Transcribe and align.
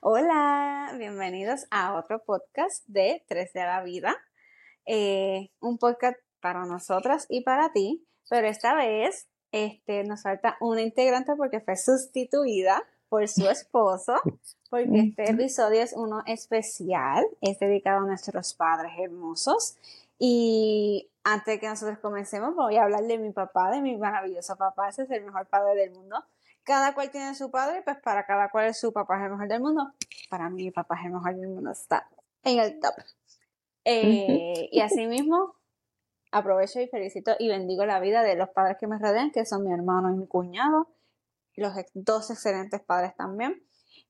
Hola, 0.00 0.94
bienvenidos 0.96 1.66
a 1.72 1.96
otro 1.96 2.22
podcast 2.22 2.86
de 2.86 3.24
Tres 3.26 3.52
de 3.52 3.62
la 3.62 3.82
Vida. 3.82 4.14
Eh, 4.86 5.50
un 5.60 5.76
podcast 5.76 6.16
para 6.40 6.66
nosotras 6.66 7.26
y 7.28 7.40
para 7.40 7.72
ti, 7.72 8.06
pero 8.30 8.46
esta 8.46 8.76
vez 8.76 9.26
este, 9.50 10.04
nos 10.04 10.22
falta 10.22 10.56
una 10.60 10.82
integrante 10.82 11.34
porque 11.34 11.60
fue 11.60 11.74
sustituida 11.74 12.80
por 13.08 13.26
su 13.26 13.48
esposo, 13.48 14.14
porque 14.70 15.00
este 15.00 15.32
episodio 15.32 15.82
es 15.82 15.92
uno 15.94 16.22
especial, 16.26 17.26
es 17.40 17.58
dedicado 17.58 18.04
a 18.04 18.06
nuestros 18.06 18.54
padres 18.54 18.92
hermosos. 19.00 19.78
Y 20.16 21.10
antes 21.24 21.54
de 21.54 21.58
que 21.58 21.68
nosotros 21.68 21.98
comencemos, 21.98 22.54
voy 22.54 22.76
a 22.76 22.84
hablar 22.84 23.02
de 23.02 23.18
mi 23.18 23.32
papá, 23.32 23.72
de 23.72 23.80
mi 23.80 23.96
maravilloso 23.96 24.54
papá, 24.54 24.90
ese 24.90 25.02
es 25.02 25.10
el 25.10 25.24
mejor 25.24 25.46
padre 25.48 25.74
del 25.74 25.90
mundo. 25.90 26.22
Cada 26.68 26.92
cual 26.92 27.10
tiene 27.10 27.34
su 27.34 27.50
padre, 27.50 27.80
pues 27.82 27.96
para 28.02 28.26
cada 28.26 28.50
cual 28.50 28.74
su 28.74 28.92
papá 28.92 29.16
es 29.16 29.24
el 29.24 29.30
mejor 29.30 29.48
del 29.48 29.62
mundo. 29.62 29.90
Para 30.28 30.50
mí, 30.50 30.64
mi 30.64 30.70
papá 30.70 30.96
es 31.00 31.06
el 31.06 31.12
mejor 31.12 31.34
del 31.34 31.48
mundo, 31.48 31.70
está 31.70 32.06
en 32.44 32.58
el 32.58 32.78
top. 32.78 32.92
Eh, 33.86 34.68
y 34.70 34.80
así 34.80 35.06
mismo, 35.06 35.54
aprovecho 36.30 36.78
y 36.78 36.86
felicito 36.86 37.34
y 37.38 37.48
bendigo 37.48 37.86
la 37.86 38.00
vida 38.00 38.22
de 38.22 38.36
los 38.36 38.50
padres 38.50 38.76
que 38.78 38.86
me 38.86 38.98
rodean, 38.98 39.30
que 39.30 39.46
son 39.46 39.64
mi 39.64 39.72
hermano 39.72 40.10
y 40.10 40.18
mi 40.18 40.26
cuñado, 40.26 40.88
los 41.56 41.72
dos 41.94 42.30
excelentes 42.30 42.82
padres 42.82 43.16
también. 43.16 43.62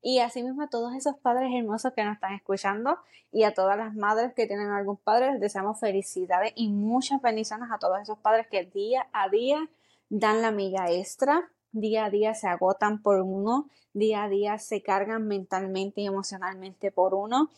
Y 0.02 0.19
asimismo 0.19 0.62
a 0.62 0.69
todos 0.69 0.97
esos 0.97 1.16
padres 1.16 1.52
hermosos 1.55 1.92
que 1.92 2.02
nos 2.02 2.14
están 2.14 2.33
escuchando 2.33 2.98
y 3.30 3.45
a 3.45 3.55
todas 3.55 3.78
las 3.78 3.95
madres 3.95 4.34
que 4.34 4.48
tienen 4.48 4.70
algún 4.70 4.97
padre, 4.97 5.30
les 5.30 5.41
deseamos 5.41 5.78
felicidades 5.78 6.55
y 6.56 6.70
muchas 6.70 7.22
bendiciones 7.22 7.69
a 7.70 7.78
todos 7.78 8.00
esos 8.00 8.19
padres 8.19 8.48
que 8.48 8.64
día 8.64 9.06
a 9.12 9.28
día 9.28 9.70
dan 10.09 10.42
la 10.42 10.50
milla 10.50 10.91
extra, 10.91 11.52
día 11.72 12.06
a 12.06 12.10
día 12.10 12.34
se 12.34 12.48
agotan 12.48 13.02
por 13.02 13.20
uno, 13.20 13.68
día 13.92 14.24
a 14.24 14.28
día 14.28 14.58
se 14.58 14.82
cargan 14.82 15.27
mentalmente 15.27 16.00
y 16.00 16.06
emocionalmente 16.06 16.91
por 16.91 17.14
uno, 17.14 17.50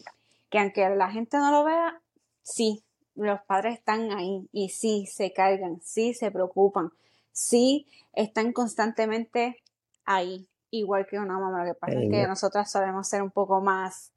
que 0.49 0.59
aunque 0.59 0.89
la 0.91 1.11
gente 1.11 1.39
no 1.39 1.51
lo 1.51 1.65
vea, 1.65 2.01
sí, 2.43 2.83
los 3.15 3.41
padres 3.43 3.79
están 3.79 4.13
ahí 4.13 4.49
y 4.53 4.71
sí 4.71 5.07
se 5.07 5.33
cargan, 5.33 5.81
sí 5.83 6.15
se 6.15 6.31
preocupan, 6.31 6.91
sí 7.33 7.87
están 8.13 8.53
constantemente 8.53 9.63
ahí, 10.05 10.49
igual 10.71 11.07
que 11.07 11.19
una 11.19 11.39
mamá. 11.39 11.65
Lo 11.65 11.73
que 11.73 11.79
pasa 11.79 12.01
es 12.01 12.11
que 12.11 12.27
nosotras 12.27 12.71
sabemos 12.71 13.09
ser 13.09 13.23
un 13.23 13.31
poco 13.31 13.61
más, 13.61 14.13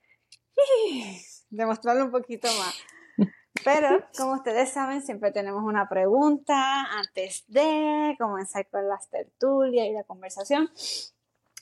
demostrarlo 1.49 2.05
un 2.05 2.11
poquito 2.11 2.47
más. 2.47 2.75
Pero, 3.63 3.89
como 4.17 4.33
ustedes 4.33 4.71
saben, 4.71 5.01
siempre 5.01 5.31
tenemos 5.31 5.63
una 5.63 5.87
pregunta 5.89 6.83
antes 6.91 7.43
de 7.47 8.15
comenzar 8.19 8.67
con 8.69 8.87
las 8.87 9.09
tertulias 9.09 9.87
y 9.87 9.93
la 9.93 10.03
conversación. 10.03 10.69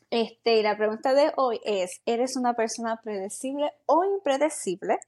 Este, 0.10 0.58
y 0.58 0.64
la 0.64 0.76
pregunta 0.76 1.14
de 1.14 1.32
hoy 1.38 1.62
es, 1.64 2.02
¿eres 2.06 2.36
una 2.36 2.54
persona 2.54 3.00
predecible 3.02 3.72
o 3.86 4.04
impredecible 4.04 5.00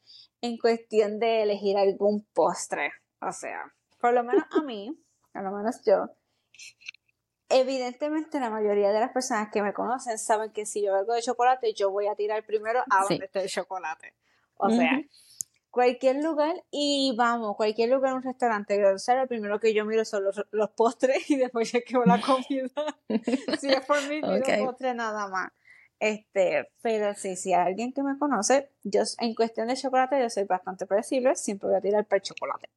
en 0.42 0.58
cuestión 0.58 1.20
de 1.20 1.44
elegir 1.44 1.78
algún 1.78 2.26
postre? 2.34 2.92
O 3.20 3.32
sea, 3.34 3.74
por 4.00 4.14
lo 4.14 4.24
menos 4.24 4.46
a 4.52 4.62
mí, 4.62 4.98
a 5.34 5.42
lo 5.42 5.52
menos 5.52 5.82
yo, 5.86 6.10
evidentemente 7.50 8.40
la 8.40 8.50
mayoría 8.50 8.92
de 8.92 9.00
las 9.02 9.12
personas 9.12 9.50
que 9.52 9.62
me 9.62 9.74
conocen 9.74 10.18
saben 10.18 10.52
que 10.52 10.66
si 10.66 10.82
yo 10.82 10.96
algo 10.96 11.14
de 11.14 11.22
chocolate, 11.22 11.74
yo 11.74 11.92
voy 11.92 12.08
a 12.08 12.16
tirar 12.16 12.46
primero 12.46 12.82
a 12.90 13.04
donde 13.04 13.26
esté 13.26 13.42
el 13.42 13.50
chocolate. 13.50 14.14
O 14.56 14.70
sea, 14.70 15.02
cualquier 15.74 16.24
lugar 16.24 16.56
y 16.70 17.16
vamos, 17.18 17.56
cualquier 17.56 17.90
lugar, 17.90 18.14
un 18.14 18.22
restaurante, 18.22 18.86
o 18.86 19.00
sea, 19.00 19.16
lo 19.16 19.28
primero 19.28 19.60
que 19.60 19.74
yo 19.74 19.86
miro 19.86 20.06
son 20.06 20.24
los, 20.52 20.70
postres 20.70 21.28
y 21.32 21.38
después 21.38 21.72
ya 21.72 21.82
quedo 21.82 22.06
la 22.06 22.22
comida. 22.22 22.70
si 23.60 23.70
es 23.70 23.86
por 23.86 24.00
mí, 24.08 24.22
miro 24.22 24.66
postre 24.66 24.94
nada 24.94 25.28
más. 25.28 25.52
Este, 26.00 26.70
pero 26.84 27.16
sí, 27.16 27.36
si 27.36 27.54
alguien 27.54 27.92
que 27.92 28.04
me 28.04 28.20
conoce, 28.20 28.70
yo 28.84 29.02
en 29.18 29.34
cuestión 29.34 29.68
de 29.68 29.76
chocolate 29.76 30.22
yo 30.22 30.30
soy 30.30 30.44
bastante 30.44 30.86
predecible, 30.86 31.36
siempre 31.36 31.70
voy 31.70 31.78
a 31.78 31.82
tirar 31.82 32.06
para 32.06 32.18
el 32.18 32.22
chocolate. 32.22 32.70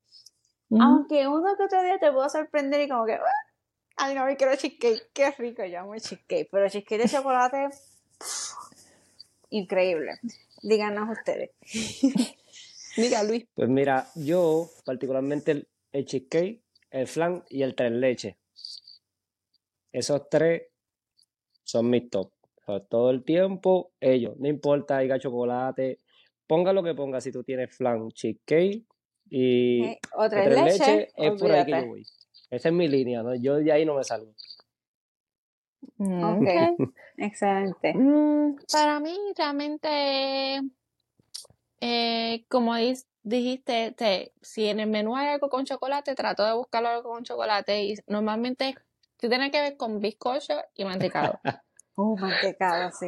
Aunque 0.81 1.29
uno 1.29 1.55
que 1.55 1.65
otro 1.65 1.83
día 1.83 1.99
te 1.99 2.11
puedo 2.11 2.29
sorprender 2.31 2.81
y 2.81 2.89
como 2.89 3.05
que, 3.05 3.19
Ay, 3.99 4.15
no, 4.15 4.25
me 4.25 4.37
quiero 4.37 4.57
cheesecake. 4.57 5.11
Qué 5.13 5.31
rico, 5.33 5.65
yo 5.65 5.81
amo 5.81 5.95
el 5.95 6.01
cheesecake. 6.01 6.49
Pero 6.51 6.69
cheesecake 6.69 7.03
de 7.03 7.09
chocolate, 7.09 7.69
increíble. 9.51 10.19
Díganos 10.63 11.11
ustedes. 11.11 11.51
Diga, 12.97 13.23
Luis. 13.23 13.47
Pues 13.55 13.69
mira, 13.69 14.07
yo, 14.15 14.71
particularmente 14.85 15.53
el, 15.53 15.69
el 15.93 16.05
cheesecake, 16.05 16.63
el 16.91 17.07
flan 17.07 17.45
y 17.49 17.63
el 17.63 17.75
tres 17.75 17.93
leche. 17.93 18.39
Esos 19.93 20.29
tres 20.29 20.63
son 21.65 21.91
mis 21.91 22.09
top. 22.11 22.33
todo 22.89 23.11
el 23.11 23.25
tiempo, 23.25 23.93
ellos. 24.01 24.37
No 24.39 24.49
importa, 24.49 24.99
haya 24.99 25.19
chocolate. 25.19 26.01
Ponga 26.47 26.73
lo 26.73 26.83
que 26.83 26.95
ponga 26.95 27.21
si 27.21 27.33
tú 27.33 27.43
tienes 27.43 27.75
flan, 27.75 28.09
cheesecake 28.11 28.85
y 29.29 29.85
eh, 29.85 30.01
tres 30.31 30.65
leche, 30.65 31.09
es 31.17 31.41
por 31.41 31.51
ahí 31.51 31.65
que 31.65 31.73
yo 31.73 31.87
voy. 31.87 32.07
Esa 32.51 32.69
es 32.69 32.75
mi 32.75 32.89
línea, 32.89 33.23
¿no? 33.23 33.35
Yo 33.35 33.57
de 33.57 33.73
ahí 33.73 33.85
no 33.85 33.97
me 33.97 34.05
salgo. 34.05 34.33
Mm, 35.99 36.25
ok, 36.25 36.49
excelente. 37.17 37.95
Mm, 37.95 38.57
para 38.73 39.01
mí, 39.01 39.17
realmente, 39.37 40.61
eh, 41.81 42.45
como 42.49 42.75
dijiste, 43.23 43.93
te, 43.93 44.33
si 44.43 44.67
en 44.67 44.81
el 44.81 44.89
menú 44.89 45.17
hay 45.17 45.29
algo 45.29 45.49
con 45.49 45.65
chocolate, 45.65 46.15
trato 46.15 46.45
de 46.45 46.55
buscarlo 46.55 46.89
algo 46.89 47.11
con 47.11 47.25
chocolate 47.25 47.85
y 47.85 47.95
normalmente 48.07 48.77
tiene 49.17 49.51
que 49.51 49.61
ver 49.61 49.77
con 49.77 50.01
bizcocho 50.01 50.55
y 50.75 50.85
mantecado. 50.85 51.41
Uh, 51.99 52.15
mantecado, 52.19 52.93
sí. 52.93 53.07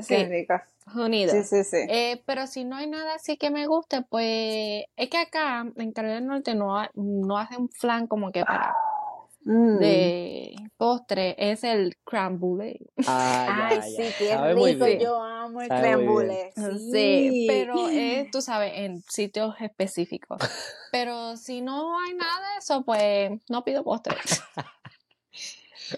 Sí, 0.00 0.24
rico. 0.24 0.54
Unido. 0.96 1.30
Sí, 1.30 1.44
sí, 1.44 1.62
sí. 1.62 1.86
Eh, 1.88 2.20
pero 2.26 2.48
si 2.48 2.64
no 2.64 2.74
hay 2.74 2.88
nada 2.88 3.14
así 3.14 3.36
que 3.36 3.48
me 3.48 3.68
guste, 3.68 4.02
pues 4.02 4.86
es 4.96 5.08
que 5.08 5.18
acá 5.18 5.64
en 5.76 5.92
Carolina 5.92 6.18
del 6.18 6.26
Norte 6.26 6.54
no, 6.56 6.84
no 6.94 7.38
hacen 7.38 7.68
flan 7.68 8.08
como 8.08 8.32
que 8.32 8.44
para 8.44 8.74
mm. 9.44 9.78
de 9.78 10.56
postre, 10.76 11.34
es 11.38 11.64
el 11.64 11.96
crème 12.04 12.38
brûlée. 12.38 12.78
Ay, 13.06 13.80
sí, 13.82 14.04
qué 14.18 14.36
rico. 14.54 14.86
Yo 14.86 15.22
amo 15.22 15.62
el 15.62 15.68
crème 15.68 16.04
brûlée. 16.04 16.52
Sí. 16.92 17.46
pero 17.48 17.88
es, 17.90 18.30
tú 18.30 18.40
sabes, 18.40 18.72
en 18.76 19.02
sitios 19.02 19.54
específicos. 19.60 20.38
pero 20.90 21.36
si 21.36 21.60
no 21.60 21.98
hay 21.98 22.14
nada 22.14 22.52
de 22.52 22.58
eso, 22.58 22.82
pues 22.84 23.30
no 23.48 23.64
pido 23.64 23.84
postre. 23.84 24.16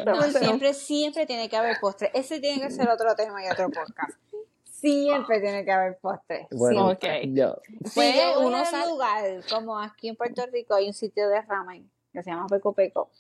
No, 0.05 0.21
siempre, 0.23 0.75
siempre 0.75 1.27
tiene 1.27 1.49
que 1.49 1.57
haber 1.57 1.79
postre. 1.81 2.11
Ese 2.13 2.41
tiene 2.41 2.61
que 2.61 2.71
ser 2.71 2.89
otro 2.89 3.15
tema 3.15 3.45
y 3.45 3.49
otro 3.49 3.71
podcast. 3.71 4.19
Siempre 4.65 5.41
tiene 5.41 5.65
que 5.65 5.73
haber 5.73 5.97
postre. 5.99 6.49
Bueno, 6.51 6.91
ok. 6.91 7.05
Yo. 7.29 7.57
Pues 7.95 8.17
uno 8.39 8.63
un 8.63 8.91
lugar, 8.91 9.25
como 9.49 9.79
aquí 9.79 10.09
en 10.09 10.17
Puerto 10.17 10.45
Rico 10.47 10.75
hay 10.75 10.89
un 10.89 10.93
sitio 10.93 11.29
de 11.29 11.41
ramen 11.41 11.89
que 12.17 12.23
se 12.23 12.31
llama 12.31 12.47
Peco 12.47 12.73
Peco, 12.73 13.11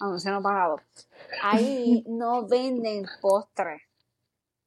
anuncio 0.00 0.32
no 0.32 0.42
pagado. 0.42 0.80
Ahí 1.42 2.04
no 2.08 2.46
venden 2.46 3.06
postre. 3.20 3.82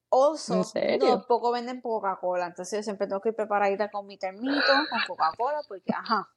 Oso, 0.09 0.63
no, 0.99 1.27
poco 1.27 1.51
venden 1.51 1.81
Coca-Cola. 1.81 2.47
Entonces 2.47 2.79
yo 2.79 2.83
siempre 2.83 3.07
tengo 3.07 3.19
que 3.19 3.29
ir 3.29 3.35
preparadita 3.35 3.91
con 3.91 4.07
mi 4.07 4.17
termito, 4.17 4.65
con 4.89 4.99
Coca-Cola, 5.07 5.61
porque 5.67 5.91
ajá. 5.93 6.29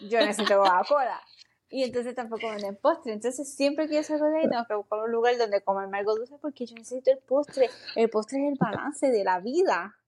Yo 0.00 0.18
necesito 0.18 0.58
Coca-Cola. 0.58 1.20
Y 1.68 1.84
entonces 1.84 2.16
tampoco 2.16 2.48
venden 2.48 2.76
postre. 2.76 3.12
Entonces 3.12 3.54
siempre 3.54 3.88
que 3.88 3.94
yo 3.94 4.02
salgo 4.02 4.26
de 4.26 4.40
ahí 4.40 4.48
tengo 4.48 4.64
que 4.66 4.74
buscar 4.74 4.98
un 4.98 5.12
lugar 5.12 5.38
donde 5.38 5.62
comerme 5.62 5.98
algo 5.98 6.16
dulce 6.16 6.36
porque 6.38 6.66
yo 6.66 6.74
necesito 6.74 7.12
el 7.12 7.18
postre. 7.18 7.70
El 7.94 8.10
postre 8.10 8.44
es 8.44 8.52
el 8.52 8.58
balance 8.58 9.08
de 9.08 9.22
la 9.22 9.38
vida. 9.38 9.99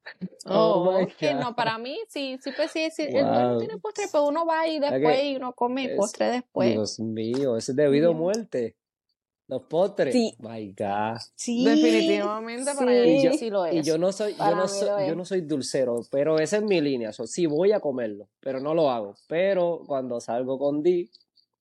Oh, 0.47 0.99
oh 1.01 1.07
que 1.19 1.35
no, 1.35 1.55
para 1.55 1.79
mí 1.79 1.99
sí, 2.09 2.39
sí, 2.43 2.51
pues 2.57 2.73
sí, 2.73 2.91
sí 2.91 3.05
el 3.05 3.25
bueno 3.25 3.59
tiene 3.59 3.79
postre, 3.79 4.07
pero 4.11 4.27
uno 4.27 4.45
va 4.45 4.67
y 4.67 4.81
después 4.81 5.25
y 5.25 5.37
uno 5.37 5.53
come 5.53 5.85
el 5.85 5.97
postre 5.97 6.27
después. 6.27 6.73
Dios 6.73 6.99
mío, 6.99 7.57
ese 7.57 7.73
es 7.73 7.77
debido 7.77 8.11
a 8.11 8.15
muerte. 8.15 8.77
Los 9.49 9.63
postres. 9.65 10.13
Sí. 10.15 10.35
My 10.39 10.69
God. 10.69 11.19
Sí. 11.35 11.65
Definitivamente 11.65 12.73
para 12.75 12.91
mí 12.91 13.39
sí 13.39 13.51
lo 13.51 13.67
es. 13.67 13.75
Y 13.75 13.83
yo 13.83 13.99
no 13.99 14.13
soy, 14.13 14.35
yo 14.35 14.55
no 14.55 14.67
soy, 14.67 15.09
yo 15.09 15.15
no 15.15 15.25
soy 15.25 15.43
dulcero, 15.43 16.01
pero 16.11 16.39
esa 16.39 16.57
es 16.57 16.63
mi 16.63 16.81
línea. 16.81 17.13
sí 17.13 17.47
voy 17.47 17.73
a 17.73 17.81
comerlo, 17.81 18.29
pero 18.41 18.61
no 18.61 18.75
lo 18.75 18.91
hago. 18.91 19.15
Pero 19.29 19.83
cuando 19.87 20.21
salgo 20.21 20.59
con 20.59 20.83
Di, 20.83 21.11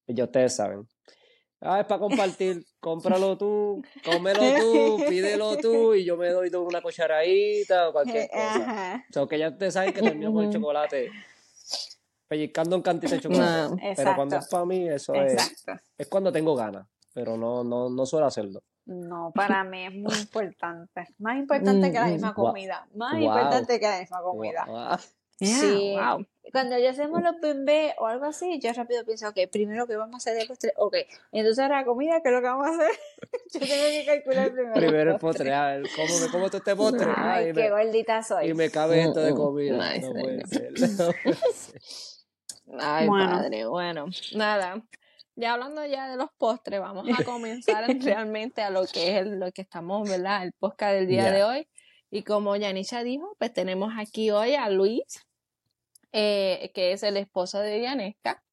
ya 0.07 0.23
ustedes 0.23 0.55
saben. 0.55 0.87
Ah, 1.61 1.79
es 1.79 1.85
para 1.85 1.99
compartir. 1.99 2.65
Cómpralo 2.79 3.37
tú, 3.37 3.83
cómelo 4.03 4.39
tú, 4.59 5.03
pídelo 5.07 5.55
tú 5.57 5.93
y 5.93 6.03
yo 6.03 6.17
me 6.17 6.29
doy 6.29 6.49
una 6.49 6.81
cucharadita 6.81 7.89
o 7.89 7.93
cualquier 7.93 8.27
cosa. 8.31 9.05
O 9.07 9.13
sea, 9.13 9.27
que 9.27 9.37
ya 9.37 9.49
ustedes 9.49 9.75
saben 9.75 9.93
que 9.93 10.01
termino 10.01 10.33
con 10.33 10.45
el 10.45 10.51
chocolate 10.51 11.11
pellizcando 12.31 12.77
un 12.77 12.81
cantito 12.81 13.13
de 13.13 13.19
chocolate. 13.19 13.93
pero 13.97 14.15
cuando 14.15 14.37
es 14.37 14.47
para 14.47 14.65
mí, 14.65 14.87
eso 14.87 15.13
es. 15.13 15.65
Es 15.97 16.07
cuando 16.07 16.31
tengo 16.31 16.55
ganas, 16.55 16.87
pero 17.13 17.35
no, 17.35 17.61
no, 17.61 17.89
no 17.89 18.05
suelo 18.05 18.25
hacerlo. 18.25 18.63
No, 18.85 19.33
para 19.35 19.65
mí 19.65 19.85
es 19.85 19.93
muy 19.93 20.15
importante. 20.15 21.07
Más 21.19 21.37
importante 21.37 21.91
que 21.91 21.99
la 21.99 22.05
misma 22.05 22.33
comida. 22.33 22.87
Más 22.95 23.19
importante 23.19 23.79
que 23.81 23.85
la 23.85 23.99
misma 23.99 24.21
comida. 24.21 24.97
sí. 25.39 25.97
Wow. 25.99 26.25
Cuando 26.51 26.77
ya 26.77 26.89
hacemos 26.89 27.21
los 27.21 27.39
bebés 27.39 27.93
o 27.99 28.07
algo 28.07 28.25
así, 28.25 28.59
yo 28.59 28.73
rápido 28.73 29.05
pienso, 29.05 29.29
ok, 29.29 29.37
primero 29.51 29.85
que 29.85 29.95
vamos 29.95 30.15
a 30.15 30.17
hacer 30.17 30.37
de 30.37 30.45
postre, 30.47 30.73
ok, 30.75 30.95
entonces 31.31 31.69
la 31.69 31.85
comida, 31.85 32.21
¿qué 32.21 32.29
es 32.29 32.35
lo 32.35 32.41
que 32.41 32.47
vamos 32.47 32.67
a 32.67 32.71
hacer? 32.71 32.91
yo 33.53 33.59
tengo 33.59 33.69
que 33.69 34.05
calcular 34.05 34.51
primero. 34.51 34.73
Primero 34.81 35.11
el 35.11 35.19
postre, 35.19 35.53
a 35.53 35.67
ver, 35.67 35.83
¿cómo 35.95 36.19
me 36.19 36.31
como 36.31 36.49
tú 36.49 36.57
este 36.57 36.75
postre? 36.75 37.07
Ay, 37.15 37.53
qué 37.53 37.69
gordita 37.69 38.23
soy. 38.23 38.49
Y 38.49 38.53
me 38.53 38.69
cabe 38.71 39.03
esto 39.03 39.21
de 39.21 39.33
comida. 39.33 39.97
no, 39.99 40.11
puede 40.13 40.47
ser. 40.47 40.73
Ay, 42.79 43.07
padre, 43.07 43.65
bueno, 43.65 44.07
nada. 44.33 44.81
Ya 45.35 45.53
hablando 45.53 45.85
ya 45.85 46.09
de 46.09 46.17
los 46.17 46.29
postres, 46.37 46.79
vamos 46.79 47.07
a 47.17 47.23
comenzar 47.23 47.85
realmente 48.01 48.61
a 48.61 48.69
lo 48.69 48.85
que 48.85 49.17
es 49.17 49.27
lo 49.27 49.51
que 49.51 49.61
estamos, 49.61 50.09
¿verdad? 50.09 50.43
El 50.43 50.53
podcast 50.53 50.93
del 50.93 51.07
día 51.07 51.31
de 51.31 51.43
hoy. 51.43 51.67
Y 52.09 52.23
como 52.23 52.55
Yanisha 52.57 53.03
dijo, 53.03 53.35
pues 53.39 53.53
tenemos 53.53 53.93
aquí 53.97 54.31
hoy 54.31 54.55
a 54.55 54.69
Luis, 54.69 55.25
eh, 56.11 56.71
que 56.73 56.93
es 56.93 57.03
el 57.03 57.17
esposo 57.17 57.59
de 57.59 57.79
Dianesca 57.79 58.43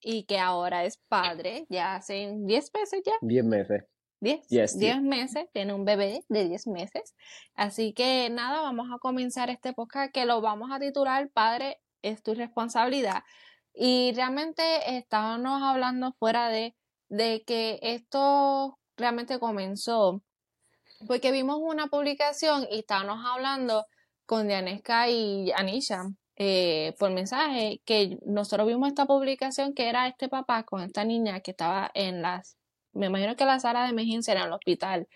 y 0.00 0.24
que 0.24 0.38
ahora 0.38 0.84
es 0.84 0.98
padre, 1.08 1.66
ya 1.68 1.96
hace 1.96 2.32
10 2.36 2.70
meses 2.74 3.02
ya. 3.04 3.14
10 3.20 3.44
meses. 3.44 3.84
10 4.20 4.78
10 4.78 5.02
meses, 5.02 5.46
tiene 5.52 5.74
un 5.74 5.84
bebé 5.84 6.24
de 6.28 6.48
10 6.48 6.66
meses. 6.68 7.14
Así 7.54 7.92
que 7.92 8.28
nada, 8.30 8.60
vamos 8.62 8.88
a 8.92 8.98
comenzar 8.98 9.48
este 9.50 9.72
podcast 9.72 10.12
que 10.12 10.26
lo 10.26 10.40
vamos 10.40 10.70
a 10.72 10.80
titular 10.80 11.30
Padre, 11.30 11.78
es 12.02 12.22
tu 12.22 12.34
responsabilidad. 12.34 13.22
Y 13.72 14.12
realmente 14.14 14.62
estábamos 14.96 15.62
hablando 15.62 16.12
fuera 16.18 16.48
de, 16.48 16.74
de 17.08 17.44
que 17.46 17.78
esto 17.82 18.78
realmente 18.96 19.38
comenzó 19.38 20.22
porque 21.06 21.30
vimos 21.30 21.58
una 21.60 21.86
publicación 21.86 22.66
y 22.70 22.80
estábamos 22.80 23.24
hablando 23.24 23.86
con 24.26 24.48
Dianesca 24.48 25.08
y 25.08 25.52
Anisha 25.52 26.02
eh, 26.40 26.94
por 27.00 27.10
mensaje 27.10 27.80
que 27.84 28.16
nosotros 28.24 28.68
vimos 28.68 28.88
esta 28.88 29.06
publicación 29.06 29.74
que 29.74 29.88
era 29.88 30.06
este 30.06 30.28
papá 30.28 30.62
con 30.62 30.80
esta 30.82 31.02
niña 31.04 31.40
que 31.40 31.50
estaba 31.50 31.90
en 31.94 32.22
las, 32.22 32.56
me 32.92 33.06
imagino 33.06 33.34
que 33.34 33.44
la 33.44 33.58
sala 33.58 33.82
de 33.82 33.90
emergencia 33.90 34.32
era 34.32 34.42
en 34.42 34.46
el 34.46 34.52
hospital. 34.52 35.08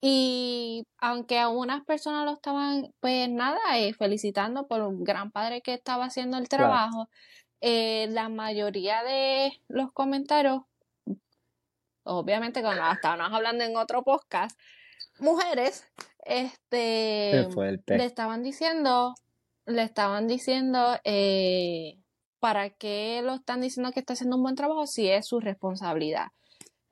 Y 0.00 0.86
aunque 0.98 1.38
algunas 1.38 1.84
personas 1.84 2.24
lo 2.24 2.32
estaban, 2.32 2.90
pues 3.00 3.28
nada, 3.28 3.58
eh, 3.76 3.92
felicitando 3.92 4.66
por 4.66 4.80
un 4.80 5.04
gran 5.04 5.30
padre 5.30 5.60
que 5.60 5.74
estaba 5.74 6.06
haciendo 6.06 6.38
el 6.38 6.48
trabajo, 6.48 7.08
eh, 7.60 8.06
la 8.10 8.30
mayoría 8.30 9.02
de 9.02 9.60
los 9.68 9.92
comentarios, 9.92 10.62
obviamente 12.04 12.62
cuando 12.62 12.82
estábamos 12.92 13.32
hablando 13.32 13.64
en 13.64 13.76
otro 13.76 14.02
podcast, 14.02 14.58
mujeres, 15.18 15.84
este, 16.24 17.46
le 17.86 18.04
estaban 18.04 18.42
diciendo, 18.42 19.14
le 19.66 19.82
estaban 19.82 20.26
diciendo, 20.26 20.96
eh, 21.04 21.98
¿para 22.38 22.70
qué 22.70 23.20
lo 23.22 23.34
están 23.34 23.60
diciendo 23.60 23.92
que 23.92 24.00
está 24.00 24.14
haciendo 24.14 24.36
un 24.36 24.42
buen 24.42 24.54
trabajo 24.54 24.86
si 24.86 25.08
es 25.08 25.26
su 25.26 25.40
responsabilidad? 25.40 26.28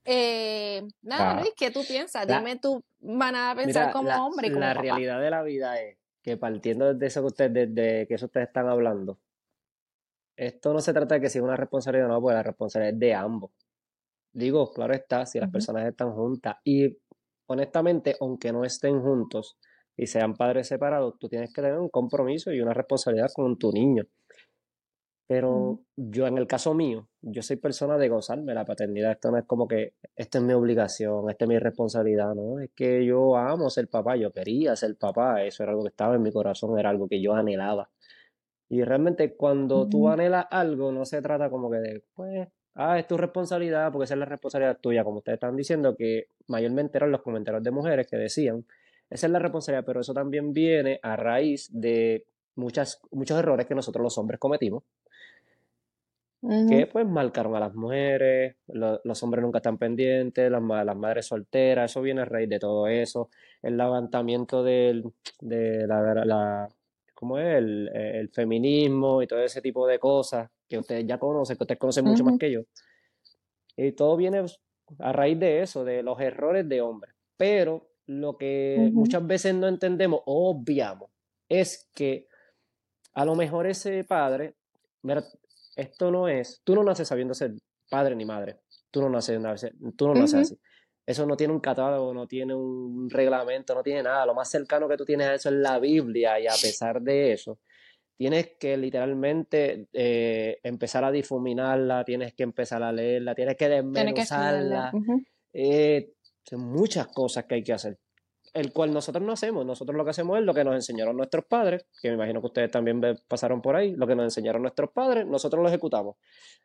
Eh, 0.05 0.83
nada, 1.03 1.41
Luis, 1.41 1.55
¿qué 1.57 1.71
tú 1.71 1.81
piensas? 1.87 2.27
Dime 2.27 2.57
tu 2.57 2.85
manera 3.01 3.53
a 3.53 3.57
pensar 3.57 3.93
como 3.93 4.11
hombre. 4.11 4.49
Y 4.49 4.51
como 4.51 4.61
la 4.61 4.75
realidad 4.75 5.21
de 5.21 5.31
la 5.31 5.43
vida 5.43 5.81
es 5.81 5.97
que 6.23 6.37
partiendo 6.37 6.95
de 6.95 7.07
eso 7.07 7.21
que 7.21 7.27
ustedes, 7.27 7.75
de 7.75 8.07
que 8.07 8.15
eso 8.15 8.27
ustedes 8.27 8.49
están 8.49 8.69
hablando, 8.69 9.19
esto 10.37 10.73
no 10.73 10.81
se 10.81 10.93
trata 10.93 11.15
de 11.15 11.21
que 11.21 11.31
si 11.31 11.39
es 11.39 11.45
una 11.45 11.57
responsabilidad 11.57 12.11
o 12.11 12.13
no, 12.13 12.21
porque 12.21 12.35
la 12.35 12.43
responsabilidad 12.43 12.95
es 12.95 13.01
de 13.01 13.15
ambos. 13.15 13.53
Digo, 14.33 14.73
claro 14.73 14.95
está, 14.95 15.25
si 15.27 15.39
las 15.39 15.51
personas 15.51 15.87
están 15.87 16.13
juntas. 16.13 16.57
Y 16.65 16.99
honestamente, 17.47 18.17
aunque 18.21 18.53
no 18.53 18.65
estén 18.65 19.01
juntos 19.01 19.57
y 19.97 20.07
sean 20.07 20.35
padres 20.35 20.69
separados, 20.69 21.19
tú 21.19 21.29
tienes 21.29 21.53
que 21.53 21.63
tener 21.63 21.79
un 21.79 21.89
compromiso 21.89 22.53
y 22.53 22.61
una 22.61 22.75
responsabilidad 22.75 23.31
con 23.35 23.59
tu 23.59 23.73
niño. 23.73 24.05
Pero 25.27 25.81
yo, 25.97 26.27
en 26.27 26.37
el 26.37 26.47
caso 26.47 26.75
mío, 26.75 27.09
yo 27.23 27.41
soy 27.41 27.57
persona 27.57 27.97
de 27.97 28.11
gozarme 28.11 28.53
la 28.53 28.67
paternidad. 28.67 29.13
Esto 29.13 29.31
no 29.31 29.39
es 29.39 29.45
como 29.47 29.67
que 29.67 29.95
esta 30.15 30.39
es 30.39 30.45
mi 30.45 30.53
obligación, 30.53 31.31
esta 31.31 31.47
es 31.47 31.49
mi 31.49 31.59
responsabilidad, 31.59 32.35
¿no? 32.35 32.61
Es 32.61 32.71
que 32.75 33.07
yo 33.07 33.35
amo 33.37 33.71
ser 33.71 33.89
papá, 33.89 34.17
yo 34.17 34.31
quería 34.33 34.77
ser 34.77 34.97
papá, 34.97 35.43
eso 35.43 35.63
era 35.63 35.73
algo 35.73 35.85
que 35.85 35.89
estaba 35.89 36.15
en 36.17 36.23
mi 36.23 36.31
corazón, 36.31 36.79
era 36.79 36.91
algo 36.91 37.09
que 37.09 37.23
yo 37.23 37.33
anhelaba. 37.35 37.89
Y 38.69 38.83
realmente 38.83 39.35
cuando 39.35 39.89
tú 39.89 40.09
anhelas 40.09 40.47
algo, 40.51 40.93
no 40.93 41.07
se 41.07 41.23
trata 41.23 41.49
como 41.49 41.71
que 41.71 41.79
de, 41.79 42.05
pues, 42.15 42.49
ah, 42.75 42.99
es 42.99 43.07
tu 43.07 43.17
responsabilidad, 43.17 43.93
porque 43.93 44.05
esa 44.05 44.15
es 44.15 44.21
la 44.21 44.27
responsabilidad 44.27 44.79
tuya, 44.81 45.05
como 45.05 45.19
ustedes 45.19 45.37
están 45.37 45.57
diciendo, 45.57 45.97
que 45.97 46.27
mayormente 46.49 46.99
eran 46.99 47.11
los 47.13 47.23
comentarios 47.23 47.63
de 47.63 47.71
mujeres 47.71 48.07
que 48.07 48.17
decían, 48.17 48.67
esa 49.15 49.29
es 49.29 49.33
la 49.33 49.39
responsabilidad, 49.39 49.85
pero 49.87 50.01
eso 50.01 50.13
también 50.13 50.53
viene 50.53 50.99
a 51.01 51.15
raíz 51.15 51.69
de 51.73 52.27
muchas, 52.57 53.01
muchos 53.13 53.39
errores 53.39 53.65
que 53.65 53.75
nosotros 53.77 54.03
los 54.03 54.19
hombres 54.19 54.41
cometimos, 54.41 54.83
que 56.69 56.89
pues 56.93 57.07
marcaron 57.07 57.55
a 57.55 57.61
las 57.61 57.75
mujeres, 57.75 58.57
los 58.67 59.23
hombres 59.23 59.43
nunca 59.43 59.59
están 59.59 59.79
pendientes, 59.79 60.51
las, 60.51 60.61
las, 60.61 60.97
madres 60.97 61.27
solteras, 61.27 61.91
eso 61.91 62.03
viene 62.03 62.23
a 62.23 62.25
raíz 62.25 62.49
de 62.49 62.59
todo 62.59 62.89
eso, 62.89 63.31
el 63.63 63.77
levantamiento 63.77 64.65
del, 64.65 65.05
de 65.41 65.87
la, 65.87 66.25
la 66.25 66.69
¿cómo 67.15 67.39
es? 67.39 67.57
El, 67.57 67.89
el, 67.95 68.29
feminismo 68.31 69.23
y 69.23 69.29
todo 69.29 69.39
ese 69.39 69.63
tipo 69.63 69.87
de 69.87 70.01
cosas 70.01 70.51
que 70.69 70.77
ustedes 70.77 71.07
ya 71.07 71.19
conocen, 71.19 71.57
que 71.57 71.63
ustedes 71.63 71.79
conocen 71.79 72.05
mucho 72.05 72.25
más 72.25 72.37
que 72.37 72.51
yo. 72.51 72.63
Y 73.77 73.93
todo 73.93 74.17
viene 74.17 74.45
a 74.99 75.13
raíz 75.13 75.39
de 75.39 75.63
eso, 75.63 75.85
de 75.85 76.03
los 76.03 76.21
errores 76.21 76.69
de 76.69 76.81
hombres. 76.81 77.15
Pero 77.37 77.94
lo 78.07 78.37
que 78.37 78.91
muchas 78.93 79.27
veces 79.27 79.55
no 79.55 79.67
entendemos 79.67 80.21
o 80.27 80.51
obviamos 80.51 81.11
es 81.49 81.91
que 81.95 82.27
a 83.15 83.25
lo 83.25 83.35
mejor 83.35 83.67
ese 83.67 84.05
padre, 84.05 84.55
mira, 85.03 85.25
esto 85.77 86.11
no 86.11 86.29
es, 86.29 86.61
tú 86.65 86.75
no 86.75 86.83
naces 86.83 87.09
sabiendo 87.09 87.35
ser 87.35 87.55
padre 87.89 88.17
ni 88.17 88.25
madre, 88.25 88.61
tú 88.91 89.01
no 89.01 89.09
naces, 89.09 89.41
tú 89.97 90.09
no 90.09 90.15
naces 90.15 90.35
así. 90.35 90.59
Eso 91.07 91.27
no 91.27 91.37
tiene 91.37 91.53
un 91.53 91.61
catálogo, 91.61 92.15
no 92.15 92.27
tiene 92.27 92.55
un 92.55 93.11
reglamento, 93.11 93.75
no 93.75 93.83
tiene 93.83 94.03
nada. 94.03 94.25
Lo 94.25 94.35
más 94.35 94.49
cercano 94.49 94.89
que 94.89 94.97
tú 94.97 95.05
tienes 95.05 95.27
a 95.27 95.35
eso 95.35 95.51
es 95.51 95.57
la 95.57 95.79
Biblia 95.79 96.41
y 96.41 96.47
a 96.47 96.53
pesar 96.53 97.03
de 97.03 97.33
eso, 97.33 97.59
tienes 98.17 98.53
que 98.59 98.77
literalmente 98.79 99.87
eh, 99.93 100.61
empezar 100.63 101.05
a 101.05 101.11
difuminarla, 101.11 102.05
tienes 102.05 102.33
que 102.33 102.43
empezar 102.43 102.83
a 102.83 102.91
leerla, 102.91 103.35
tienes 103.35 103.57
que 103.57 103.69
desmenuzarla. 103.69 104.93
Eh, 105.53 106.14
son 106.45 106.61
muchas 106.61 107.09
cosas 107.09 107.45
que 107.45 107.57
hay 107.57 107.63
que 107.63 107.73
hacer. 107.73 107.99
El 108.53 108.73
cual 108.73 108.93
nosotros 108.93 109.25
no 109.25 109.33
hacemos. 109.33 109.67
Nosotros 109.67 109.97
lo 109.97 110.05
que 110.05 110.11
hacemos 110.11 110.39
es 110.39 110.45
lo 110.45 110.55
que 110.55 110.63
nos 110.63 110.75
enseñaron 110.75 111.17
nuestros 111.17 111.45
padres, 111.47 111.87
que 112.01 112.09
me 112.09 112.15
imagino 112.15 112.41
que 112.41 112.47
ustedes 112.47 112.71
también 112.71 113.01
pasaron 113.27 113.61
por 113.61 113.75
ahí, 113.75 113.97
lo 113.97 114.07
que 114.07 114.15
nos 114.15 114.25
enseñaron 114.25 114.63
nuestros 114.63 114.91
padres, 114.91 115.27
nosotros 115.27 115.63
lo 115.63 115.69
ejecutamos. 115.69 116.17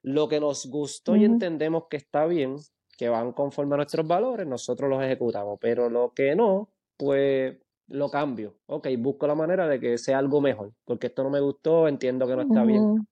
Lo 0.04 0.28
que 0.28 0.40
nos 0.40 0.68
gustó 0.68 1.16
y 1.16 1.26
entendemos 1.26 1.86
que 1.90 1.98
está 1.98 2.28
bien, 2.28 2.58
que 2.96 3.10
van 3.10 3.32
conforme 3.32 3.74
a 3.74 3.78
nuestros 3.78 4.06
valores, 4.06 4.46
nosotros 4.46 4.90
los 4.90 5.02
ejecutamos. 5.02 5.58
Pero 5.60 5.90
lo 5.90 6.14
que 6.14 6.36
no, 6.36 6.70
pues 6.96 7.58
lo 7.88 8.10
cambio. 8.10 8.58
Ok, 8.68 8.88
busco 9.00 9.26
la 9.26 9.36
manera 9.36 9.68
de 9.68 9.80
que 9.80 9.98
sea 9.98 10.20
algo 10.20 10.42
mejor, 10.42 10.74
porque 10.86 11.08
esto 11.08 11.24
no 11.24 11.32
me 11.32 11.40
gustó, 11.40 11.88
entiendo 11.88 12.28
que 12.28 12.36
no 12.36 12.44
está 12.44 12.64
bien. 12.64 13.08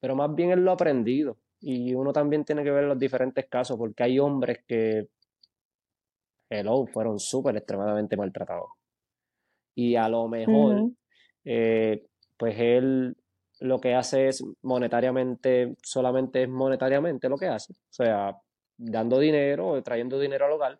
Pero 0.00 0.16
más 0.16 0.34
bien 0.34 0.50
es 0.50 0.58
lo 0.58 0.72
aprendido. 0.72 1.38
Y 1.60 1.94
uno 1.94 2.12
también 2.12 2.44
tiene 2.44 2.64
que 2.64 2.70
ver 2.70 2.84
los 2.84 2.98
diferentes 2.98 3.46
casos, 3.48 3.76
porque 3.76 4.02
hay 4.02 4.18
hombres 4.18 4.60
que, 4.66 5.08
hello, 6.50 6.86
fueron 6.86 7.18
súper 7.18 7.56
extremadamente 7.56 8.16
maltratados. 8.16 8.70
Y 9.74 9.96
a 9.96 10.08
lo 10.08 10.28
mejor, 10.28 10.90
eh, 11.44 12.06
pues 12.36 12.56
él 12.58 13.16
lo 13.60 13.80
que 13.80 13.94
hace 13.94 14.28
es 14.28 14.44
monetariamente, 14.62 15.76
solamente 15.82 16.42
es 16.42 16.48
monetariamente 16.48 17.28
lo 17.28 17.36
que 17.36 17.46
hace. 17.46 17.72
O 17.72 17.92
sea, 17.92 18.36
dando 18.76 19.18
dinero, 19.18 19.80
trayendo 19.82 20.18
dinero 20.18 20.46
al 20.46 20.52
hogar 20.52 20.78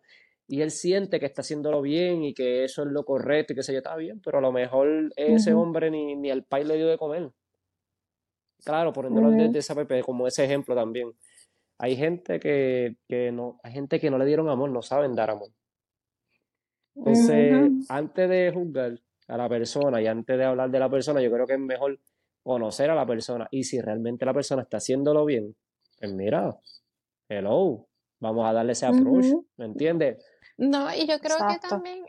y 0.49 0.63
él 0.63 0.71
siente 0.71 1.19
que 1.19 1.27
está 1.27 1.41
haciéndolo 1.41 1.79
bien 1.79 2.23
y 2.23 2.33
que 2.33 2.63
eso 2.63 2.81
es 2.81 2.87
lo 2.87 3.05
correcto 3.05 3.53
y 3.53 3.55
que 3.55 3.61
se 3.61 3.71
yo 3.71 3.77
está 3.77 3.95
bien, 3.95 4.19
pero 4.19 4.39
a 4.39 4.41
lo 4.41 4.51
mejor 4.51 5.13
ese 5.15 5.53
hombre 5.53 5.91
ni, 5.91 6.15
ni 6.15 6.31
al 6.31 6.43
país 6.43 6.67
le 6.67 6.75
dio 6.75 6.87
de 6.87 6.97
comer. 6.97 7.31
Claro, 8.65 8.91
poniéndolo 8.91 9.29
desde 9.29 9.59
esa 9.59 9.75
PP, 9.75 10.01
como 10.01 10.25
ese 10.25 10.43
ejemplo 10.43 10.73
también. 10.73 11.13
Hay 11.77 11.95
gente 11.95 12.39
que, 12.39 12.95
que, 13.07 13.31
no, 13.31 13.59
hay 13.61 13.73
gente 13.73 13.99
que 13.99 14.09
no 14.09 14.17
le 14.17 14.25
dieron 14.25 14.49
amor, 14.49 14.71
no 14.71 14.81
saben 14.81 15.13
dar 15.13 15.29
amor. 15.29 15.49
Entonces, 16.99 17.87
antes 17.89 18.29
de 18.29 18.51
juzgar 18.53 18.99
a 19.27 19.37
la 19.37 19.47
persona 19.47 20.01
y 20.01 20.07
antes 20.07 20.37
de 20.37 20.43
hablar 20.43 20.69
de 20.69 20.79
la 20.79 20.89
persona, 20.89 21.21
yo 21.21 21.31
creo 21.31 21.47
que 21.47 21.53
es 21.53 21.59
mejor 21.59 21.99
conocer 22.43 22.89
a 22.89 22.95
la 22.95 23.05
persona. 23.05 23.47
Y 23.51 23.63
si 23.63 23.79
realmente 23.79 24.25
la 24.25 24.33
persona 24.33 24.63
está 24.63 24.77
haciéndolo 24.77 25.23
bien, 25.25 25.55
pues 25.97 26.13
mira, 26.13 26.57
hello, 27.29 27.87
vamos 28.19 28.49
a 28.49 28.53
darle 28.53 28.73
ese 28.73 28.85
approach, 28.85 29.27
¿me 29.57 29.65
entiendes? 29.65 30.25
No, 30.57 30.93
y 30.93 31.07
yo 31.07 31.19
creo 31.19 31.37
que 31.47 31.59
también 31.67 32.05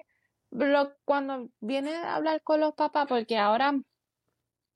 cuando 1.04 1.48
viene 1.60 1.94
a 1.94 2.16
hablar 2.16 2.42
con 2.42 2.60
los 2.60 2.74
papás, 2.74 3.06
porque 3.08 3.38
ahora 3.38 3.72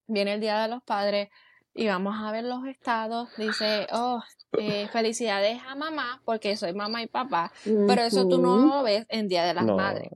viene 0.07 0.35
el 0.35 0.41
Día 0.41 0.63
de 0.63 0.69
los 0.69 0.83
Padres 0.85 1.29
y 1.75 1.89
vamos 1.89 2.15
a 2.17 2.31
ver 2.31 2.45
los 2.45 2.65
estados, 2.67 3.31
dice, 3.37 3.89
oh, 3.93 4.23
eh, 4.59 4.89
felicidades 4.93 5.61
a 5.67 5.75
mamá 5.75 6.21
porque 6.25 6.57
soy 6.57 6.73
mamá 6.73 7.03
y 7.03 7.07
papá, 7.07 7.53
pero 7.65 8.03
eso 8.03 8.29
tú 8.29 8.39
no 8.39 8.57
lo 8.57 8.83
ves 8.83 9.07
en 9.09 9.29
Día 9.29 9.45
de 9.45 9.55
las 9.55 9.65
Madres. 9.65 10.11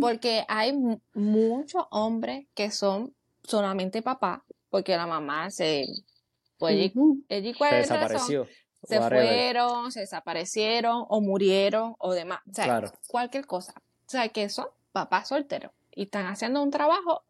Porque 0.00 0.44
hay 0.48 0.74
muchos 1.14 1.84
hombres 1.90 2.46
que 2.54 2.70
son 2.70 3.14
solamente 3.42 4.02
papá, 4.02 4.44
porque 4.70 4.96
la 4.96 5.06
mamá 5.06 5.50
se, 5.50 5.86
pues, 6.58 6.92
ella, 7.28 7.54
se 7.54 7.74
desapareció. 7.76 8.46
se 8.82 9.00
fueron, 9.00 9.92
se 9.92 10.00
desaparecieron, 10.00 11.04
o 11.08 11.20
murieron, 11.20 11.94
o 11.98 12.12
demás. 12.12 12.40
O 12.50 12.54
sea, 12.54 12.92
cualquier 13.08 13.46
cosa. 13.46 13.74
O 13.76 14.08
sea, 14.08 14.28
que 14.28 14.48
son 14.48 14.66
papás 14.92 15.28
solteros 15.28 15.72
y 15.94 16.04
están 16.04 16.26
haciendo 16.26 16.62
un 16.62 16.70
trabajo 16.70 17.24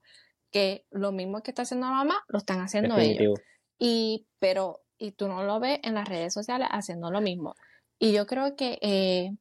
que 0.50 0.86
lo 0.90 1.12
mismo 1.12 1.42
que 1.42 1.50
está 1.50 1.62
haciendo 1.62 1.86
la 1.86 1.92
mamá, 1.92 2.24
lo 2.28 2.38
están 2.38 2.60
haciendo 2.60 2.96
ellos. 2.98 3.38
Y, 3.78 4.26
pero, 4.38 4.80
y 4.98 5.12
tú 5.12 5.28
no 5.28 5.42
lo 5.42 5.60
ves 5.60 5.80
en 5.82 5.94
las 5.94 6.08
redes 6.08 6.32
sociales 6.32 6.68
haciendo 6.70 7.10
lo 7.10 7.20
mismo. 7.20 7.54
Y 7.98 8.12
yo 8.12 8.26
creo 8.26 8.56
que 8.56 8.78
eh, 8.82 9.34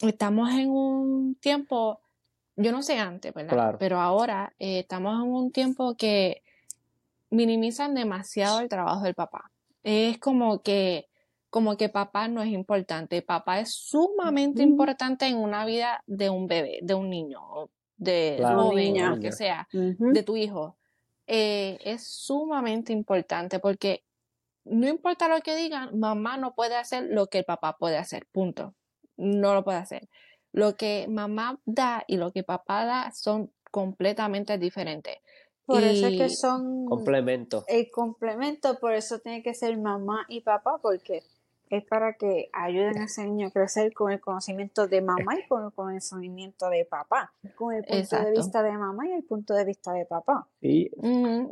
estamos 0.00 0.50
en 0.52 0.70
un 0.70 1.34
tiempo, 1.36 2.00
yo 2.56 2.72
no 2.72 2.82
sé 2.82 2.98
antes, 2.98 3.32
¿verdad? 3.34 3.76
Pero 3.78 4.00
ahora 4.00 4.54
eh, 4.58 4.80
estamos 4.80 5.14
en 5.22 5.30
un 5.30 5.52
tiempo 5.52 5.94
que 5.96 6.42
minimizan 7.30 7.94
demasiado 7.94 8.60
el 8.60 8.68
trabajo 8.68 9.02
del 9.02 9.14
papá. 9.14 9.50
Es 9.82 10.18
como 10.18 10.62
que, 10.62 11.08
como 11.50 11.76
que 11.76 11.88
papá 11.88 12.28
no 12.28 12.42
es 12.42 12.50
importante. 12.50 13.22
Papá 13.22 13.60
es 13.60 13.72
sumamente 13.72 14.62
importante 14.62 15.26
en 15.26 15.36
una 15.36 15.64
vida 15.64 16.02
de 16.06 16.30
un 16.30 16.46
bebé, 16.46 16.78
de 16.82 16.94
un 16.94 17.10
niño, 17.10 17.40
de 17.96 18.38
un 18.40 19.10
lo 19.10 19.20
que 19.20 19.32
sea, 19.32 19.68
de 19.72 20.22
tu 20.22 20.36
hijo. 20.36 20.76
Eh, 21.26 21.78
es 21.84 22.06
sumamente 22.06 22.92
importante 22.92 23.58
porque 23.58 24.04
no 24.64 24.88
importa 24.88 25.28
lo 25.28 25.40
que 25.40 25.56
digan, 25.56 25.98
mamá 25.98 26.36
no 26.36 26.54
puede 26.54 26.76
hacer 26.76 27.04
lo 27.10 27.26
que 27.26 27.38
el 27.38 27.44
papá 27.44 27.76
puede 27.78 27.96
hacer, 27.96 28.26
punto. 28.32 28.74
No 29.16 29.54
lo 29.54 29.64
puede 29.64 29.78
hacer. 29.78 30.08
Lo 30.52 30.76
que 30.76 31.06
mamá 31.08 31.60
da 31.64 32.04
y 32.06 32.16
lo 32.16 32.32
que 32.32 32.42
papá 32.42 32.84
da 32.84 33.12
son 33.12 33.52
completamente 33.70 34.56
diferentes. 34.58 35.16
Por 35.66 35.82
eso 35.82 36.06
es 36.08 36.18
que 36.18 36.28
son 36.28 36.84
complementos. 36.86 37.64
El 37.68 37.90
complemento, 37.90 38.78
por 38.78 38.92
eso 38.92 39.18
tiene 39.20 39.42
que 39.42 39.54
ser 39.54 39.78
mamá 39.78 40.26
y 40.28 40.42
papá, 40.42 40.78
porque 40.82 41.22
es 41.76 41.84
para 41.84 42.14
que 42.14 42.48
ayuden 42.52 42.98
a 42.98 43.04
ese 43.04 43.24
niño 43.24 43.48
a 43.48 43.50
crecer 43.50 43.92
con 43.92 44.12
el 44.12 44.20
conocimiento 44.20 44.86
de 44.86 45.00
mamá 45.00 45.38
y 45.38 45.46
con 45.48 45.64
el 45.64 45.72
conocimiento 45.72 46.68
de 46.68 46.84
papá, 46.84 47.32
con 47.54 47.74
el 47.74 47.84
punto 47.84 48.16
de 48.16 48.30
vista 48.30 48.62
de 48.62 48.72
mamá 48.72 49.08
y 49.08 49.12
el 49.12 49.24
punto 49.24 49.54
de 49.54 49.64
vista 49.64 49.92
de 49.92 50.06
papá. 50.06 50.46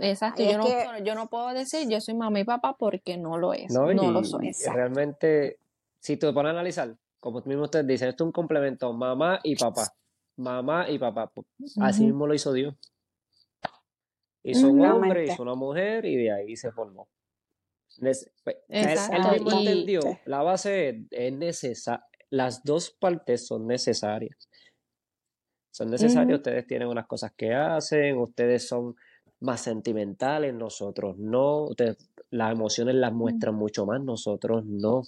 exacto, 0.00 0.42
yo 0.42 0.58
no, 0.58 0.98
yo 1.04 1.14
no, 1.14 1.28
puedo 1.28 1.52
decir 1.52 1.88
yo 1.88 2.00
soy 2.00 2.14
mamá 2.14 2.40
y 2.40 2.44
papá 2.44 2.76
porque 2.78 3.16
no 3.16 3.38
lo 3.38 3.52
es, 3.54 3.72
no, 3.72 3.92
lo 3.92 4.24
soy. 4.24 4.52
Realmente, 4.72 5.58
si 5.98 6.16
te 6.16 6.32
pones 6.32 6.50
a 6.50 6.52
analizar, 6.52 6.96
como 7.20 7.40
mismo 7.44 7.64
ustedes 7.64 7.86
dicen, 7.86 8.08
esto 8.08 8.24
es 8.24 8.26
un 8.26 8.32
complemento, 8.32 8.92
mamá 8.92 9.40
y 9.42 9.56
papá, 9.56 9.92
mamá 10.36 10.88
y 10.88 10.98
papá, 10.98 11.30
pues, 11.32 11.46
así 11.80 12.04
mismo 12.04 12.26
lo 12.26 12.34
hizo 12.34 12.52
Dios. 12.52 12.74
Hizo 14.44 14.68
un 14.68 14.84
hombre, 14.84 15.24
hizo 15.26 15.42
una 15.42 15.54
mujer 15.54 16.04
y 16.04 16.16
de 16.16 16.32
ahí 16.32 16.56
se 16.56 16.72
formó. 16.72 17.08
Él, 18.00 18.98
mismo 19.32 19.52
entendió, 19.52 20.00
la 20.24 20.42
base 20.42 21.06
es 21.10 21.32
necesaria, 21.32 22.04
las 22.30 22.64
dos 22.64 22.90
partes 22.90 23.46
son 23.46 23.66
necesarias. 23.66 24.48
Son 25.70 25.90
necesarias, 25.90 26.38
ustedes 26.38 26.66
tienen 26.66 26.88
unas 26.88 27.06
cosas 27.06 27.32
que 27.32 27.54
hacen, 27.54 28.18
ustedes 28.18 28.68
son 28.68 28.94
más 29.40 29.60
sentimentales, 29.60 30.54
nosotros 30.54 31.18
no, 31.18 31.64
ustedes, 31.64 31.96
las 32.30 32.52
emociones 32.52 32.94
las 32.94 33.12
muestran 33.12 33.54
mucho 33.54 33.86
más, 33.86 34.00
nosotros 34.00 34.64
no. 34.64 35.02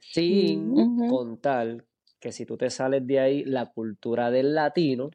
Sin 0.00 1.08
contar 1.08 1.84
que 2.18 2.32
si 2.32 2.46
tú 2.46 2.56
te 2.56 2.70
sales 2.70 3.06
de 3.06 3.20
ahí, 3.20 3.44
la 3.44 3.66
cultura 3.66 4.30
del 4.30 4.54
latino 4.54 5.10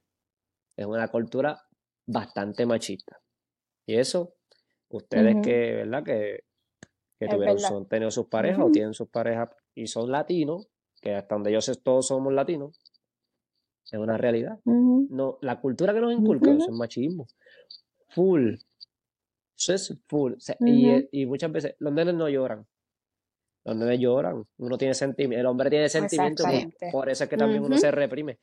es 0.75 0.85
una 0.85 1.07
cultura 1.07 1.63
bastante 2.05 2.65
machista. 2.65 3.19
Y 3.85 3.95
eso, 3.95 4.33
ustedes 4.89 5.37
que, 5.43 5.73
¿verdad? 5.75 6.03
Que 6.03 6.43
que 7.19 7.27
tuvieron, 7.27 7.59
son, 7.59 7.87
tenido 7.87 8.11
sus 8.11 8.27
parejas 8.27 8.65
o 8.65 8.71
tienen 8.71 8.93
sus 8.93 9.07
parejas 9.09 9.49
y 9.73 9.87
son 9.87 10.11
latinos, 10.11 10.67
que 11.01 11.13
hasta 11.13 11.35
donde 11.35 11.51
yo 11.51 11.61
sé 11.61 11.75
todos 11.75 12.07
somos 12.07 12.33
latinos, 12.33 12.79
es 13.91 13.99
una 13.99 14.17
realidad. 14.17 14.59
no, 14.65 15.37
la 15.41 15.59
cultura 15.59 15.93
que 15.93 16.01
nos 16.01 16.13
inculca 16.13 16.51
es 16.51 16.69
machismo. 16.69 17.27
Full. 18.09 18.55
Eso 19.57 19.73
es 19.73 19.97
full. 20.07 20.33
y, 20.61 21.21
y, 21.21 21.25
muchas 21.25 21.51
veces 21.51 21.75
los 21.79 21.93
nenes 21.93 22.15
no 22.15 22.27
lloran. 22.27 22.65
Los 23.63 23.75
nenes 23.75 23.99
lloran. 23.99 24.43
Uno 24.57 24.77
tiene 24.77 24.93
sentimiento. 24.93 25.39
El 25.39 25.45
hombre 25.45 25.69
tiene 25.69 25.89
sentimiento. 25.89 26.43
Por, 26.91 27.09
eso 27.09 27.23
es 27.23 27.29
que 27.29 27.37
también 27.37 27.63
uno 27.63 27.77
se 27.77 27.91
reprime. 27.91 28.39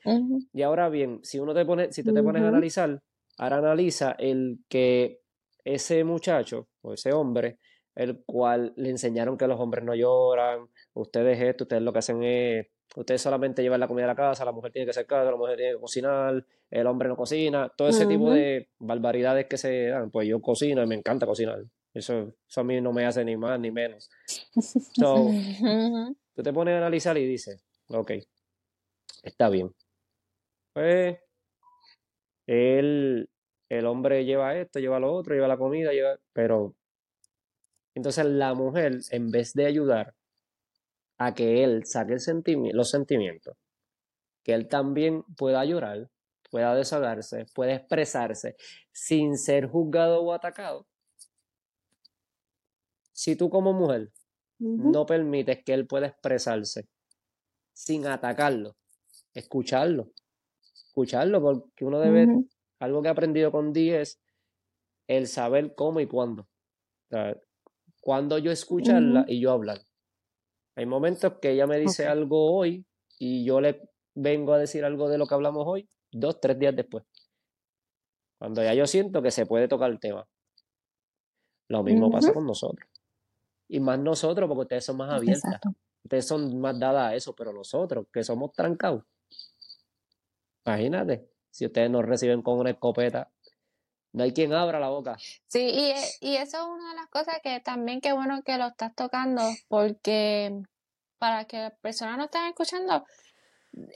Y 0.53 0.63
ahora 0.63 0.89
bien, 0.89 1.21
si 1.23 1.39
uno 1.39 1.55
te 1.55 1.65
pone, 1.65 1.93
si 1.93 2.03
tú 2.03 2.15
te 2.15 2.23
pones 2.23 2.43
a 2.43 2.49
analizar, 2.49 3.03
ahora 3.39 3.59
analiza 3.59 4.13
el 4.19 4.61
que 4.69 5.21
ese 5.65 6.03
muchacho 6.05 6.69
o 6.81 6.93
ese 6.95 7.13
hombre 7.13 7.59
el 7.95 8.23
cual 8.25 8.73
le 8.77 8.91
enseñaron 8.91 9.37
que 9.37 9.47
los 9.47 9.61
hombres 9.61 9.85
no 9.85 9.95
lloran, 9.95 10.69
ustedes 10.95 11.41
esto, 11.41 11.65
ustedes 11.65 11.83
lo 11.83 11.93
que 11.93 11.99
hacen 11.99 12.23
es, 12.23 12.67
ustedes 12.97 13.21
solamente 13.21 13.63
llevan 13.63 13.81
la 13.81 13.89
comida 13.89 14.05
a 14.05 14.09
la 14.09 14.15
casa, 14.15 14.45
la 14.45 14.53
mujer 14.53 14.73
tiene 14.73 14.87
que 14.87 14.91
hacer 14.91 15.07
casa, 15.07 15.31
la 15.31 15.37
mujer 15.37 15.57
tiene 15.57 15.73
que 15.73 15.81
cocinar, 15.81 16.45
el 16.71 16.87
hombre 16.87 17.09
no 17.09 17.17
cocina, 17.17 17.71
todo 17.77 17.89
ese 17.89 18.07
tipo 18.07 18.31
de 18.31 18.71
barbaridades 18.79 19.47
que 19.47 19.59
se 19.59 19.89
dan, 19.89 20.11
pues 20.11 20.27
yo 20.29 20.41
cocino 20.41 20.83
y 20.83 20.87
me 20.87 20.95
encanta 20.95 21.27
cocinar. 21.27 21.63
Eso, 21.95 22.33
eso 22.49 22.61
a 22.63 22.65
mí 22.65 22.81
no 22.81 22.93
me 22.93 23.05
hace 23.05 23.23
ni 23.25 23.37
más 23.37 23.61
ni 23.61 23.71
menos. 23.71 24.11
So, 24.95 25.29
tú 26.35 26.43
te 26.43 26.53
pones 26.53 26.75
a 26.75 26.79
analizar 26.79 27.19
y 27.19 27.27
dices, 27.27 27.63
ok, 27.89 28.13
está 29.23 29.51
bien. 29.51 29.71
Pues 30.73 31.19
el 32.47 33.87
hombre 33.87 34.25
lleva 34.25 34.57
esto, 34.57 34.79
lleva 34.79 34.99
lo 34.99 35.13
otro, 35.13 35.35
lleva 35.35 35.49
la 35.49 35.57
comida, 35.57 35.93
lleva, 35.93 36.19
pero 36.33 36.75
entonces 37.95 38.25
la 38.25 38.55
mujer, 38.55 39.01
en 39.11 39.31
vez 39.31 39.53
de 39.55 39.67
ayudar 39.67 40.15
a 41.19 41.35
que 41.35 41.63
él 41.63 41.85
saque 41.85 42.17
los 42.73 42.91
sentimientos, 42.91 43.57
que 44.43 44.55
él 44.55 44.69
también 44.69 45.23
pueda 45.37 45.65
llorar, 45.65 46.11
pueda 46.51 46.75
desahogarse, 46.75 47.47
pueda 47.55 47.75
expresarse 47.75 48.57
sin 48.93 49.39
ser 49.39 49.67
juzgado 49.67 50.23
o 50.23 50.33
atacado. 50.33 50.87
Si 53.13 53.37
tú 53.37 53.51
como 53.51 53.73
mujer 53.73 54.13
no 54.59 55.07
permites 55.07 55.63
que 55.65 55.75
él 55.75 55.87
pueda 55.87 56.07
expresarse 56.07 56.89
sin 57.73 58.07
atacarlo, 58.07 58.77
escucharlo, 59.35 60.13
escucharlo, 60.87 61.41
porque 61.41 61.85
uno 61.85 62.01
debe, 62.01 62.27
algo 62.79 63.03
que 63.03 63.09
he 63.09 63.11
aprendido 63.11 63.51
con 63.51 63.73
Dee 63.73 64.01
es 64.01 64.21
el 65.09 65.27
saber 65.27 65.75
cómo 65.75 66.01
y 66.01 66.07
cuándo 66.07 66.49
cuando 68.03 68.37
yo 68.39 68.51
escucharla 68.51 69.25
y 69.29 69.41
yo 69.41 69.53
hablar. 69.53 69.81
Hay 70.75 70.87
momentos 70.87 71.35
que 71.41 71.53
ella 71.53 71.69
me 71.69 71.79
dice 71.79 72.07
algo 72.07 72.53
hoy 72.53 72.85
y 73.19 73.45
yo 73.45 73.61
le 73.61 73.81
vengo 74.15 74.53
a 74.53 74.59
decir 74.59 74.85
algo 74.85 75.09
de 75.09 75.19
lo 75.19 75.27
que 75.27 75.35
hablamos 75.35 75.65
hoy, 75.67 75.89
dos, 76.11 76.41
tres 76.41 76.59
días 76.59 76.75
después. 76.75 77.05
Cuando 78.39 78.63
ya 78.63 78.75
yo 78.75 78.89
siento 78.89 79.23
que 79.23 79.31
se 79.31 79.47
puede 79.47 79.69
tocar 79.69 79.91
el 79.91 80.01
tema. 80.01 80.27
Lo 81.69 81.85
mismo 81.85 82.11
pasa 82.11 82.35
con 82.35 82.45
nosotros. 82.45 82.91
Y 83.69 83.79
más 83.79 84.01
nosotros, 84.01 84.49
porque 84.49 84.63
ustedes 84.63 84.85
son 84.85 84.97
más 84.97 85.11
abiertas. 85.11 85.61
Ustedes 86.03 86.27
son 86.27 86.61
más 86.61 86.77
dadas 86.79 87.13
a 87.13 87.15
eso, 87.15 87.37
pero 87.37 87.53
nosotros, 87.53 88.07
que 88.13 88.25
somos 88.25 88.53
trancados. 88.53 89.05
Imagínate, 90.67 91.31
si 91.51 91.67
ustedes 91.67 91.89
nos 91.89 92.05
reciben 92.05 92.43
con 92.43 92.59
una 92.59 92.71
escopeta 92.71 93.33
no 94.13 94.25
hay 94.25 94.33
quien 94.33 94.53
abra 94.53 94.79
la 94.79 94.89
boca. 94.89 95.17
Sí, 95.47 95.61
y, 95.61 95.91
e, 95.91 96.05
y, 96.21 96.37
eso 96.37 96.59
es 96.59 96.65
una 96.65 96.91
de 96.91 96.97
las 96.97 97.09
cosas 97.09 97.41
que 97.43 97.61
también 97.61 98.01
qué 98.01 98.13
bueno 98.13 98.43
que 98.43 98.59
lo 98.59 98.67
estás 98.67 98.95
tocando, 98.95 99.43
porque 99.69 100.63
para 101.19 101.45
que 101.45 101.59
las 101.59 101.75
personas 101.81 102.19
no 102.19 102.25
estén 102.25 102.47
escuchando, 102.47 103.05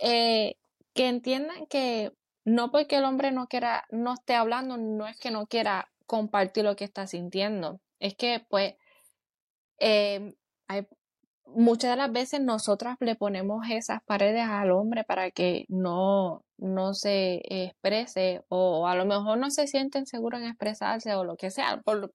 eh, 0.02 0.56
que 0.94 1.08
entiendan 1.08 1.66
que 1.66 2.12
no 2.44 2.70
porque 2.70 2.96
el 2.96 3.04
hombre 3.04 3.32
no 3.32 3.48
quiera, 3.48 3.84
no 3.90 4.14
esté 4.14 4.34
hablando, 4.34 4.76
no 4.76 5.06
es 5.06 5.18
que 5.18 5.30
no 5.30 5.46
quiera 5.46 5.90
compartir 6.06 6.64
lo 6.64 6.76
que 6.76 6.84
está 6.84 7.06
sintiendo. 7.06 7.80
Es 7.98 8.14
que, 8.14 8.46
pues, 8.48 8.74
eh, 9.78 10.34
hay, 10.68 10.86
muchas 11.46 11.90
de 11.90 11.96
las 11.96 12.12
veces 12.12 12.40
nosotras 12.40 12.96
le 13.00 13.14
ponemos 13.14 13.66
esas 13.70 14.02
paredes 14.04 14.44
al 14.44 14.70
hombre 14.70 15.04
para 15.04 15.30
que 15.30 15.64
no, 15.68 16.42
no 16.58 16.94
se 16.94 17.40
exprese 17.44 18.42
o 18.48 18.86
a 18.86 18.94
lo 18.94 19.04
mejor 19.04 19.38
no 19.38 19.50
se 19.50 19.66
sienten 19.66 20.06
seguros 20.06 20.40
en 20.40 20.48
expresarse 20.48 21.14
o 21.14 21.24
lo 21.24 21.36
que 21.36 21.50
sea, 21.50 21.80
por, 21.84 22.12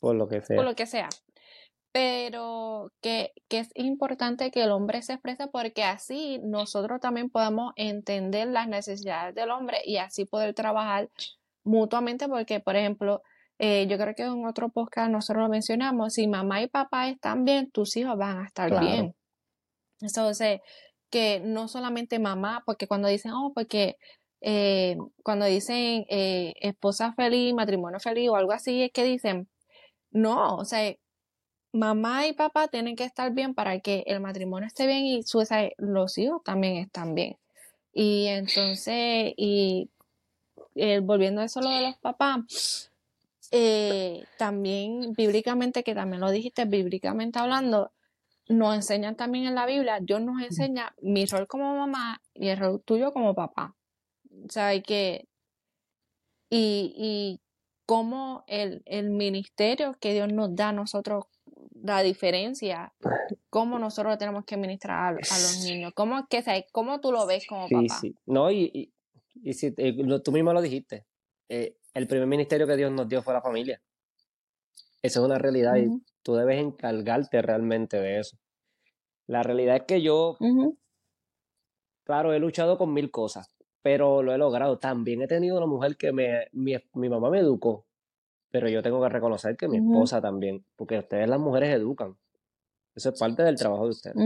por 0.00 0.14
lo 0.14 0.28
que 0.28 0.42
sea. 0.42 0.56
Por 0.56 0.64
lo 0.64 0.74
que 0.74 0.86
sea. 0.86 1.08
Pero 1.92 2.92
que, 3.00 3.32
que 3.48 3.60
es 3.60 3.70
importante 3.74 4.50
que 4.50 4.62
el 4.62 4.70
hombre 4.70 5.00
se 5.00 5.14
exprese 5.14 5.46
porque 5.48 5.82
así 5.82 6.38
nosotros 6.44 7.00
también 7.00 7.30
podemos 7.30 7.72
entender 7.76 8.48
las 8.48 8.68
necesidades 8.68 9.34
del 9.34 9.50
hombre 9.50 9.78
y 9.84 9.96
así 9.96 10.26
poder 10.26 10.52
trabajar 10.54 11.08
mutuamente 11.64 12.28
porque, 12.28 12.60
por 12.60 12.76
ejemplo, 12.76 13.22
eh, 13.58 13.86
yo 13.88 13.96
creo 13.96 14.14
que 14.14 14.22
en 14.22 14.46
otro 14.46 14.68
podcast 14.68 15.10
nosotros 15.10 15.44
lo 15.44 15.48
mencionamos, 15.48 16.14
si 16.14 16.26
mamá 16.28 16.62
y 16.62 16.68
papá 16.68 17.08
están 17.08 17.44
bien, 17.44 17.70
tus 17.70 17.96
hijos 17.96 18.16
van 18.18 18.38
a 18.38 18.46
estar 18.46 18.80
bien. 18.80 19.14
Entonces, 20.00 20.60
que 21.10 21.40
no 21.40 21.68
solamente 21.68 22.18
mamá, 22.18 22.62
porque 22.66 22.86
cuando 22.86 23.08
dicen, 23.08 23.32
oh, 23.32 23.52
porque 23.54 23.96
eh, 24.40 24.96
cuando 25.22 25.46
dicen 25.46 26.04
eh, 26.08 26.54
esposa 26.60 27.14
feliz, 27.14 27.54
matrimonio 27.54 28.00
feliz 28.00 28.28
o 28.28 28.36
algo 28.36 28.52
así, 28.52 28.82
es 28.82 28.92
que 28.92 29.04
dicen, 29.04 29.48
no, 30.10 30.56
o 30.56 30.64
sea, 30.64 30.94
mamá 31.72 32.26
y 32.26 32.32
papá 32.32 32.68
tienen 32.68 32.96
que 32.96 33.04
estar 33.04 33.32
bien 33.32 33.54
para 33.54 33.80
que 33.80 34.04
el 34.06 34.20
matrimonio 34.20 34.66
esté 34.66 34.86
bien 34.86 35.04
y 35.04 35.22
su, 35.22 35.42
los 35.78 36.18
hijos 36.18 36.42
también 36.44 36.76
están 36.76 37.14
bien. 37.14 37.38
Y 37.92 38.26
entonces, 38.26 39.32
y 39.36 39.90
eh, 40.74 41.00
volviendo 41.00 41.40
a 41.40 41.44
eso 41.44 41.60
lo 41.60 41.70
de 41.70 41.82
los 41.82 41.96
papás, 41.98 42.92
también 44.38 45.12
bíblicamente, 45.12 45.82
que 45.82 45.94
también 45.94 46.20
lo 46.20 46.30
dijiste, 46.30 46.64
bíblicamente 46.64 47.38
hablando, 47.38 47.92
nos 48.48 48.74
enseñan 48.74 49.16
también 49.16 49.46
en 49.46 49.54
la 49.54 49.66
Biblia, 49.66 49.98
Dios 50.00 50.20
nos 50.20 50.42
enseña 50.42 50.94
mi 51.00 51.26
rol 51.26 51.46
como 51.46 51.74
mamá 51.76 52.22
y 52.34 52.48
el 52.48 52.58
rol 52.58 52.82
tuyo 52.84 53.12
como 53.12 53.34
papá. 53.34 53.74
O 54.44 54.50
sea, 54.50 54.68
hay 54.68 54.82
que... 54.82 55.28
Y, 56.48 56.94
y 56.96 57.40
cómo 57.86 58.44
el, 58.46 58.82
el 58.84 59.10
ministerio 59.10 59.96
que 60.00 60.12
Dios 60.12 60.32
nos 60.32 60.54
da 60.54 60.68
a 60.68 60.72
nosotros, 60.72 61.24
la 61.82 62.02
diferencia, 62.02 62.92
cómo 63.50 63.78
nosotros 63.78 64.18
tenemos 64.18 64.44
que 64.44 64.56
ministrar 64.56 65.08
a, 65.08 65.12
los 65.12 65.64
niños, 65.64 65.92
cómo, 65.94 66.26
que, 66.28 66.66
cómo 66.72 67.00
tú 67.00 67.10
lo 67.10 67.26
ves 67.26 67.46
como 67.46 67.68
papá. 67.68 67.98
Sí, 68.00 68.14
no, 68.26 68.50
y, 68.50 68.92
y, 69.42 69.52
si, 69.54 69.74
eh, 69.76 70.20
tú 70.24 70.32
mismo 70.32 70.52
lo 70.52 70.60
dijiste, 70.60 71.04
eh, 71.48 71.76
el 71.96 72.06
primer 72.06 72.28
ministerio 72.28 72.66
que 72.66 72.76
Dios 72.76 72.92
nos 72.92 73.08
dio 73.08 73.22
fue 73.22 73.32
la 73.32 73.40
familia. 73.40 73.80
Esa 75.00 75.20
es 75.20 75.24
una 75.24 75.38
realidad 75.38 75.76
y 75.76 75.88
tú 76.22 76.34
debes 76.34 76.60
encargarte 76.60 77.40
realmente 77.40 77.98
de 77.98 78.20
eso. 78.20 78.36
La 79.26 79.42
realidad 79.42 79.76
es 79.76 79.82
que 79.84 80.02
yo, 80.02 80.36
claro, 82.04 82.34
he 82.34 82.38
luchado 82.38 82.76
con 82.76 82.92
mil 82.92 83.10
cosas, 83.10 83.50
pero 83.80 84.22
lo 84.22 84.34
he 84.34 84.38
logrado. 84.38 84.78
También 84.78 85.22
he 85.22 85.26
tenido 85.26 85.56
una 85.56 85.66
mujer 85.66 85.96
que 85.96 86.12
me, 86.12 86.48
mi, 86.52 87.08
mamá 87.08 87.30
me 87.30 87.38
educó, 87.38 87.86
pero 88.50 88.68
yo 88.68 88.82
tengo 88.82 89.00
que 89.00 89.08
reconocer 89.08 89.56
que 89.56 89.66
mi 89.66 89.78
esposa 89.78 90.20
también, 90.20 90.66
porque 90.76 90.98
ustedes 90.98 91.26
las 91.26 91.40
mujeres 91.40 91.70
educan. 91.70 92.14
Eso 92.94 93.08
es 93.08 93.18
parte 93.18 93.42
del 93.42 93.56
trabajo 93.56 93.84
de 93.84 93.90
ustedes. 93.90 94.16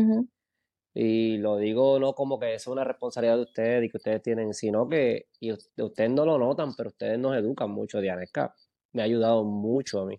Y 0.92 1.38
lo 1.38 1.56
digo 1.56 1.99
no 2.00 2.14
como 2.14 2.38
que 2.38 2.54
es 2.54 2.66
una 2.66 2.85
responsabilidad 2.85 3.37
de 3.37 3.42
ustedes 3.42 3.85
y 3.85 3.88
que 3.88 3.97
ustedes 3.97 4.23
tienen, 4.23 4.54
sino 4.54 4.88
que 4.88 5.28
y 5.38 5.52
ustedes 5.52 6.11
no 6.11 6.26
lo 6.26 6.38
notan, 6.38 6.75
pero 6.75 6.88
ustedes 6.90 7.18
nos 7.18 7.37
educan 7.37 7.70
mucho. 7.70 8.00
Dianesca 8.00 8.54
me 8.92 9.02
ha 9.02 9.04
ayudado 9.04 9.44
mucho 9.44 10.00
a 10.00 10.06
mí. 10.06 10.18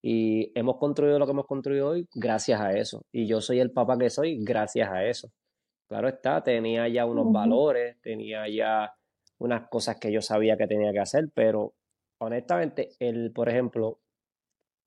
Y 0.00 0.52
hemos 0.58 0.76
construido 0.76 1.18
lo 1.18 1.26
que 1.26 1.32
hemos 1.32 1.46
construido 1.46 1.88
hoy 1.88 2.08
gracias 2.14 2.60
a 2.60 2.72
eso. 2.72 3.04
Y 3.12 3.26
yo 3.26 3.40
soy 3.40 3.58
el 3.60 3.72
papá 3.72 3.98
que 3.98 4.10
soy 4.10 4.38
gracias 4.44 4.88
a 4.90 5.04
eso. 5.04 5.32
Claro 5.88 6.08
está, 6.08 6.42
tenía 6.42 6.86
ya 6.88 7.06
unos 7.06 7.32
valores, 7.32 7.96
tenía 8.02 8.46
ya 8.48 8.94
unas 9.38 9.68
cosas 9.68 9.96
que 9.98 10.12
yo 10.12 10.20
sabía 10.20 10.56
que 10.56 10.66
tenía 10.66 10.92
que 10.92 11.00
hacer, 11.00 11.30
pero 11.34 11.74
honestamente, 12.18 12.90
el, 12.98 13.32
por 13.32 13.48
ejemplo, 13.48 14.00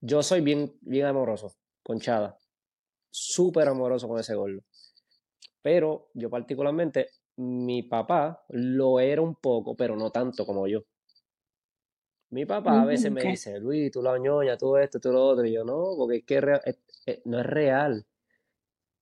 yo 0.00 0.22
soy 0.22 0.42
bien, 0.42 0.76
bien 0.80 1.06
amoroso 1.06 1.54
con 1.82 1.98
Chada, 1.98 2.38
súper 3.10 3.68
amoroso 3.68 4.06
con 4.08 4.20
ese 4.20 4.34
gordo. 4.34 4.62
Pero 5.62 6.10
yo 6.14 6.28
particularmente, 6.28 7.08
mi 7.36 7.84
papá 7.84 8.44
lo 8.50 9.00
era 9.00 9.22
un 9.22 9.36
poco, 9.36 9.74
pero 9.76 9.96
no 9.96 10.10
tanto 10.10 10.44
como 10.44 10.66
yo. 10.66 10.80
Mi 12.30 12.46
papá 12.46 12.82
a 12.82 12.84
veces 12.84 13.12
me 13.12 13.22
dice, 13.22 13.60
Luis, 13.60 13.90
tú 13.90 14.02
la 14.02 14.18
ñoña, 14.18 14.56
tú 14.56 14.76
esto, 14.76 14.98
tú 14.98 15.12
lo 15.12 15.24
otro. 15.24 15.44
Y 15.44 15.52
yo, 15.52 15.64
no, 15.64 15.94
porque 15.96 16.16
es 16.16 16.24
que 16.24 17.22
no 17.26 17.40
es 17.40 17.46
real. 17.46 18.06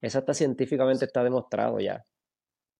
Eso 0.01 0.19
hasta 0.19 0.35
científicamente 0.35 1.05
está 1.05 1.23
demostrado 1.23 1.79
ya. 1.79 2.05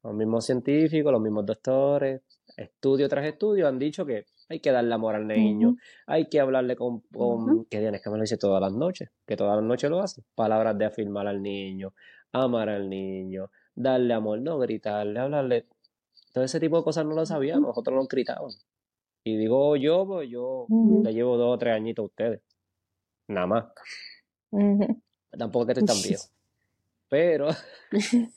Los 0.03 0.15
mismos 0.15 0.47
científicos, 0.47 1.13
los 1.13 1.21
mismos 1.21 1.47
doctores, 1.47 2.23
estudio 2.57 3.09
tras 3.09 3.27
estudio 3.27 3.69
han 3.69 3.79
dicho 3.79 4.07
que 4.07 4.27
hay 4.49 4.59
que 4.59 4.73
darle 4.73 4.95
amor 4.95 5.15
al 5.15 5.29
niño, 5.29 5.77
hay 6.07 6.29
que 6.29 6.41
hablarle 6.41 6.75
con, 6.75 7.01
con 7.13 7.67
que 7.67 7.79
tienes 7.79 8.03
que 8.03 8.11
me 8.11 8.17
lo 8.17 8.23
dice 8.23 8.39
todas 8.39 8.61
las 8.61 8.73
noches, 8.73 9.11
que 9.27 9.37
todas 9.37 9.57
las 9.57 9.65
noches 9.65 9.91
lo 9.91 10.01
hace. 10.01 10.23
Palabras 10.35 10.77
de 10.77 10.87
afirmar 10.87 11.29
al 11.29 11.43
niño, 11.43 11.95
amar 12.33 12.71
al 12.71 12.89
niño, 12.89 13.51
darle 13.83 14.15
amor, 14.15 14.41
no 14.41 14.59
gritarle, 14.59 15.19
hablarle. 15.19 15.67
Todo 16.33 16.45
ese 16.45 16.61
tipo 16.61 16.77
de 16.77 16.85
cosas 16.85 17.07
no 17.07 17.15
lo 17.15 17.27
sabíamos, 17.27 17.69
nosotros 17.69 17.97
lo 17.97 18.07
gritábamos. 18.07 18.65
Y 19.25 19.37
digo 19.37 19.77
yo, 19.77 20.07
pues 20.07 20.31
yo 20.31 20.67
le 21.03 21.13
llevo 21.13 21.37
dos 21.37 21.55
o 21.55 21.59
tres 21.59 21.75
añitos 21.75 22.05
a 22.05 22.07
ustedes. 22.07 22.41
Nada 23.29 23.47
más. 23.47 23.65
Tampoco 25.37 25.67
que 25.67 25.73
estoy 25.73 25.87
tan 25.87 26.03
viejo. 26.03 26.25
Pero. 27.09 27.49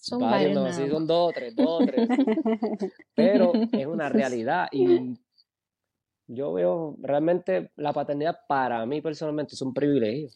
son 0.00 0.20
varios, 0.20 0.76
sí, 0.76 0.88
son 0.88 1.06
dos 1.06 1.30
o 1.30 1.32
tres, 1.32 1.54
dos 1.54 1.82
o 1.82 1.86
tres. 1.86 2.08
Pero 3.14 3.52
es 3.72 3.86
una 3.86 4.08
realidad. 4.08 4.68
Y 4.72 5.14
yo 6.26 6.52
veo 6.52 6.96
realmente 7.00 7.70
la 7.76 7.92
paternidad 7.92 8.40
para 8.46 8.84
mí 8.84 9.00
personalmente 9.00 9.54
es 9.54 9.62
un 9.62 9.72
privilegio. 9.72 10.28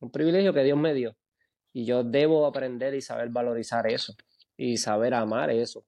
Un 0.00 0.10
privilegio 0.10 0.52
que 0.54 0.62
Dios 0.62 0.78
me 0.78 0.94
dio. 0.94 1.14
Y 1.74 1.84
yo 1.84 2.04
debo 2.04 2.46
aprender 2.46 2.94
y 2.94 3.02
saber 3.02 3.28
valorizar 3.28 3.86
eso. 3.86 4.14
Y 4.56 4.76
saber 4.76 5.12
amar 5.12 5.50
eso. 5.50 5.84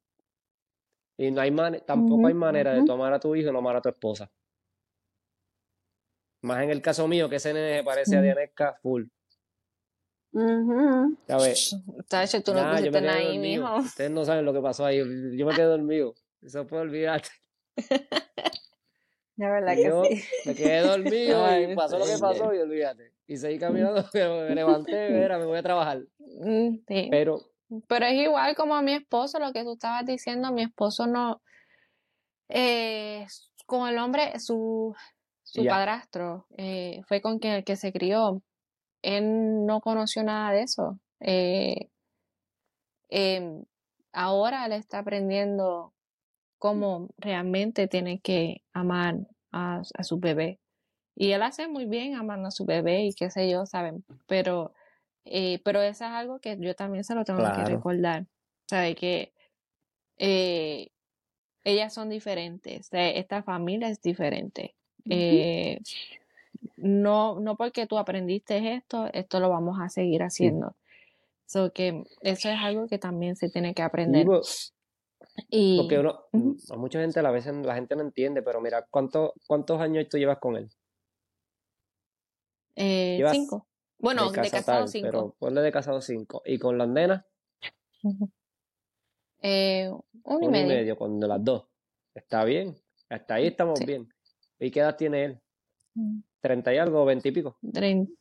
Y 1.16 1.30
no 1.30 1.40
hay 1.40 1.54
tampoco 1.86 2.26
hay 2.26 2.34
manera 2.34 2.74
de 2.74 2.84
tomar 2.84 3.12
a 3.12 3.20
tu 3.20 3.34
hijo 3.34 3.48
y 3.48 3.52
no 3.52 3.60
amar 3.60 3.76
a 3.76 3.80
tu 3.80 3.88
esposa. 3.88 4.30
Más 6.42 6.62
en 6.62 6.70
el 6.70 6.82
caso 6.82 7.06
mío, 7.08 7.28
que 7.28 7.36
ese 7.36 7.54
nene 7.54 7.82
parece 7.84 8.16
a 8.16 8.20
Dianesca 8.20 8.74
full. 8.82 9.04
Ya 11.26 11.36
ves. 11.38 11.76
tú 12.44 12.52
no 12.52 12.70
pusiste 12.72 13.08
ahí, 13.08 13.38
mijo. 13.38 13.76
Ustedes 13.76 14.10
no 14.10 14.24
saben 14.24 14.44
lo 14.44 14.52
que 14.52 14.60
pasó 14.60 14.84
ahí. 14.84 14.98
Yo 14.98 15.46
me 15.46 15.54
quedé 15.54 15.66
dormido. 15.66 16.14
Eso 16.42 16.66
puede 16.66 16.82
olvidarte. 16.82 17.30
La 19.36 19.50
verdad 19.50 19.74
que 19.76 20.16
sí. 20.16 20.24
Me 20.46 20.54
quedé 20.54 20.80
dormido 20.80 21.60
y 21.60 21.74
pasó 21.76 21.98
lo 21.98 22.06
que 22.06 22.18
pasó 22.18 22.52
y 22.52 22.58
olvídate. 22.58 23.15
Y 23.26 23.36
seguí 23.36 23.58
caminando, 23.58 24.04
me 24.14 24.54
levanté, 24.54 25.10
mira, 25.10 25.38
me 25.38 25.46
voy 25.46 25.58
a 25.58 25.62
trabajar. 25.62 26.02
Mm, 26.18 26.78
sí. 26.86 27.08
Pero 27.10 27.40
pero 27.88 28.06
es 28.06 28.14
igual 28.14 28.54
como 28.54 28.76
a 28.76 28.82
mi 28.82 28.92
esposo, 28.92 29.38
lo 29.38 29.52
que 29.52 29.64
tú 29.64 29.72
estabas 29.72 30.04
diciendo, 30.06 30.52
mi 30.52 30.62
esposo 30.62 31.06
no, 31.06 31.42
eh, 32.48 33.26
con 33.66 33.88
el 33.88 33.98
hombre, 33.98 34.38
su, 34.38 34.94
su 35.42 35.64
padrastro, 35.64 36.46
eh, 36.56 37.02
fue 37.08 37.20
con 37.20 37.38
quien 37.38 37.54
el 37.54 37.64
que 37.64 37.76
se 37.76 37.92
crió. 37.92 38.42
Él 39.02 39.66
no 39.66 39.80
conoció 39.80 40.22
nada 40.22 40.52
de 40.52 40.62
eso. 40.62 41.00
Eh, 41.20 41.90
em, 43.08 43.64
ahora 44.12 44.66
él 44.66 44.72
está 44.72 45.00
aprendiendo 45.00 45.92
cómo 46.58 47.08
realmente 47.18 47.88
tiene 47.88 48.20
que 48.20 48.62
amar 48.72 49.16
a, 49.50 49.82
a, 49.94 50.04
su 50.04 50.18
bebé. 50.18 50.60
Y 51.16 51.32
él 51.32 51.42
hace 51.42 51.66
muy 51.66 51.86
bien 51.86 52.14
amando 52.14 52.48
a 52.48 52.50
su 52.52 52.64
bebé 52.64 53.04
y 53.04 53.14
qué 53.14 53.30
sé 53.30 53.50
yo, 53.50 53.66
¿saben? 53.66 54.04
Pero 54.26 54.72
eh, 55.26 55.60
pero 55.64 55.82
eso 55.82 56.04
es 56.04 56.10
algo 56.10 56.38
que 56.38 56.56
yo 56.58 56.74
también 56.76 57.02
se 57.02 57.14
lo 57.14 57.24
tengo 57.24 57.40
que 57.40 57.64
recordar. 57.64 58.26
¿Sabe? 58.68 58.94
Que 58.94 59.32
eh, 60.18 60.88
ellas 61.64 61.92
son 61.92 62.08
diferentes. 62.08 62.88
esta 62.92 63.42
familia 63.42 63.88
es 63.88 64.00
diferente. 64.00 64.74
Eh, 65.08 65.80
no, 66.76 67.38
no 67.40 67.56
porque 67.56 67.86
tú 67.86 67.98
aprendiste 67.98 68.74
esto, 68.74 69.08
esto 69.12 69.40
lo 69.40 69.50
vamos 69.50 69.78
a 69.80 69.88
seguir 69.88 70.22
haciendo. 70.22 70.74
que 71.74 72.04
eso 72.22 72.48
es 72.48 72.58
algo 72.60 72.86
que 72.86 72.98
también 72.98 73.36
se 73.36 73.50
tiene 73.50 73.74
que 73.74 73.82
aprender. 73.82 74.26
Y, 75.50 75.76
porque 75.76 75.98
uno, 75.98 76.24
mucha 76.76 77.00
gente 77.00 77.20
a 77.20 77.30
veces 77.30 77.54
la 77.56 77.74
gente 77.74 77.94
no 77.94 78.02
entiende, 78.02 78.42
pero 78.42 78.60
mira, 78.60 78.86
¿cuánto, 78.90 79.34
¿cuántos 79.46 79.80
años 79.80 80.08
tú 80.08 80.18
llevas 80.18 80.38
con 80.38 80.56
él? 80.56 80.70
Cinco. 82.76 83.66
Bueno, 83.98 84.30
de, 84.30 84.50
casado 84.50 84.86
cinco. 84.86 85.06
Pero 85.06 85.36
ponle 85.38 85.62
de 85.62 85.72
casado 85.72 86.00
cinco. 86.00 86.42
¿Y 86.44 86.58
con 86.58 86.76
las 86.76 86.88
nenas? 86.88 87.24
Eh, 89.42 89.90
un, 90.24 90.44
y, 90.44 90.48
medio. 90.48 90.96
con 90.96 91.18
las 91.20 91.42
dos. 91.42 91.66
Está 92.14 92.44
bien. 92.44 92.76
Hasta 93.08 93.34
ahí 93.34 93.46
estamos 93.48 93.80
bien. 93.84 94.08
¿Y 94.58 94.70
qué 94.70 94.80
edad 94.80 94.96
tiene 94.96 95.24
él? 95.24 95.40
¿30 96.42 96.74
y 96.74 96.78
algo? 96.78 97.06
¿20 97.06 97.26
y 97.26 97.32
pico? 97.32 97.58
30. 97.72 98.12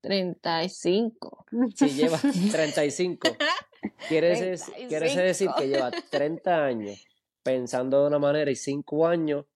35. 0.00 1.46
Si 1.74 1.88
lleva 1.90 2.18
35. 2.52 3.28
Quiere, 4.08 4.56
quiere 4.88 5.22
decir 5.22 5.50
que 5.56 5.68
lleva 5.68 5.90
30 5.90 6.64
años 6.64 7.06
pensando 7.42 8.02
de 8.02 8.08
una 8.08 8.18
manera 8.18 8.50
y 8.50 8.56
5 8.56 9.06
años 9.06 9.46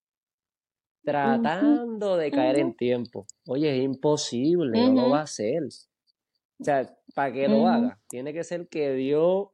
tratando 1.03 2.17
de 2.17 2.31
caer 2.31 2.59
en 2.59 2.75
tiempo. 2.75 3.27
Oye, 3.47 3.77
es 3.77 3.85
imposible, 3.85 4.91
no 4.91 5.03
lo 5.03 5.11
va 5.11 5.21
a 5.21 5.23
hacer. 5.23 5.65
O 5.65 6.65
sea, 6.65 6.95
para 7.15 7.33
que 7.33 7.49
lo 7.49 7.67
haga, 7.67 7.99
tiene 8.09 8.33
que 8.33 8.45
ser 8.45 8.69
que 8.69 8.93
Dios, 8.93 9.49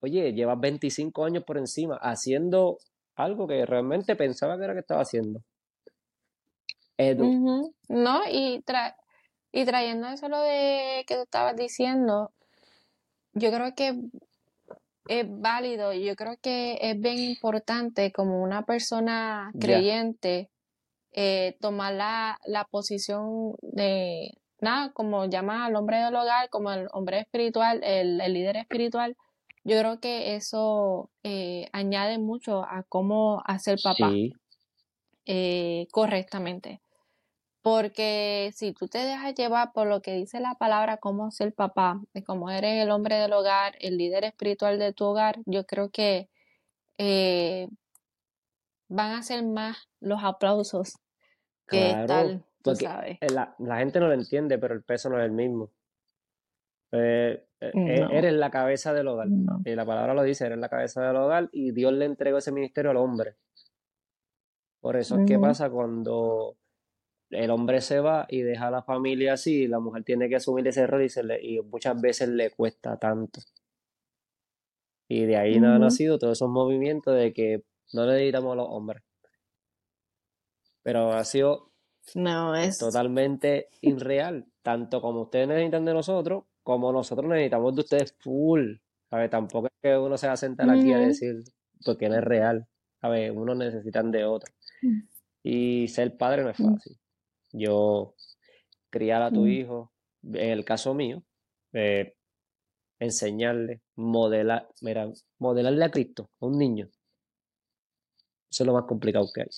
oye, 0.00 0.32
lleva 0.32 0.54
25 0.54 1.24
años 1.24 1.44
por 1.44 1.58
encima 1.58 1.96
haciendo 1.96 2.78
algo 3.14 3.46
que 3.46 3.64
realmente 3.64 4.16
pensaba 4.16 4.58
que 4.58 4.64
era 4.64 4.74
que 4.74 4.80
estaba 4.80 5.02
haciendo. 5.02 5.42
Edu. 6.98 7.74
No, 7.88 8.20
y, 8.30 8.62
y 9.52 9.64
trayendo 9.64 10.08
eso 10.08 10.28
lo 10.28 10.40
de 10.40 11.04
que 11.06 11.14
tú 11.16 11.22
estabas 11.22 11.56
diciendo, 11.56 12.32
yo 13.32 13.50
creo 13.50 13.74
que 13.74 13.98
es 15.08 15.26
válido. 15.28 15.92
Yo 15.92 16.16
creo 16.16 16.36
que 16.40 16.78
es 16.80 17.00
bien 17.00 17.18
importante 17.18 18.12
como 18.12 18.42
una 18.42 18.64
persona 18.64 19.50
creyente 19.58 20.50
eh, 21.12 21.56
tomar 21.60 21.94
la, 21.94 22.38
la, 22.44 22.64
posición 22.64 23.54
de, 23.62 24.38
nada, 24.60 24.92
como 24.92 25.24
llama 25.24 25.64
al 25.64 25.76
hombre 25.76 25.98
del 25.98 26.14
hogar, 26.14 26.50
como 26.50 26.70
el 26.70 26.88
hombre 26.92 27.20
espiritual, 27.20 27.80
el, 27.82 28.18
líder 28.18 28.58
espiritual. 28.58 29.16
Yo 29.64 29.78
creo 29.78 29.98
que 29.98 30.36
eso 30.36 31.10
eh, 31.22 31.68
añade 31.72 32.18
mucho 32.18 32.62
a 32.62 32.84
cómo 32.88 33.42
hacer 33.46 33.78
papá 33.82 34.12
eh, 35.24 35.88
correctamente. 35.90 36.80
Porque 37.66 38.52
si 38.54 38.72
tú 38.72 38.86
te 38.86 38.98
dejas 38.98 39.34
llevar 39.34 39.72
por 39.72 39.88
lo 39.88 40.00
que 40.00 40.14
dice 40.14 40.38
la 40.38 40.54
palabra, 40.54 40.98
cómo 40.98 41.32
ser 41.32 41.52
papá, 41.52 42.00
de 42.14 42.22
cómo 42.22 42.48
eres 42.48 42.80
el 42.80 42.92
hombre 42.92 43.16
del 43.16 43.32
hogar, 43.32 43.74
el 43.80 43.98
líder 43.98 44.22
espiritual 44.22 44.78
de 44.78 44.92
tu 44.92 45.04
hogar, 45.04 45.40
yo 45.46 45.66
creo 45.66 45.90
que 45.90 46.28
eh, 46.96 47.66
van 48.86 49.14
a 49.14 49.22
ser 49.24 49.44
más 49.44 49.88
los 49.98 50.22
aplausos 50.22 51.00
que 51.66 52.04
tal, 52.06 52.44
tú 52.62 52.76
sabes. 52.76 53.18
La, 53.34 53.78
gente 53.78 53.98
no 53.98 54.06
lo 54.06 54.14
entiende, 54.14 54.58
pero 54.58 54.72
el 54.72 54.84
peso 54.84 55.10
no 55.10 55.18
es 55.18 55.24
el 55.24 55.32
mismo. 55.32 55.72
Eh, 56.92 57.48
eh, 57.58 58.06
eres 58.12 58.34
la 58.34 58.50
cabeza 58.52 58.94
del 58.94 59.08
hogar. 59.08 59.26
Y 59.64 59.74
la 59.74 59.84
palabra 59.84 60.14
lo 60.14 60.22
dice, 60.22 60.46
eres 60.46 60.58
la 60.58 60.68
cabeza 60.68 61.02
del 61.02 61.16
hogar 61.16 61.48
y 61.50 61.72
Dios 61.72 61.92
le 61.94 62.04
entregó 62.04 62.38
ese 62.38 62.52
ministerio 62.52 62.92
al 62.92 62.98
hombre. 62.98 63.34
Por 64.78 64.94
eso 64.94 65.18
es 65.18 65.26
que 65.26 65.36
pasa 65.36 65.68
cuando 65.68 66.56
el 67.30 67.50
hombre 67.50 67.80
se 67.80 68.00
va 68.00 68.26
y 68.28 68.42
deja 68.42 68.68
a 68.68 68.70
la 68.70 68.82
familia 68.82 69.34
así, 69.34 69.66
la 69.66 69.80
mujer 69.80 70.04
tiene 70.04 70.28
que 70.28 70.36
asumir 70.36 70.66
ese 70.68 70.82
error 70.82 71.02
y, 71.02 71.56
y 71.56 71.60
muchas 71.60 72.00
veces 72.00 72.28
le 72.28 72.50
cuesta 72.50 72.98
tanto. 72.98 73.40
Y 75.08 75.24
de 75.24 75.36
ahí 75.36 75.60
nada 75.60 75.76
ha 75.76 75.78
nacido 75.78 76.18
todos 76.18 76.38
esos 76.38 76.48
movimientos 76.48 77.14
de 77.14 77.32
que 77.32 77.62
no 77.92 78.06
necesitamos 78.06 78.52
a 78.52 78.56
los 78.56 78.66
hombres. 78.68 79.02
Pero 80.82 81.12
ha 81.12 81.24
sido 81.24 81.72
no, 82.14 82.54
es... 82.54 82.78
totalmente 82.78 83.68
irreal, 83.80 84.46
tanto 84.62 85.00
como 85.00 85.22
ustedes 85.22 85.48
necesitan 85.48 85.84
de 85.84 85.94
nosotros, 85.94 86.44
como 86.62 86.92
nosotros 86.92 87.28
necesitamos 87.28 87.74
de 87.74 87.80
ustedes 87.80 88.16
full. 88.18 88.76
ver, 89.10 89.30
Tampoco 89.30 89.66
es 89.68 89.72
que 89.80 89.96
uno 89.96 90.16
se 90.18 90.26
va 90.26 90.32
a 90.32 90.36
sentar 90.36 90.68
aquí 90.70 90.92
a 90.92 90.98
decir, 90.98 91.42
porque 91.84 92.08
no 92.08 92.16
es 92.16 92.24
real. 92.24 92.66
ver, 93.02 93.32
Uno 93.32 93.54
necesitan 93.54 94.10
de 94.10 94.24
otro. 94.24 94.52
Mm. 94.82 95.00
Y 95.44 95.88
ser 95.88 96.16
padre 96.16 96.42
no 96.42 96.50
es 96.50 96.58
mm. 96.58 96.72
fácil 96.72 96.98
yo 97.56 98.14
criar 98.90 99.22
a 99.22 99.30
tu 99.30 99.42
mm. 99.42 99.48
hijo, 99.48 99.92
en 100.22 100.50
el 100.50 100.64
caso 100.64 100.94
mío, 100.94 101.22
eh, 101.72 102.14
enseñarle, 102.98 103.82
modelar, 103.94 104.68
mira, 104.80 105.12
modelarle 105.38 105.84
a 105.84 105.90
Cristo 105.90 106.30
a 106.40 106.46
un 106.46 106.58
niño. 106.58 106.88
Eso 108.50 108.62
es 108.62 108.66
lo 108.66 108.72
más 108.72 108.84
complicado 108.84 109.26
que 109.34 109.42
hay. 109.42 109.48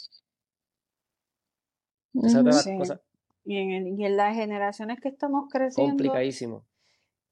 Esa 2.24 2.40
es 2.40 2.94
Y 3.44 3.56
en, 3.56 3.98
y 3.98 4.04
en 4.04 4.16
las 4.16 4.34
generaciones 4.34 5.00
que 5.00 5.08
estamos 5.08 5.48
creciendo. 5.50 5.90
Complicadísimo. 5.90 6.66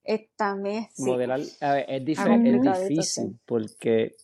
Es, 0.03 0.29
también 0.37 0.87
Modelar, 0.99 1.41
a 1.59 1.73
ver, 1.73 1.85
es, 1.89 2.17
es 2.17 2.87
difícil 2.87 3.39
porque 3.45 4.15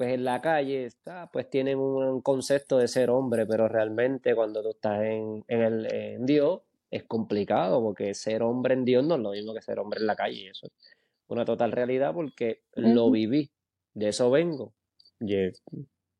pues 0.00 0.14
en 0.14 0.24
la 0.24 0.40
calle 0.40 0.86
está, 0.86 1.28
pues 1.30 1.50
tienen 1.50 1.78
un 1.78 2.22
concepto 2.22 2.78
de 2.78 2.88
ser 2.88 3.10
hombre, 3.10 3.44
pero 3.44 3.68
realmente 3.68 4.34
cuando 4.34 4.62
tú 4.62 4.70
estás 4.70 5.02
en, 5.02 5.44
el, 5.46 5.92
en 5.92 6.24
Dios 6.24 6.62
es 6.90 7.04
complicado 7.04 7.82
porque 7.82 8.14
ser 8.14 8.42
hombre 8.42 8.72
en 8.72 8.86
Dios 8.86 9.04
no 9.04 9.16
es 9.16 9.20
lo 9.20 9.32
mismo 9.32 9.52
que 9.52 9.60
ser 9.60 9.78
hombre 9.78 10.00
en 10.00 10.06
la 10.06 10.16
calle. 10.16 10.48
Eso 10.48 10.68
es 10.68 10.72
una 11.28 11.44
total 11.44 11.72
realidad 11.72 12.14
porque 12.14 12.62
lo 12.76 13.10
viví, 13.10 13.50
de 13.92 14.08
eso 14.08 14.30
vengo. 14.30 14.72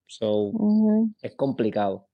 So, 0.06 0.52
Es 1.22 1.34
complicado. 1.34 2.06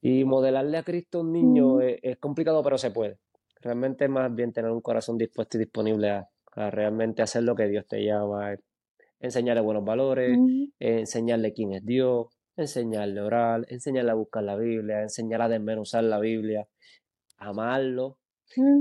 Y 0.00 0.24
modelarle 0.24 0.76
a 0.76 0.82
Cristo 0.82 1.18
a 1.18 1.20
un 1.20 1.32
niño 1.32 1.80
es, 1.80 2.18
complicado, 2.18 2.64
pero 2.64 2.78
se 2.78 2.90
puede. 2.90 3.20
Realmente 3.60 4.06
es 4.06 4.10
más 4.10 4.34
bien 4.34 4.52
tener 4.52 4.72
un 4.72 4.80
corazón 4.80 5.16
dispuesto 5.18 5.56
y 5.56 5.60
disponible 5.60 6.10
a, 6.10 6.28
a 6.50 6.70
realmente 6.72 7.22
hacer 7.22 7.44
lo 7.44 7.54
que 7.54 7.68
Dios 7.68 7.86
te 7.86 8.04
llama, 8.04 8.56
enseñarle 9.24 9.62
buenos 9.62 9.84
valores, 9.84 10.38
enseñarle 10.78 11.54
quién 11.54 11.72
es 11.72 11.84
Dios, 11.84 12.26
enseñarle 12.56 13.20
a 13.20 13.24
orar, 13.24 13.66
enseñarle 13.68 14.10
a 14.10 14.14
buscar 14.14 14.44
la 14.44 14.54
Biblia, 14.56 15.00
enseñarle 15.00 15.44
a 15.46 15.48
desmenuzar 15.48 16.04
la 16.04 16.20
Biblia, 16.20 16.68
amarlo, 17.38 18.18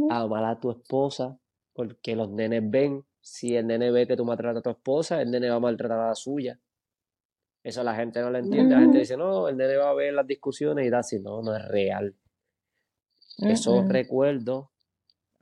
amar 0.10 0.44
a 0.44 0.60
tu 0.60 0.72
esposa, 0.72 1.40
porque 1.72 2.16
los 2.18 2.30
nenes 2.30 2.62
ven, 2.70 3.06
si 3.22 3.56
el 3.56 3.68
nene 3.68 3.90
ve 3.90 4.06
que 4.06 4.18
tú 4.18 4.26
maltratas 4.26 4.60
a 4.60 4.64
tu 4.64 4.70
esposa, 4.72 5.22
el 5.22 5.32
nene 5.32 5.50
va 5.50 5.56
a 5.56 5.62
maltratar 5.62 6.00
a 6.00 6.08
la 6.10 6.16
suya. 6.16 6.60
Eso 7.64 7.82
la 7.82 7.96
gente 7.96 8.20
no 8.20 8.30
lo 8.30 8.38
entiende. 8.38 8.76
La 8.76 8.82
gente 8.82 9.00
dice, 9.00 9.16
no, 9.16 9.48
el 9.48 9.56
nene 9.56 9.78
va 9.78 9.92
a 9.92 9.94
ver 9.94 10.14
las 10.14 10.28
discusiones 10.28 10.86
y 10.86 10.90
da 10.90 11.00
así. 11.00 11.22
No, 11.22 11.42
no 11.42 11.56
es 11.56 11.66
real. 11.70 12.14
Esos 13.38 13.88
recuerdos 13.88 14.68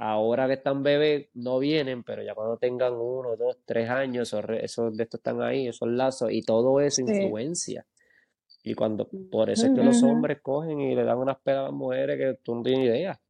Ahora 0.04 0.48
que 0.48 0.54
están 0.54 0.82
bebés 0.82 1.28
no 1.36 1.60
vienen, 1.60 2.02
pero 2.02 2.24
ya 2.24 2.34
cuando 2.34 2.58
tengan 2.58 2.94
uno, 2.96 3.36
dos, 3.36 3.60
tres 3.66 3.88
años, 3.88 4.34
esos, 4.34 4.98
de 4.98 5.04
estos 5.04 5.20
están 5.20 5.44
ahí, 5.44 5.68
esos 5.68 5.88
lazos, 5.88 6.32
y 6.32 6.42
todo 6.42 6.82
eso 6.82 7.02
influencia. 7.02 7.86
Y 8.64 8.74
cuando, 8.74 9.08
por 9.30 9.52
eso 9.52 9.68
es 9.68 9.74
que 9.76 9.84
los 9.84 10.02
hombres 10.02 10.40
cogen 10.42 10.82
y 10.82 10.96
le 10.96 11.04
dan 11.04 11.20
unas 11.20 11.38
pedas 11.38 11.60
a 11.60 11.64
las 11.66 11.74
mujeres 11.74 12.18
que 12.18 12.40
tú 12.42 12.56
no 12.56 12.64
tienes 12.64 12.88
idea. 12.88 13.22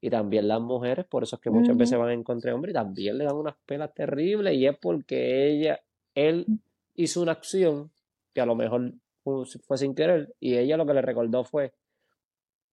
Y 0.00 0.08
también 0.08 0.46
las 0.46 0.60
mujeres, 0.60 1.06
por 1.06 1.24
eso 1.24 1.34
es 1.34 1.42
que 1.42 1.50
muchas 1.50 1.76
veces 1.76 1.98
van 1.98 2.12
en 2.12 2.22
contra 2.22 2.52
de 2.52 2.54
hombres, 2.54 2.70
y 2.70 2.74
también 2.74 3.18
le 3.18 3.24
dan 3.24 3.34
unas 3.34 3.56
pelas 3.66 3.92
terribles, 3.92 4.54
y 4.54 4.64
es 4.64 4.78
porque 4.78 5.48
ella, 5.48 5.80
él 6.14 6.46
hizo 6.94 7.20
una 7.20 7.32
acción 7.32 7.90
que 8.32 8.40
a 8.40 8.46
lo 8.46 8.54
mejor 8.54 8.92
fue 9.24 9.76
sin 9.76 9.92
querer, 9.96 10.36
y 10.38 10.56
ella 10.56 10.76
lo 10.76 10.86
que 10.86 10.94
le 10.94 11.02
recordó 11.02 11.42
fue, 11.42 11.72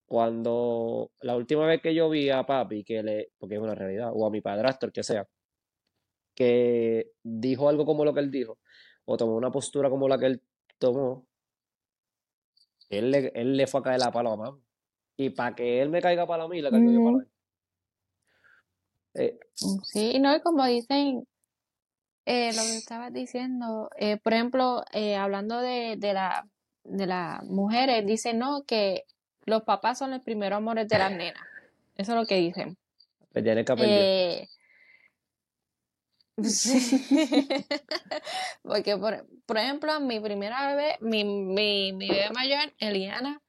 cuando 0.06 1.12
la 1.20 1.36
última 1.36 1.66
vez 1.66 1.80
que 1.80 1.94
yo 1.94 2.08
vi 2.10 2.30
a 2.30 2.44
papi, 2.44 2.84
que 2.84 3.02
le, 3.02 3.30
porque 3.38 3.54
es 3.56 3.60
una 3.60 3.74
realidad, 3.74 4.10
o 4.12 4.26
a 4.26 4.30
mi 4.30 4.40
padrastro, 4.40 4.92
que 4.92 5.02
sea, 5.02 5.26
que 6.34 7.12
dijo 7.22 7.68
algo 7.68 7.84
como 7.86 8.04
lo 8.04 8.12
que 8.12 8.20
él 8.20 8.30
dijo, 8.30 8.58
o 9.04 9.16
tomó 9.16 9.36
una 9.36 9.50
postura 9.50 9.88
como 9.88 10.08
la 10.08 10.18
que 10.18 10.26
él 10.26 10.42
tomó, 10.78 11.26
él 12.90 13.10
le, 13.10 13.32
él 13.34 13.56
le 13.56 13.66
fue 13.66 13.80
a 13.80 13.82
caer 13.82 14.00
la 14.00 14.12
pala 14.12 14.32
a 14.32 14.36
mamá. 14.36 14.58
Y 15.16 15.30
para 15.30 15.54
que 15.54 15.80
él 15.80 15.90
me 15.90 16.02
caiga 16.02 16.26
para 16.26 16.48
mí, 16.48 16.60
le 16.60 16.70
caigo 16.70 16.90
yo 16.90 17.04
para 17.04 17.24
él. 17.24 17.30
Eh, 19.14 19.38
sí, 19.54 20.18
no, 20.18 20.34
y 20.34 20.40
como 20.40 20.64
dicen, 20.66 21.26
eh, 22.26 22.52
lo 22.52 22.62
que 22.62 22.76
estabas 22.76 23.12
diciendo, 23.12 23.90
eh, 23.96 24.16
por 24.16 24.32
ejemplo, 24.32 24.82
hablando 25.18 25.60
de, 25.60 25.96
de, 25.96 26.14
la, 26.14 26.48
de 26.82 27.06
las 27.06 27.44
mujeres, 27.44 28.04
dicen, 28.06 28.38
no, 28.38 28.64
que 28.64 29.04
los 29.46 29.62
papás 29.62 29.98
son 29.98 30.10
los 30.10 30.22
primeros 30.22 30.56
amores 30.58 30.88
de 30.88 30.98
las 30.98 31.10
nenas. 31.12 31.42
Eso 31.96 32.12
es 32.12 32.18
lo 32.18 32.26
que 32.26 32.36
dicen. 32.36 32.76
Pues 33.32 33.44
tiene 33.44 33.64
que 33.64 33.72
aprender. 33.72 34.00
Eh, 34.02 34.48
Porque, 38.62 38.96
por, 38.96 39.24
por, 39.46 39.58
ejemplo, 39.58 40.00
mi 40.00 40.18
primera 40.18 40.66
bebé, 40.66 40.96
mi, 41.00 41.24
mi, 41.24 41.92
mi 41.92 42.08
bebé 42.08 42.30
mayor, 42.30 42.72
Eliana, 42.78 43.40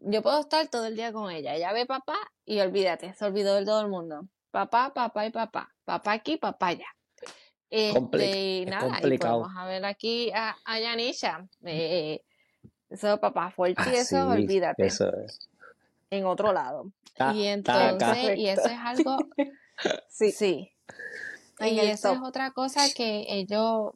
yo 0.00 0.22
puedo 0.22 0.40
estar 0.40 0.68
todo 0.68 0.86
el 0.86 0.96
día 0.96 1.12
con 1.12 1.30
ella. 1.30 1.54
Ella 1.54 1.72
ve 1.72 1.86
papá 1.86 2.16
y 2.44 2.60
olvídate, 2.60 3.14
se 3.14 3.24
olvidó 3.24 3.54
de 3.54 3.64
todo 3.64 3.80
el 3.80 3.88
mundo. 3.88 4.28
Papá, 4.50 4.92
papá 4.92 5.26
y 5.26 5.30
papá. 5.30 5.74
Papá 5.84 6.12
aquí, 6.12 6.36
papá 6.36 6.68
allá. 6.68 6.86
Este, 7.68 8.60
y 8.60 8.66
nada, 8.66 9.00
y 9.02 9.16
vamos 9.16 9.50
a 9.56 9.66
ver 9.66 9.84
aquí 9.84 10.30
a, 10.32 10.56
a 10.64 10.78
Yanisha. 10.78 11.46
Eh, 11.64 12.22
eso, 12.90 13.18
papá, 13.18 13.50
fuerte 13.50 13.82
y 13.92 13.96
eso, 13.96 14.28
olvídate. 14.28 14.86
Eso 14.86 15.12
es. 15.16 15.48
En 16.10 16.24
otro 16.24 16.52
lado. 16.52 16.92
y 17.34 17.44
entonces, 17.44 18.36
y 18.36 18.48
eso 18.48 18.66
es 18.66 18.78
algo. 18.78 19.16
sí. 20.08 20.32
Sí. 20.32 20.72
Y 21.60 21.80
eso 21.80 22.12
es 22.12 22.20
otra 22.22 22.50
cosa 22.52 22.82
que 22.94 23.26
ellos. 23.28 23.92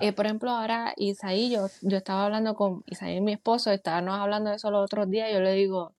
Eh, 0.00 0.12
por 0.12 0.24
ejemplo, 0.24 0.50
ahora 0.50 0.94
Isaí, 0.96 1.50
yo, 1.50 1.66
yo 1.82 1.98
estaba 1.98 2.24
hablando 2.24 2.54
con 2.54 2.82
Isaí, 2.86 3.20
mi 3.20 3.34
esposo, 3.34 3.70
estábamos 3.70 4.18
hablando 4.18 4.48
de 4.48 4.56
eso 4.56 4.70
los 4.70 4.82
otros 4.82 5.10
días, 5.10 5.30
yo 5.30 5.40
le 5.40 5.52
digo, 5.52 5.94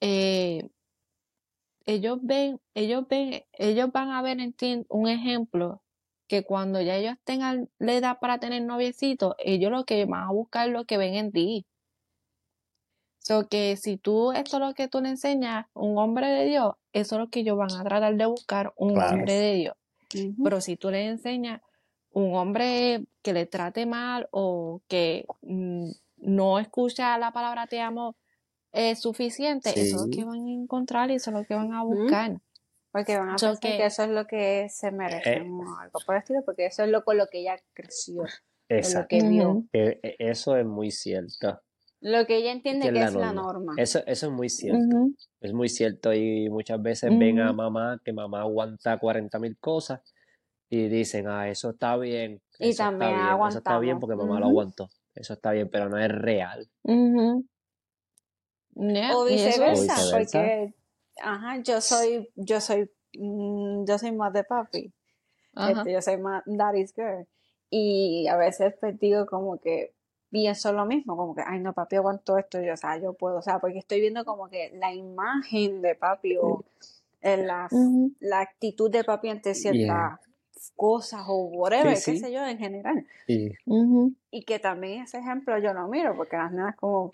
eh, 0.00 0.68
ellos 1.86 2.18
ven, 2.20 2.60
ellos 2.74 3.06
ven, 3.08 3.44
ellos 3.52 3.92
van 3.92 4.10
a 4.10 4.22
ver 4.22 4.40
en 4.40 4.52
ti 4.52 4.84
un 4.88 5.08
ejemplo 5.08 5.82
que 6.32 6.44
cuando 6.44 6.80
ya 6.80 6.96
ellos 6.96 7.16
tengan 7.24 7.68
la 7.78 7.92
edad 7.92 8.18
para 8.18 8.38
tener 8.38 8.62
noviecito, 8.62 9.36
ellos 9.38 9.70
lo 9.70 9.84
que 9.84 10.06
van 10.06 10.22
a 10.22 10.32
buscar 10.32 10.66
es 10.66 10.72
lo 10.72 10.86
que 10.86 10.96
ven 10.96 11.12
en 11.12 11.30
ti. 11.30 11.66
So 13.18 13.48
que 13.48 13.76
si 13.76 13.98
tú, 13.98 14.32
esto 14.32 14.56
es 14.56 14.62
lo 14.62 14.72
que 14.72 14.88
tú 14.88 15.02
le 15.02 15.10
enseñas, 15.10 15.66
un 15.74 15.98
hombre 15.98 16.28
de 16.28 16.46
Dios, 16.46 16.72
eso 16.94 17.16
es 17.16 17.20
lo 17.20 17.28
que 17.28 17.40
ellos 17.40 17.58
van 17.58 17.72
a 17.72 17.84
tratar 17.84 18.16
de 18.16 18.24
buscar, 18.24 18.72
un 18.76 18.98
hombre 18.98 19.34
de 19.34 19.54
Dios. 19.56 19.76
Pero 20.42 20.62
si 20.62 20.78
tú 20.78 20.90
le 20.90 21.06
enseñas 21.06 21.60
un 22.12 22.34
hombre 22.34 23.04
que 23.20 23.34
le 23.34 23.44
trate 23.44 23.84
mal 23.84 24.26
o 24.30 24.80
que 24.88 25.26
mm, 25.42 25.90
no 26.16 26.58
escucha 26.60 27.18
la 27.18 27.32
palabra 27.32 27.66
te 27.66 27.78
amo 27.82 28.16
es 28.72 29.02
suficiente, 29.02 29.68
eso 29.78 29.96
es 29.96 30.02
lo 30.02 30.10
que 30.10 30.24
van 30.24 30.46
a 30.46 30.50
encontrar 30.50 31.10
y 31.10 31.16
eso 31.16 31.28
es 31.28 31.36
lo 31.36 31.44
que 31.44 31.54
van 31.54 31.74
a 31.74 31.82
buscar. 31.82 32.40
Porque 32.92 33.16
van 33.16 33.30
a 33.30 33.36
pensar 33.36 33.58
que, 33.58 33.84
eso 33.84 34.02
es 34.02 34.10
lo 34.10 34.26
que 34.26 34.68
se 34.68 34.92
merece 34.92 35.38
eh, 35.38 35.50
o 35.50 35.78
algo 35.78 35.98
por 36.04 36.14
el 36.14 36.20
estilo, 36.20 36.42
porque 36.44 36.66
eso 36.66 36.84
es 36.84 36.90
lo 36.90 37.02
con 37.04 37.16
lo 37.16 37.26
que 37.26 37.40
ella 37.40 37.56
creció. 37.72 38.24
Lo 38.68 39.06
que 39.08 39.22
vio. 39.22 39.64
E, 39.72 39.98
eso 40.18 40.56
es 40.56 40.66
muy 40.66 40.90
cierto. 40.90 41.60
Lo 42.00 42.26
que 42.26 42.36
ella 42.36 42.52
entiende 42.52 42.92
que, 42.92 43.02
es, 43.02 43.14
la, 43.14 43.32
norma. 43.32 43.74
Eso, 43.76 44.00
eso 44.06 44.26
es 44.26 44.32
muy 44.32 44.48
cierto. 44.48 45.08
Es 45.40 45.52
muy 45.52 45.68
cierto 45.68 46.12
y 46.12 46.50
muchas 46.50 46.82
veces 46.82 47.16
ven 47.16 47.40
a 47.40 47.52
mamá 47.52 48.00
que 48.04 48.12
mamá 48.12 48.40
aguanta 48.40 48.98
40 48.98 49.38
mil 49.38 49.56
cosas 49.58 50.00
y 50.68 50.88
dicen, 50.88 51.28
ah, 51.28 51.48
eso 51.48 51.70
está 51.70 51.96
bien. 51.96 52.42
Y 52.58 52.74
también 52.74 53.12
está 53.12 53.36
bien, 53.36 53.48
Eso 53.48 53.58
está 53.58 53.78
bien 53.78 54.00
porque 54.00 54.16
mamá 54.16 54.40
lo 54.40 54.46
aguantó. 54.46 54.88
Eso 55.14 55.34
está 55.34 55.52
bien, 55.52 55.68
pero 55.70 55.88
no 55.88 55.96
es 55.96 56.10
real. 56.10 56.68
o 56.84 57.44
viceversa, 59.24 59.94
porque 60.10 60.74
ajá, 61.20 61.58
yo 61.62 61.80
soy, 61.80 62.30
yo 62.36 62.60
soy, 62.60 62.90
mm, 63.18 63.84
yo 63.84 63.98
soy 63.98 64.12
más 64.12 64.32
de 64.32 64.44
papi. 64.44 64.92
Este, 65.54 65.92
yo 65.92 66.00
soy 66.00 66.16
más 66.16 66.42
daddy's 66.46 66.94
girl. 66.94 67.26
Y 67.68 68.26
a 68.28 68.36
veces 68.36 68.74
pues 68.80 68.98
digo 68.98 69.26
como 69.26 69.58
que 69.58 69.94
pienso 70.30 70.72
lo 70.72 70.86
mismo, 70.86 71.16
como 71.16 71.34
que, 71.34 71.42
ay 71.46 71.60
no, 71.60 71.74
papi 71.74 71.96
aguanto 71.96 72.38
esto, 72.38 72.60
yo, 72.60 72.72
o 72.72 72.76
sea, 72.76 72.98
yo 72.98 73.12
puedo, 73.12 73.36
o 73.36 73.42
sea, 73.42 73.58
porque 73.58 73.78
estoy 73.78 74.00
viendo 74.00 74.24
como 74.24 74.48
que 74.48 74.70
la 74.74 74.92
imagen 74.92 75.82
de 75.82 75.94
papi 75.94 76.38
o 76.38 76.64
la, 77.22 77.68
la 78.20 78.40
actitud 78.40 78.90
de 78.90 79.04
papi 79.04 79.28
ante 79.28 79.54
ciertas 79.54 80.18
cosas 80.74 81.22
o 81.28 81.44
whatever, 81.44 81.94
qué 81.94 82.16
sé 82.16 82.32
yo, 82.32 82.46
en 82.46 82.58
general. 82.58 83.06
Y 84.30 84.44
que 84.44 84.58
también 84.58 85.02
ese 85.02 85.18
ejemplo 85.18 85.58
yo 85.58 85.74
lo 85.74 85.86
miro, 85.88 86.16
porque 86.16 86.36
las 86.36 86.50
nenas 86.50 86.76
como 86.76 87.12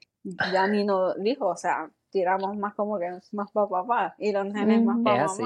ya 0.52 0.66
ni 0.68 0.84
no 0.84 1.14
dijo, 1.14 1.48
o 1.48 1.56
sea, 1.56 1.90
tiramos 2.11 2.57
más 2.57 2.75
como 2.75 2.99
que 2.99 3.07
más 3.33 3.51
para 3.53 3.68
papá 3.68 4.14
y 4.18 4.33
los 4.33 4.47
nenes 4.47 4.83
más 4.83 4.99
para 5.05 5.25
es 5.25 5.31
así, 5.31 5.42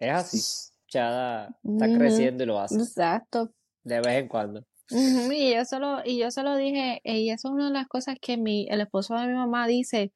Es, 0.00 0.10
así, 0.10 0.72
Chada 0.86 1.56
está 1.62 1.86
creciendo 1.86 2.44
y 2.44 2.46
lo 2.46 2.58
hace. 2.58 2.76
Exacto. 2.76 3.50
De 3.82 4.00
vez 4.00 4.22
en 4.22 4.28
cuando. 4.28 4.64
Y 4.90 5.54
yo 5.54 5.64
solo, 5.64 6.00
y 6.04 6.18
yo 6.18 6.30
solo 6.30 6.56
dije, 6.56 7.00
y 7.04 7.30
eso 7.30 7.48
es 7.48 7.54
una 7.54 7.66
de 7.66 7.72
las 7.72 7.88
cosas 7.88 8.16
que 8.20 8.36
mi, 8.36 8.66
el 8.70 8.80
esposo 8.80 9.14
de 9.14 9.26
mi 9.26 9.34
mamá 9.34 9.66
dice 9.66 10.12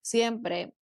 siempre, 0.00 0.72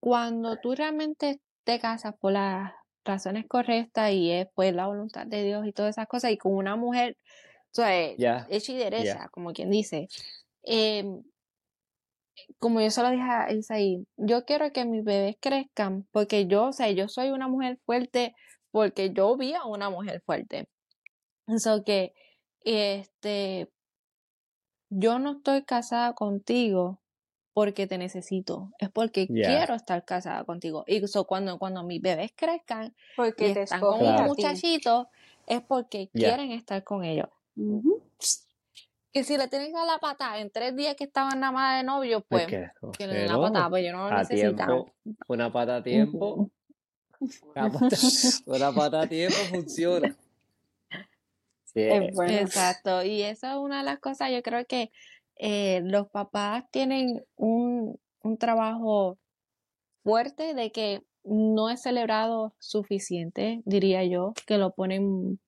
cuando 0.00 0.58
tú 0.58 0.74
realmente 0.74 1.40
te 1.64 1.78
casas 1.80 2.14
por 2.20 2.32
las 2.32 2.72
razones 3.04 3.46
correctas 3.48 4.12
y 4.12 4.30
es 4.30 4.48
pues 4.54 4.74
la 4.74 4.86
voluntad 4.86 5.26
de 5.26 5.44
Dios 5.44 5.66
y 5.66 5.72
todas 5.72 5.96
esas 5.96 6.06
cosas, 6.06 6.30
y 6.30 6.36
con 6.36 6.54
una 6.54 6.76
mujer, 6.76 7.16
o 7.78 7.82
hecha 7.82 8.72
y 8.72 8.76
derecha, 8.76 9.28
como 9.30 9.52
quien 9.52 9.70
dice, 9.70 10.08
em, 10.62 11.22
como 12.58 12.80
yo 12.80 12.90
solo 12.90 13.10
dije 13.10 13.22
a 13.22 13.52
Isaí, 13.52 14.06
yo 14.16 14.44
quiero 14.44 14.72
que 14.72 14.84
mis 14.84 15.04
bebés 15.04 15.36
crezcan 15.40 16.06
porque 16.12 16.46
yo, 16.46 16.66
o 16.66 16.72
sea, 16.72 16.90
yo 16.90 17.08
soy 17.08 17.30
una 17.30 17.48
mujer 17.48 17.78
fuerte 17.84 18.34
porque 18.70 19.12
yo 19.12 19.36
vi 19.36 19.54
a 19.54 19.64
una 19.64 19.90
mujer 19.90 20.22
fuerte. 20.24 20.68
Eso 21.46 21.84
que 21.84 22.14
este, 22.60 23.70
yo 24.90 25.18
no 25.18 25.32
estoy 25.32 25.64
casada 25.64 26.14
contigo 26.14 27.00
porque 27.54 27.86
te 27.86 27.98
necesito, 27.98 28.70
es 28.78 28.88
porque 28.88 29.26
quiero 29.26 29.74
estar 29.74 30.04
casada 30.04 30.44
contigo. 30.44 30.84
Y 30.86 31.04
eso 31.04 31.26
cuando, 31.26 31.58
cuando 31.58 31.82
mis 31.84 32.00
bebés 32.00 32.32
crezcan 32.34 32.94
porque 33.14 33.48
y 33.48 33.58
están 33.58 33.80
con 33.80 34.00
un 34.00 34.24
muchachito, 34.24 35.10
es 35.46 35.60
porque 35.60 36.08
quieren 36.12 36.52
estar 36.52 36.82
con 36.82 37.04
ellos. 37.04 37.28
Que 39.12 39.24
si 39.24 39.36
le 39.36 39.48
tienen 39.48 39.76
a 39.76 39.84
la 39.84 39.98
pata 39.98 40.38
en 40.38 40.50
tres 40.50 40.74
días 40.74 40.96
que 40.96 41.04
estaban 41.04 41.38
nada 41.40 41.52
más 41.52 41.78
de 41.78 41.84
novio, 41.84 42.22
pues 42.22 42.46
que 42.46 43.06
le 43.06 43.14
den 43.14 43.28
la 43.28 43.38
pata, 43.38 43.68
pues 43.68 43.84
yo 43.84 43.92
no 43.92 44.08
lo 44.08 44.16
necesito. 44.16 44.92
Una 45.28 45.52
pata 45.52 45.76
a 45.76 45.82
tiempo. 45.82 46.50
Una 47.54 47.70
pata, 47.72 47.96
una 48.46 48.72
pata 48.72 49.00
a 49.02 49.06
tiempo 49.06 49.36
funciona. 49.50 50.16
Exacto, 51.74 53.02
y 53.02 53.22
eso 53.22 53.46
es 53.46 53.56
una 53.56 53.78
de 53.78 53.84
las 53.84 53.98
cosas, 53.98 54.30
yo 54.30 54.42
creo 54.42 54.66
que 54.66 54.90
eh, 55.36 55.80
los 55.84 56.08
papás 56.08 56.64
tienen 56.70 57.24
un, 57.36 57.98
un 58.22 58.38
trabajo 58.38 59.18
fuerte 60.02 60.54
de 60.54 60.70
que 60.72 61.02
no 61.24 61.70
es 61.70 61.82
celebrado 61.82 62.54
suficiente, 62.58 63.62
diría 63.64 64.04
yo, 64.04 64.34
que 64.46 64.58
lo 64.58 64.72
ponen 64.72 65.38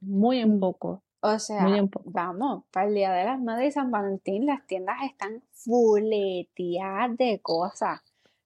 muy 0.00 0.38
en 0.38 0.56
mm, 0.56 0.60
poco. 0.60 1.02
O 1.26 1.38
sea, 1.38 1.66
vamos, 2.04 2.64
para 2.70 2.86
el 2.86 2.94
Día 2.94 3.10
de 3.12 3.24
las 3.24 3.40
Madres 3.40 3.68
y 3.68 3.72
San 3.72 3.90
Valentín 3.90 4.44
las 4.44 4.66
tiendas 4.66 4.96
están 5.04 5.42
fuleteadas 5.52 7.16
de 7.16 7.40
cosas 7.40 8.02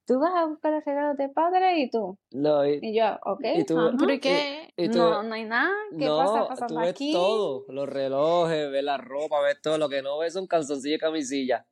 tú 0.09 0.19
vas 0.19 0.33
a 0.35 0.47
buscar 0.47 0.73
los 0.73 0.85
regalos 0.87 1.19
de 1.19 1.29
padre 1.29 1.81
y 1.81 1.91
tú. 1.91 2.19
No, 2.31 2.67
y, 2.67 2.97
yo, 2.97 3.19
ok. 3.27 3.45
¿Y 3.57 3.65
tú, 3.65 3.75
¿Por 3.99 4.19
qué? 4.21 4.73
no, 4.95 5.23
no 5.23 5.35
hay 5.35 5.45
nada. 5.45 5.71
¿Qué 5.91 6.07
no, 6.07 6.17
pasa 6.17 6.49
pasando 6.49 6.75
tú 6.75 6.81
ves 6.81 6.91
aquí? 6.91 7.13
todo, 7.13 7.67
los 7.69 7.87
relojes, 7.87 8.71
ves 8.71 8.83
la 8.83 8.97
ropa, 8.97 9.43
ves 9.43 9.61
todo. 9.61 9.77
Lo 9.77 9.91
que 9.91 10.01
no 10.01 10.17
ves 10.17 10.33
son 10.33 10.47
calzoncillos 10.47 10.97
y 10.97 10.99
camisilla. 10.99 11.67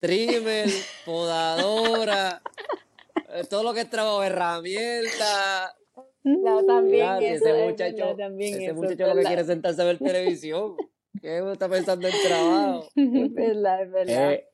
Trimmer, 0.00 0.66
podadora, 1.04 2.40
eh, 3.28 3.44
todo 3.50 3.62
lo 3.62 3.74
que 3.74 3.82
es 3.82 3.90
trabajo, 3.90 4.22
herramienta. 4.22 5.76
No, 6.24 6.64
también 6.64 7.22
eso, 7.22 7.46
ese 7.46 7.64
muchacho, 7.64 8.16
también 8.16 8.54
ese 8.54 8.72
muchacho 8.72 9.06
lo 9.06 9.14
que 9.16 9.22
quiere 9.24 9.44
sentarse 9.44 9.82
a 9.82 9.84
ver 9.84 9.98
televisión. 9.98 10.74
¿Qué 11.22 11.38
está 11.52 11.68
pensando 11.68 12.08
en 12.08 12.14
trabajo? 12.26 12.88
Es 12.96 13.32
verdad, 13.32 13.82
es 13.82 13.90
verdad. 13.92 14.32
Eh, 14.32 14.48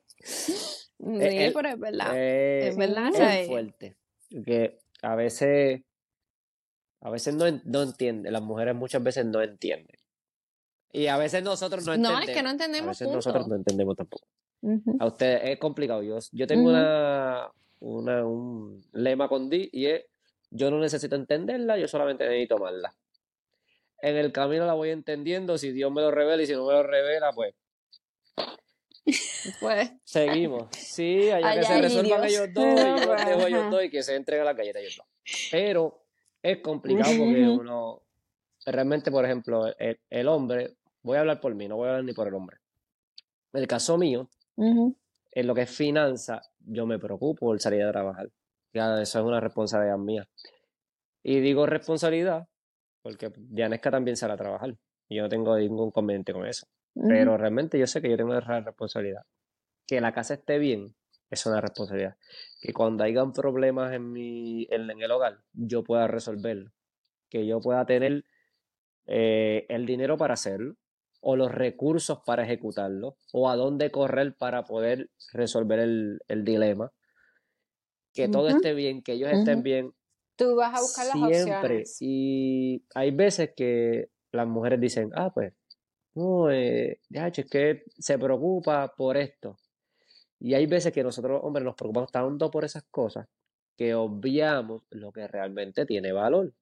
Sí, 1.03 1.17
eh, 1.19 1.51
pero 1.53 1.69
es 1.69 1.79
verdad. 1.79 2.15
es 2.15 2.77
verdad. 2.77 3.11
Es 3.15 3.47
fuerte. 3.47 3.97
Que 4.45 4.79
a 5.01 5.15
veces, 5.15 5.81
a 7.01 7.09
veces 7.09 7.33
no, 7.35 7.45
no 7.65 7.81
entiende. 7.81 8.29
Las 8.29 8.43
mujeres 8.43 8.75
muchas 8.75 9.01
veces 9.01 9.25
no 9.25 9.41
entienden. 9.41 9.97
Y 10.93 11.07
a 11.07 11.17
veces 11.17 11.43
nosotros 11.43 11.85
no 11.87 11.93
entendemos. 11.93 12.25
No, 12.25 12.29
es 12.29 12.37
que 12.37 12.43
no 12.43 12.51
entendemos. 12.51 12.87
A 12.87 13.05
veces 13.05 13.07
nosotros 13.07 13.47
no 13.47 13.55
entendemos 13.55 13.95
tampoco. 13.95 14.27
A 14.99 15.07
ustedes 15.07 15.41
es 15.45 15.57
complicado. 15.57 16.03
Yo, 16.03 16.19
yo 16.31 16.45
tengo 16.45 16.69
una, 16.69 17.49
una, 17.79 18.25
un 18.25 18.83
lema 18.91 19.27
con 19.27 19.49
Di 19.49 19.69
y 19.71 19.87
es: 19.87 20.05
yo 20.51 20.69
no 20.69 20.79
necesito 20.79 21.15
entenderla, 21.15 21.77
yo 21.77 21.87
solamente 21.87 22.25
necesito 22.25 22.57
amarla. 22.57 22.93
En 24.01 24.15
el 24.15 24.31
camino 24.31 24.65
la 24.65 24.73
voy 24.73 24.89
entendiendo. 24.89 25.57
Si 25.57 25.71
Dios 25.71 25.91
me 25.91 26.01
lo 26.01 26.11
revela 26.11 26.41
y 26.43 26.47
si 26.47 26.53
no 26.53 26.65
me 26.65 26.73
lo 26.73 26.83
revela, 26.83 27.33
pues 27.33 27.55
pues. 29.59 29.91
Seguimos. 30.03 30.67
Sí, 30.71 31.29
allá, 31.29 31.59
que 31.59 31.63
se 31.63 31.81
resuelvan 31.81 32.23
ellos 32.23 32.49
dos, 32.53 32.65
y 32.65 33.05
yo 33.05 33.15
dejo 33.25 33.47
ellos 33.47 33.71
dos 33.71 33.83
y 33.83 33.89
que 33.89 34.03
se 34.03 34.15
entreguen 34.15 34.45
la 34.45 34.53
galleta 34.53 34.79
ellos 34.79 34.97
dos. 34.97 35.07
Pero 35.51 36.03
es 36.41 36.59
complicado 36.59 37.11
porque 37.17 37.47
uno. 37.47 38.01
Realmente, 38.63 39.09
por 39.09 39.25
ejemplo, 39.25 39.73
el, 39.77 40.27
hombre, 40.27 40.75
voy 41.01 41.17
a 41.17 41.21
hablar 41.21 41.41
por 41.41 41.55
mí, 41.55 41.67
no 41.67 41.77
voy 41.77 41.87
a 41.87 41.91
hablar 41.91 42.05
ni 42.05 42.13
por 42.13 42.27
el 42.27 42.35
hombre. 42.35 42.57
En 43.53 43.61
el 43.61 43.67
caso 43.67 43.97
mío, 43.97 44.29
en 44.55 45.47
lo 45.47 45.55
que 45.55 45.61
es 45.63 45.69
finanza, 45.71 46.43
yo 46.59 46.85
me 46.85 46.99
preocupo 46.99 47.47
por 47.47 47.59
salir 47.59 47.83
a 47.83 47.91
trabajar. 47.91 48.29
Ya, 48.73 49.01
eso 49.01 49.19
es 49.19 49.25
una 49.25 49.39
responsabilidad 49.39 49.97
mía. 49.97 50.27
Y 51.23 51.39
digo 51.39 51.65
responsabilidad 51.65 52.47
porque 53.01 53.31
Dianesca 53.35 53.91
también 53.91 54.15
sale 54.15 54.33
a 54.33 54.37
trabajar. 54.37 54.75
Y 55.09 55.17
yo 55.17 55.23
no 55.23 55.29
tengo 55.29 55.57
ningún 55.57 55.87
inconveniente 55.87 56.33
con 56.33 56.45
eso. 56.45 56.67
Pero 56.93 57.37
realmente 57.37 57.79
yo 57.79 57.87
sé 57.87 58.01
que 58.01 58.09
yo 58.09 58.17
tengo 58.17 58.31
una 58.31 58.61
responsabilidad. 58.61 59.23
Que 59.87 60.01
la 60.01 60.13
casa 60.13 60.35
esté 60.35 60.59
bien 60.59 60.95
es 61.29 61.45
una 61.45 61.61
responsabilidad. 61.61 62.17
Que 62.61 62.73
cuando 62.73 63.03
hayan 63.03 63.33
problemas 63.33 63.93
en, 63.93 64.11
mi, 64.11 64.67
en, 64.69 64.89
el 64.89 65.11
hogar, 65.11 65.39
yo 65.53 65.83
pueda 65.83 66.07
resolverlo. 66.07 66.71
Que 67.29 67.45
yo 67.45 67.59
pueda 67.61 67.85
tener 67.85 68.25
eh, 69.07 69.65
el 69.69 69.85
dinero 69.85 70.17
para 70.17 70.33
hacerlo, 70.33 70.75
o 71.21 71.35
los 71.35 71.51
recursos 71.51 72.19
para 72.25 72.43
ejecutarlo, 72.43 73.15
o 73.31 73.49
a 73.49 73.55
dónde 73.55 73.91
correr 73.91 74.35
para 74.35 74.63
poder 74.63 75.09
resolver 75.33 75.79
el, 75.79 76.19
dilema. 76.43 76.91
Que 78.13 78.27
todo 78.27 78.49
esté 78.49 78.73
bien, 78.73 79.01
que 79.01 79.13
ellos 79.13 79.31
estén 79.31 79.63
bien. 79.63 79.93
Tú 80.35 80.55
vas 80.55 80.77
a 80.77 80.81
buscar 80.81 81.07
las 81.07 81.43
siempre. 81.43 81.83
Y 81.99 82.83
hay 82.93 83.11
veces 83.11 83.51
que 83.55 84.09
las 84.31 84.47
mujeres 84.47 84.79
dicen, 84.79 85.11
ah, 85.15 85.31
pues 85.33 85.53
no, 86.13 86.51
eh, 86.51 86.99
es 87.09 87.49
que 87.49 87.83
se 87.97 88.17
preocupa 88.17 88.93
por 88.95 89.17
esto. 89.17 89.57
Y 90.39 90.53
hay 90.55 90.65
veces 90.65 90.91
que 90.91 91.03
nosotros, 91.03 91.39
hombre, 91.43 91.63
nos 91.63 91.75
preocupamos 91.75 92.11
tanto 92.11 92.49
por 92.49 92.65
esas 92.65 92.83
cosas 92.83 93.27
que 93.77 93.93
obviamos 93.93 94.83
lo 94.89 95.11
que 95.11 95.27
realmente 95.27 95.85
tiene 95.85 96.11
valor. 96.11 96.53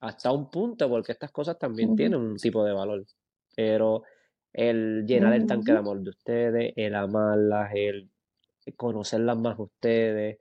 Hasta 0.00 0.32
un 0.32 0.50
punto, 0.50 0.88
porque 0.88 1.12
estas 1.12 1.30
cosas 1.30 1.58
también 1.58 1.96
tienen 1.96 2.20
un 2.20 2.36
tipo 2.36 2.64
de 2.64 2.72
valor. 2.72 3.06
Pero 3.56 4.02
el 4.52 5.04
llenar 5.06 5.32
el 5.34 5.46
tanque 5.46 5.72
de 5.72 5.78
amor 5.78 6.00
de 6.00 6.10
ustedes, 6.10 6.72
el 6.76 6.94
amarlas, 6.94 7.72
el 7.74 8.10
conocerlas 8.76 9.38
más 9.38 9.58
ustedes, 9.58 10.38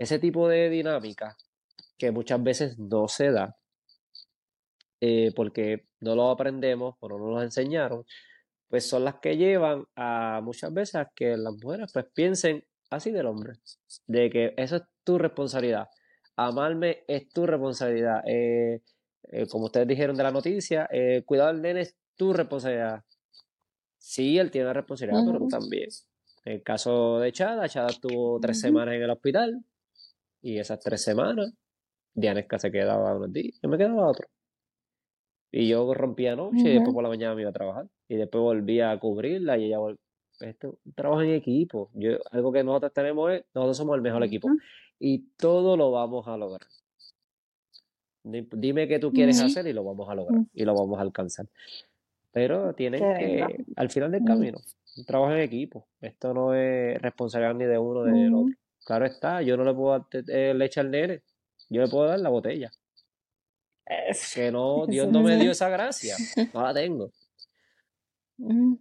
ese 0.00 0.18
tipo 0.18 0.48
de 0.48 0.70
dinámica 0.70 1.36
que 1.98 2.10
muchas 2.10 2.42
veces 2.42 2.78
no 2.78 3.06
se 3.06 3.30
da 3.30 3.54
eh, 5.02 5.30
porque 5.36 5.88
no 6.00 6.14
lo 6.14 6.30
aprendemos 6.30 6.94
o 7.00 7.08
no 7.08 7.18
nos 7.18 7.28
lo 7.28 7.42
enseñaron, 7.42 8.06
pues 8.68 8.88
son 8.88 9.04
las 9.04 9.16
que 9.16 9.36
llevan 9.36 9.84
a 9.96 10.40
muchas 10.42 10.72
veces 10.72 10.94
a 10.94 11.12
que 11.14 11.36
las 11.36 11.52
mujeres 11.62 11.90
pues 11.92 12.06
piensen 12.14 12.64
así 12.88 13.10
del 13.10 13.26
hombre, 13.26 13.58
de 14.06 14.30
que 14.30 14.54
eso 14.56 14.76
es 14.76 14.82
tu 15.04 15.18
responsabilidad. 15.18 15.86
amarme 16.34 17.04
es 17.06 17.28
tu 17.28 17.44
responsabilidad. 17.44 18.22
Eh, 18.26 18.80
eh, 19.24 19.46
como 19.48 19.66
ustedes 19.66 19.86
dijeron 19.86 20.16
de 20.16 20.22
la 20.22 20.30
noticia, 20.30 20.88
cuidar 21.26 21.52
del 21.52 21.60
nene 21.60 21.82
es 21.82 21.94
tu 22.16 22.32
responsabilidad. 22.32 23.04
Sí, 23.98 24.38
él 24.38 24.50
tiene 24.50 24.72
responsabilidad, 24.72 25.24
pero 25.26 25.38
tú 25.40 25.48
también. 25.48 25.90
En 26.46 26.54
el 26.54 26.62
caso 26.62 27.18
de 27.18 27.32
Chada, 27.32 27.68
Chada 27.68 27.90
estuvo 27.90 28.40
tres 28.40 28.58
semanas 28.58 28.94
en 28.94 29.02
el 29.02 29.10
hospital 29.10 29.62
y 30.42 30.58
esas 30.58 30.80
tres 30.80 31.02
semanas, 31.02 31.52
Dianesca 32.14 32.58
se 32.58 32.70
quedaba 32.70 33.16
unos 33.16 33.32
días, 33.32 33.58
yo 33.62 33.68
me 33.68 33.78
quedaba 33.78 34.08
otro. 34.08 34.28
Y 35.52 35.68
yo 35.68 35.92
rompía 35.94 36.36
noche 36.36 36.60
y 36.60 36.74
después 36.74 36.94
por 36.94 37.02
la 37.02 37.08
mañana 37.08 37.34
me 37.34 37.42
iba 37.42 37.50
a 37.50 37.52
trabajar. 37.54 37.88
Y 38.08 38.16
después 38.16 38.40
volvía 38.40 38.92
a 38.92 39.00
cubrirla 39.00 39.58
y 39.58 39.64
ella 39.64 39.78
volvía. 39.78 40.00
Esto, 40.38 40.78
trabajo 40.94 41.22
en 41.22 41.30
equipo. 41.30 41.90
Yo, 41.92 42.18
algo 42.30 42.52
que 42.52 42.62
nosotros 42.62 42.92
tenemos 42.92 43.32
es, 43.32 43.44
nosotros 43.52 43.76
somos 43.76 43.96
el 43.96 44.02
mejor 44.02 44.22
equipo. 44.22 44.48
Y 44.98 45.30
todo 45.36 45.76
lo 45.76 45.90
vamos 45.90 46.28
a 46.28 46.36
lograr. 46.36 46.68
Dime 48.22 48.86
qué 48.86 48.98
tú 48.98 49.12
quieres 49.12 49.40
hacer 49.40 49.66
y 49.66 49.72
lo 49.72 49.82
vamos 49.82 50.08
a 50.08 50.14
lograr. 50.14 50.42
Y 50.52 50.64
lo 50.64 50.74
vamos 50.74 50.98
a 50.98 51.02
alcanzar. 51.02 51.46
Pero 52.32 52.72
tienen 52.74 53.00
que, 53.00 53.64
al 53.74 53.90
final 53.90 54.12
del 54.12 54.24
camino, 54.24 54.58
trabajo 55.06 55.32
en 55.32 55.40
equipo. 55.40 55.88
Esto 56.00 56.32
no 56.32 56.54
es 56.54 57.00
responsabilidad 57.02 57.54
ni 57.54 57.64
de 57.64 57.78
uno 57.78 58.06
ni 58.06 58.22
del 58.22 58.34
otro. 58.34 58.54
Claro 58.84 59.06
está, 59.06 59.42
yo 59.42 59.56
no 59.56 59.64
le 59.64 59.74
puedo 59.74 59.98
dar 59.98 60.24
eh, 60.28 60.54
leche 60.54 60.80
al 60.80 60.90
nene. 60.90 61.22
Yo 61.68 61.82
le 61.82 61.88
puedo 61.88 62.08
dar 62.08 62.20
la 62.20 62.28
botella. 62.28 62.70
Que 64.34 64.50
no, 64.50 64.86
Dios 64.88 65.08
no 65.08 65.22
me 65.22 65.36
dio 65.36 65.52
esa 65.52 65.68
gracia. 65.68 66.16
No 66.52 66.62
la 66.62 66.74
tengo. 66.74 67.10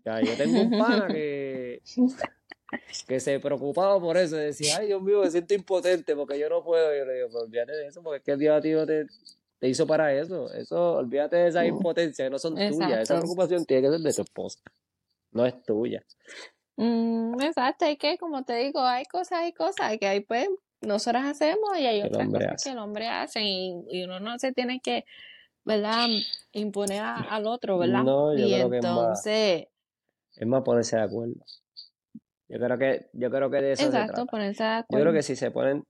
Ya, 0.06 0.22
yo 0.22 0.36
tengo 0.38 0.62
un 0.62 0.72
pana 0.72 1.08
que, 1.08 1.82
que 3.08 3.20
se 3.20 3.40
preocupaba 3.40 4.00
por 4.00 4.16
eso. 4.18 4.38
Decía, 4.38 4.78
ay, 4.78 4.88
Dios 4.88 5.02
mío, 5.02 5.22
me 5.22 5.30
siento 5.30 5.54
impotente 5.54 6.16
porque 6.16 6.40
yo 6.40 6.50
no 6.50 6.64
puedo. 6.64 6.96
Yo 6.96 7.06
le 7.06 7.16
digo, 7.16 7.30
pues 7.30 7.44
olvídate 7.44 7.74
de 7.74 7.88
eso, 7.88 8.02
porque 8.02 8.18
es 8.18 8.24
que 8.24 8.38
Dios 8.38 8.58
a 8.58 8.62
ti 8.62 8.72
te, 8.88 9.06
te 9.60 9.68
hizo 9.68 9.86
para 9.86 10.14
eso. 10.14 10.52
Eso, 10.54 10.94
olvídate 10.98 11.36
de 11.36 11.48
esa 11.50 11.66
impotencia 11.66 12.26
que 12.26 12.32
no 12.32 12.40
son 12.40 12.56
tuyas. 12.56 13.02
Esa 13.02 13.18
preocupación 13.18 13.66
tiene 13.66 13.84
que 13.84 13.90
ser 13.90 14.00
de 14.00 14.14
tu 14.14 14.22
esposa. 14.22 14.60
No 15.32 15.46
es 15.46 15.62
tuya. 15.64 16.04
Mm, 16.82 17.42
exacto, 17.42 17.90
y 17.90 17.98
que 17.98 18.18
como 18.18 18.44
te 18.46 18.56
digo, 18.56 18.80
hay 18.80 19.04
cosas 19.04 19.46
y 19.46 19.52
cosas 19.52 19.98
que 20.00 20.08
hay 20.08 20.22
pues 20.22 20.48
nosotras 20.80 21.26
hacemos 21.26 21.78
y 21.78 21.86
hay 21.86 22.02
otras 22.04 22.30
cosas 22.30 22.64
que 22.64 22.70
el 22.70 22.78
hombre 22.78 23.10
hace 23.10 23.42
y, 23.44 24.04
uno 24.06 24.22
no 24.22 24.40
se 24.40 24.54
tiene 24.54 24.80
que, 24.80 25.04
¿verdad? 25.66 26.08
Imponer 26.54 27.02
al 27.02 27.48
otro, 27.48 27.80
¿verdad? 27.80 28.04
No, 28.04 28.34
yo 28.34 28.46
y 28.46 28.54
creo 28.54 28.74
entonces... 28.74 29.24
que 29.26 29.68
es 29.68 29.68
más, 29.68 30.38
es 30.38 30.48
más 30.48 30.64
ponerse 30.64 30.96
de 30.96 31.02
acuerdo. 31.02 31.36
Yo 32.48 32.60
creo 32.60 32.78
que, 32.78 33.10
yo 33.12 33.30
creo 33.30 33.52
que 33.52 33.58
de 33.58 33.72
eso 33.74 33.84
Exacto, 33.84 34.08
se 34.08 34.14
trata. 34.14 34.32
ponerse 34.32 34.64
de 34.64 34.70
acuerdo. 34.70 35.00
Yo 35.00 35.04
creo 35.04 35.14
que 35.20 35.24
si 35.24 35.36
se 35.36 35.52
ponen 35.52 35.84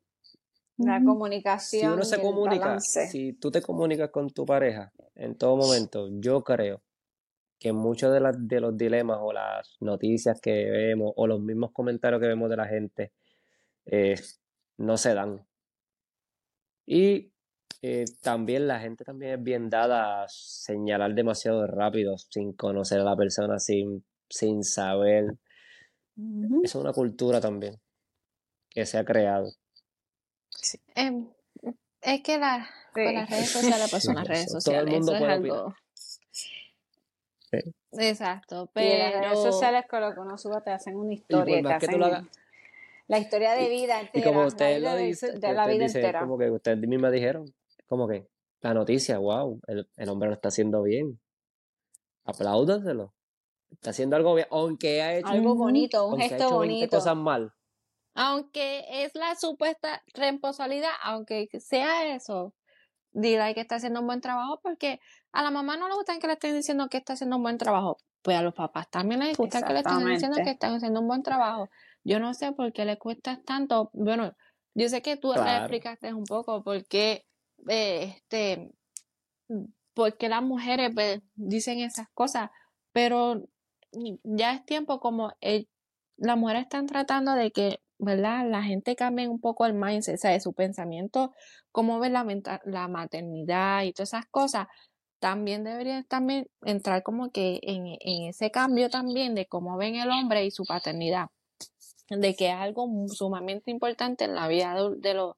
la 0.78 1.04
comunicación. 1.04 1.82
Si 1.82 1.94
uno 1.94 2.04
se 2.04 2.20
comunica, 2.20 2.80
si 2.80 3.34
tú 3.34 3.52
te 3.52 3.62
comunicas 3.62 4.10
con 4.10 4.32
tu 4.32 4.44
pareja 4.44 4.92
en 5.14 5.36
todo 5.36 5.56
momento, 5.56 6.10
yo 6.14 6.44
creo 6.44 6.82
que 7.60 7.74
muchos 7.74 8.14
de, 8.14 8.32
de 8.38 8.62
los 8.62 8.78
dilemas 8.78 9.20
o 9.22 9.34
las 9.34 9.78
noticias 9.82 10.40
que 10.42 10.70
vemos 10.70 11.14
o 11.16 11.28
los 11.28 11.42
mismos 11.42 11.72
comentarios 11.72 12.22
que 12.22 12.28
vemos 12.28 12.50
de 12.50 12.58
la 12.58 12.68
gente 12.68 13.12
eh, 13.86 14.16
no 14.78 14.98
se 14.98 15.14
dan. 15.14 15.46
Y 16.86 17.32
eh, 17.82 18.06
también 18.22 18.68
la 18.68 18.80
gente 18.80 19.04
también 19.04 19.34
es 19.34 19.44
bien 19.44 19.70
dada 19.70 20.24
a 20.24 20.30
señalar 20.30 21.14
demasiado 21.14 21.68
rápido, 21.68 22.18
sin 22.18 22.54
conocer 22.54 23.00
a 23.02 23.04
la 23.04 23.16
persona, 23.16 23.60
sin, 23.60 24.06
sin 24.30 24.64
saber. 24.64 25.36
Es 26.64 26.76
una 26.76 26.92
cultura 26.92 27.40
también 27.40 27.80
que 28.70 28.86
se 28.86 28.98
ha 28.98 29.06
creado. 29.06 29.52
Em, 30.96 31.30
es 32.02 32.22
que 32.22 32.38
la, 32.38 32.70
las 32.96 33.30
redes 33.30 33.50
sociales, 33.50 33.88
pues 33.90 34.04
son 34.04 34.16
las 34.16 34.28
redes 34.28 34.52
sociales. 34.52 34.96
Eso 34.96 35.16
es 35.16 35.22
algo. 35.22 35.74
Exacto, 37.92 38.70
pero. 38.74 38.98
las 38.98 39.22
redes 39.22 39.44
sociales 39.44 39.86
con 39.90 40.02
lo 40.02 40.14
que 40.14 40.20
uno 40.20 40.38
suba 40.38 40.62
te 40.62 40.72
hacen 40.72 40.96
una 40.96 41.14
historia. 41.14 41.62
Te 41.62 41.74
hacen 41.74 42.00
la 43.08 43.18
historia 43.18 43.54
de 43.54 43.70
vida 43.70 44.02
entera. 44.02 44.20
Y 44.20 44.24
como 44.24 44.46
ustedes 44.46 44.82
lo 44.82 44.96
dicen, 44.96 45.40
de 45.40 45.54
la 45.54 45.68
vida 45.68 45.86
entera. 45.86 46.22
Como 46.22 46.38
que 46.38 46.52
ustedes 46.52 46.78
mismas 46.80 47.12
dijeron, 47.12 47.46
como 47.88 48.08
que 48.08 48.28
la 48.62 48.74
noticia, 48.74 49.18
wow, 49.18 49.60
el, 49.68 49.90
el 49.98 50.10
hombre 50.10 50.30
lo 50.30 50.36
está 50.36 50.50
haciendo 50.50 50.84
bien. 50.84 51.20
Apláudaselo. 52.26 53.14
Está 53.72 53.92
haciendo 53.92 54.16
algo 54.16 54.36
bien, 54.36 54.48
aunque 54.52 55.02
ha 55.02 55.16
hecho 55.16 55.28
algo 55.28 55.56
bonito, 55.56 56.08
un 56.08 56.20
gesto 56.20 56.36
ha 56.36 56.38
hecho 56.38 56.56
bonito. 56.56 56.98
cosas 56.98 57.16
mal 57.16 57.54
aunque 58.22 58.84
es 59.06 59.16
la 59.16 59.36
supuesta 59.36 60.04
responsabilidad, 60.14 60.92
aunque 61.04 61.48
sea 61.60 62.14
eso, 62.14 62.54
dirá 63.12 63.54
que 63.54 63.62
está 63.62 63.76
haciendo 63.76 64.02
un 64.02 64.08
buen 64.08 64.20
trabajo 64.20 64.60
porque 64.62 65.00
a 65.32 65.44
la 65.44 65.52
mamá 65.52 65.78
no 65.78 65.88
le 65.88 65.96
gusta 65.96 66.18
que 66.18 66.28
le 66.28 66.34
estén 66.34 66.56
diciendo 66.56 66.90
que 66.90 66.98
está 66.98 67.14
haciendo 67.14 67.38
un 67.38 67.44
buen 67.44 67.58
trabajo. 67.58 67.98
Pues 68.22 68.38
a 68.38 68.42
los 68.42 68.54
papás 68.54 68.90
también 68.90 69.22
les 69.22 69.38
gusta 69.38 69.62
que 69.62 69.74
le 69.74 69.80
estén 69.80 70.06
diciendo 70.06 70.38
que 70.44 70.52
están 70.52 70.74
haciendo 70.74 71.00
un 71.00 71.08
buen 71.08 71.24
trabajo. 71.24 71.70
Yo 72.04 72.20
no 72.20 72.34
sé 72.34 72.52
por 72.52 72.74
qué 72.74 72.86
le 72.86 72.98
cuesta 72.98 73.42
tanto. 73.46 73.90
Bueno, 73.94 74.36
yo 74.74 74.90
sé 74.90 75.02
que 75.02 75.18
tú 75.18 75.34
le 75.34 75.58
explicaste 75.58 76.14
un 76.14 76.26
poco 76.26 76.64
por 76.64 76.86
qué, 76.86 77.26
eh, 77.68 78.16
este, 78.16 78.72
por 79.94 80.16
las 80.22 80.44
mujeres 80.44 80.92
pues, 80.94 81.22
dicen 81.36 81.80
esas 81.80 82.08
cosas, 82.14 82.50
pero 82.92 83.44
ya 84.24 84.54
es 84.54 84.66
tiempo 84.66 85.00
como 85.00 85.34
las 86.18 86.38
mujeres 86.38 86.64
están 86.64 86.88
tratando 86.88 87.34
de 87.34 87.52
que 87.52 87.80
¿verdad? 88.00 88.50
La 88.50 88.64
gente 88.64 88.96
cambia 88.96 89.30
un 89.30 89.42
poco 89.42 89.66
el 89.66 89.74
mindset, 89.74 90.16
o 90.16 90.18
sea, 90.18 90.40
su 90.40 90.54
pensamiento, 90.54 91.34
cómo 91.72 92.00
ve 92.00 92.10
la, 92.10 92.26
la 92.64 92.88
maternidad 92.88 93.84
y 93.84 93.92
todas 93.92 94.10
esas 94.14 94.26
cosas, 94.28 94.68
también 95.20 95.64
debería 95.64 96.04
también 96.04 96.50
entrar 96.64 97.04
como 97.04 97.32
que 97.32 97.60
en, 97.64 97.98
ese 98.28 98.52
cambio 98.52 98.90
también 98.90 99.36
de 99.36 99.46
cómo 99.46 99.78
ven 99.78 99.96
el 99.96 100.10
hombre 100.10 100.46
y 100.46 100.52
su 100.52 100.66
paternidad, 100.66 101.28
de 102.10 102.36
que 102.36 102.50
es 102.50 102.56
algo 102.56 102.88
sumamente 103.08 103.72
importante 103.72 104.26
en 104.26 104.36
la 104.36 104.48
vida 104.48 104.74
de, 104.74 105.14
los, 105.14 105.32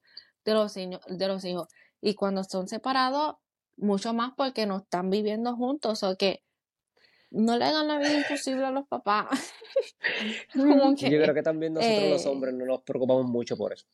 de, 0.44 0.54
los, 0.54 0.74
de 0.74 1.28
los 1.28 1.46
hijos. 1.46 1.67
Y 2.02 2.15
cuando 2.15 2.44
son 2.44 2.67
separados, 2.67 3.36
mucho 3.78 4.13
más 4.13 4.34
porque 4.38 4.65
no 4.65 4.78
están 4.78 5.10
viviendo 5.10 5.56
juntos, 5.56 6.04
o 6.04 6.15
que 6.15 6.44
no 7.32 7.58
le 7.58 7.65
hagan 7.65 7.88
la 7.88 7.98
vida 7.98 8.13
imposible 8.13 8.65
a 8.65 8.72
los 8.72 8.88
papás. 8.88 9.28
Yo 10.54 11.22
creo 11.22 11.34
que 11.34 11.44
también 11.44 11.74
nosotros 11.74 12.10
los 12.10 12.26
eh, 12.26 12.30
hombres 12.30 12.54
no 12.54 12.65
nos 12.65 12.82
preocupamos 12.84 13.26
mucho 13.26 13.58
por 13.58 13.74
eso. 13.74 13.86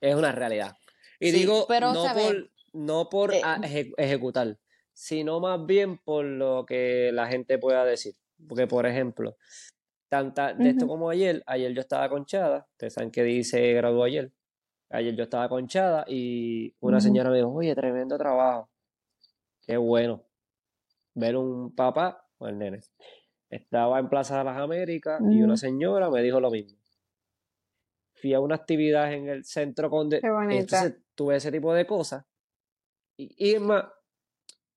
Es 0.00 0.14
una 0.14 0.32
realidad. 0.32 0.76
Y 1.18 1.32
digo, 1.32 1.66
no, 1.68 2.04
por, 2.14 2.50
no 2.72 3.08
por 3.08 3.34
eh, 3.34 3.42
ejecutar, 3.96 4.58
sino 4.92 5.40
más 5.40 5.64
bien 5.66 5.98
por 5.98 6.24
lo 6.24 6.64
que 6.66 7.10
la 7.12 7.26
gente 7.26 7.58
pueda 7.58 7.84
decir. 7.84 8.14
Porque, 8.48 8.66
por 8.66 8.86
ejemplo, 8.86 9.36
tanta, 10.08 10.54
de 10.54 10.70
esto 10.70 10.86
como 10.86 11.10
ayer, 11.10 11.42
ayer 11.46 11.72
yo 11.72 11.80
estaba 11.80 12.08
conchada, 12.08 12.66
ustedes 12.72 12.94
saben 12.94 13.10
que 13.10 13.22
dice 13.24 13.72
graduó 13.72 14.04
ayer. 14.04 14.32
Ayer 14.90 15.14
yo 15.14 15.24
estaba 15.24 15.48
conchada 15.50 16.04
y 16.08 16.74
una 16.80 17.00
señora 17.00 17.28
me 17.30 17.36
dijo, 17.36 17.52
oye, 17.52 17.74
tremendo 17.74 18.16
trabajo. 18.16 18.70
Qué 19.60 19.76
bueno 19.76 20.24
ver 21.14 21.36
un 21.36 21.74
papá 21.74 22.26
o 22.38 22.48
el 22.48 22.58
nene. 22.58 22.80
Estaba 23.50 23.98
en 23.98 24.08
Plaza 24.08 24.38
de 24.38 24.44
las 24.44 24.56
Américas 24.56 25.20
y 25.30 25.42
una 25.42 25.56
señora 25.56 26.10
me 26.10 26.22
dijo 26.22 26.40
lo 26.40 26.50
mismo. 26.50 26.78
Fui 28.14 28.34
a 28.34 28.40
una 28.40 28.54
actividad 28.54 29.12
en 29.12 29.28
el 29.28 29.44
centro 29.44 29.90
con... 29.90 30.10
Entonces 30.12 30.96
tuve 31.14 31.36
ese 31.36 31.52
tipo 31.52 31.72
de 31.72 31.86
cosas. 31.86 32.24
Y 33.18 33.50
Irma, 33.50 33.92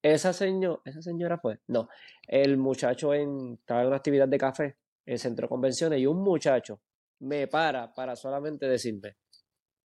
esa, 0.01 0.33
señor, 0.33 0.81
esa 0.83 1.01
señora 1.01 1.37
fue, 1.37 1.59
no, 1.67 1.87
el 2.27 2.57
muchacho 2.57 3.13
en, 3.13 3.53
estaba 3.59 3.81
en 3.81 3.87
una 3.87 3.97
actividad 3.97 4.27
de 4.27 4.37
café 4.37 4.77
en 5.05 5.13
el 5.13 5.19
centro 5.19 5.45
de 5.45 5.49
convenciones 5.49 5.99
y 5.99 6.07
un 6.07 6.21
muchacho 6.21 6.81
me 7.19 7.47
para 7.47 7.93
para 7.93 8.15
solamente 8.15 8.67
decirme, 8.67 9.15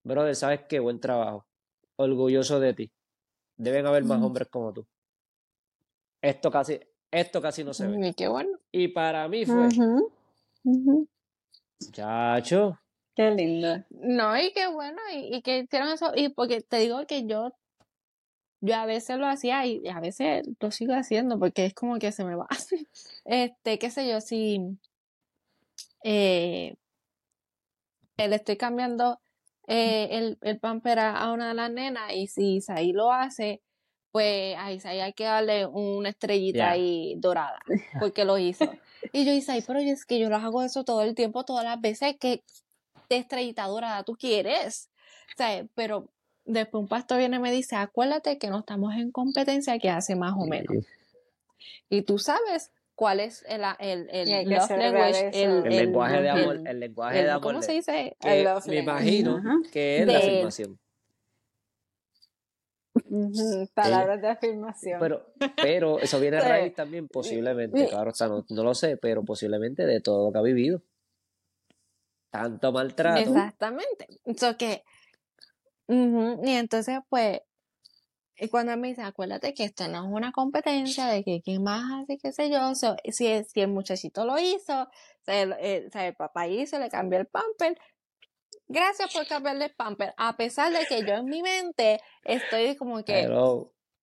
brother, 0.03 0.35
¿sabes 0.35 0.61
qué? 0.67 0.79
Buen 0.79 0.99
trabajo. 0.99 1.45
Orgulloso 1.97 2.59
de 2.59 2.73
ti. 2.73 2.91
Deben 3.55 3.85
haber 3.85 4.03
más 4.03 4.21
hombres 4.21 4.47
como 4.49 4.73
tú. 4.73 4.87
Esto 6.21 6.51
casi, 6.51 6.79
esto 7.11 7.41
casi 7.41 7.63
no 7.63 7.73
se 7.73 7.87
ve. 7.87 8.09
Y 8.09 8.13
qué 8.13 8.27
bueno. 8.27 8.57
Y 8.71 8.87
para 8.89 9.27
mí 9.27 9.45
fue. 9.45 9.69
Chacho. 11.91 12.79
Qué 13.15 13.31
lindo. 13.31 13.83
No, 13.89 14.37
y 14.37 14.51
qué 14.53 14.67
bueno, 14.67 14.99
y, 15.11 15.41
que 15.41 15.59
hicieron 15.59 15.89
eso, 15.89 16.11
y 16.15 16.29
porque 16.29 16.61
te 16.61 16.77
digo 16.77 17.05
que 17.07 17.25
yo, 17.25 17.51
yo 18.61 18.75
a 18.75 18.85
veces 18.85 19.17
lo 19.17 19.27
hacía 19.27 19.65
y 19.65 19.87
a 19.87 19.99
veces 19.99 20.47
lo 20.59 20.71
sigo 20.71 20.93
haciendo 20.93 21.39
porque 21.39 21.65
es 21.65 21.73
como 21.73 21.99
que 21.99 22.11
se 22.11 22.25
me 22.25 22.35
va. 22.35 22.47
este, 23.25 23.79
qué 23.79 23.89
sé 23.89 24.07
yo, 24.09 24.21
si 24.21 24.59
eh, 26.03 26.75
le 28.17 28.35
estoy 28.35 28.57
cambiando 28.57 29.19
eh, 29.67 30.07
el, 30.11 30.37
el 30.41 30.59
pamper 30.59 30.99
a 30.99 31.31
una 31.31 31.49
de 31.49 31.53
las 31.53 31.71
nenas 31.71 32.13
y 32.13 32.27
si 32.27 32.59
ahí 32.69 32.93
lo 32.93 33.11
hace, 33.11 33.61
pues 34.11 34.55
a 34.57 34.71
Isaí 34.71 34.99
hay 34.99 35.13
que 35.13 35.25
darle 35.25 35.67
una 35.67 36.09
estrellita 36.09 36.71
ahí 36.71 37.15
dorada, 37.17 37.59
porque 37.99 38.25
lo 38.25 38.37
hizo. 38.37 38.65
Y 39.11 39.25
yo, 39.25 39.31
Isaí, 39.31 39.61
pero 39.61 39.79
es 39.79 40.05
que 40.05 40.19
yo 40.19 40.29
lo 40.29 40.37
hago 40.37 40.63
eso 40.63 40.83
todo 40.83 41.03
el 41.03 41.13
tiempo, 41.13 41.45
todas 41.45 41.63
las 41.63 41.79
veces 41.79 42.15
que 42.19 42.43
de 43.09 43.17
estrellita 43.17 43.67
dorada 43.67 44.03
tú 44.03 44.15
quieres. 44.15 44.89
pero 45.75 46.09
después 46.47 46.81
un 46.81 46.87
pastor 46.87 47.19
viene 47.19 47.37
y 47.37 47.39
me 47.39 47.51
dice, 47.51 47.75
acuérdate 47.75 48.37
que 48.37 48.49
no 48.49 48.59
estamos 48.59 48.95
en 48.95 49.11
competencia 49.11 49.77
que 49.79 49.89
hace 49.89 50.15
más 50.15 50.33
o 50.37 50.45
menos. 50.45 50.85
Y 51.89 52.01
tú 52.01 52.17
sabes 52.17 52.71
cuál 52.95 53.19
es 53.19 53.45
el, 53.47 53.61
el, 53.79 54.09
el, 54.09 54.49
love 54.49 54.69
language, 54.71 55.29
el, 55.33 55.63
lenguaje 55.63 56.21
de 56.21 56.29
amor, 56.29 56.61
el, 56.65 56.79
lenguaje 56.79 57.23
de 57.23 57.29
amor. 57.29 57.43
¿Cómo 57.43 57.61
se 57.61 57.73
dice? 57.73 58.17
me 58.67 58.77
imagino 58.77 59.41
que 59.71 59.99
es 59.99 60.07
la 60.07 60.17
afirmación. 60.17 60.79
Palabras 63.73 64.21
de 64.21 64.27
afirmación. 64.27 64.99
Pero, 64.99 65.33
pero 65.55 65.99
eso 65.99 66.19
viene 66.19 66.37
a 66.37 66.41
raíz 66.47 66.73
también, 66.73 67.07
posiblemente, 67.07 67.87
claro, 67.87 68.11
o 68.11 68.45
no, 68.49 68.63
lo 68.63 68.73
sé, 68.73 68.97
pero 68.97 69.23
posiblemente 69.23 69.85
de 69.85 70.01
todo 70.01 70.27
lo 70.27 70.31
que 70.31 70.39
ha 70.39 70.41
vivido. 70.41 70.81
Tanto 72.31 72.71
maltrato. 72.71 73.19
Exactamente. 73.19 74.07
So 74.37 74.57
que, 74.57 74.83
y 75.87 76.51
entonces, 76.51 76.99
pues, 77.09 77.39
y 78.39 78.49
cuando 78.49 78.77
me 78.77 78.89
dice, 78.89 79.01
acuérdate 79.01 79.53
que 79.53 79.63
esto 79.63 79.87
no 79.87 80.05
es 80.05 80.11
una 80.11 80.31
competencia 80.31 81.07
de 81.07 81.23
que 81.23 81.41
quién 81.43 81.63
más 81.63 82.03
hace, 82.03 82.17
qué 82.17 82.31
sé 82.31 82.51
yo, 82.51 82.75
si, 82.75 83.43
si 83.43 83.61
el 83.61 83.69
muchachito 83.69 84.25
lo 84.25 84.37
hizo, 84.37 84.87
el, 85.25 85.53
el, 85.59 86.15
papá 86.15 86.47
hizo, 86.47 86.77
le 86.77 86.89
cambió 86.89 87.19
el 87.19 87.25
pamper, 87.25 87.79
gracias 88.67 89.11
por 89.11 89.25
cambiarle 89.27 89.65
el 89.65 89.75
pamper, 89.75 90.13
a 90.17 90.37
pesar 90.37 90.71
de 90.71 90.85
que 90.85 91.03
yo 91.03 91.15
en 91.15 91.25
mi 91.25 91.41
mente 91.41 91.99
estoy 92.23 92.75
como 92.75 93.03
que... 93.03 93.27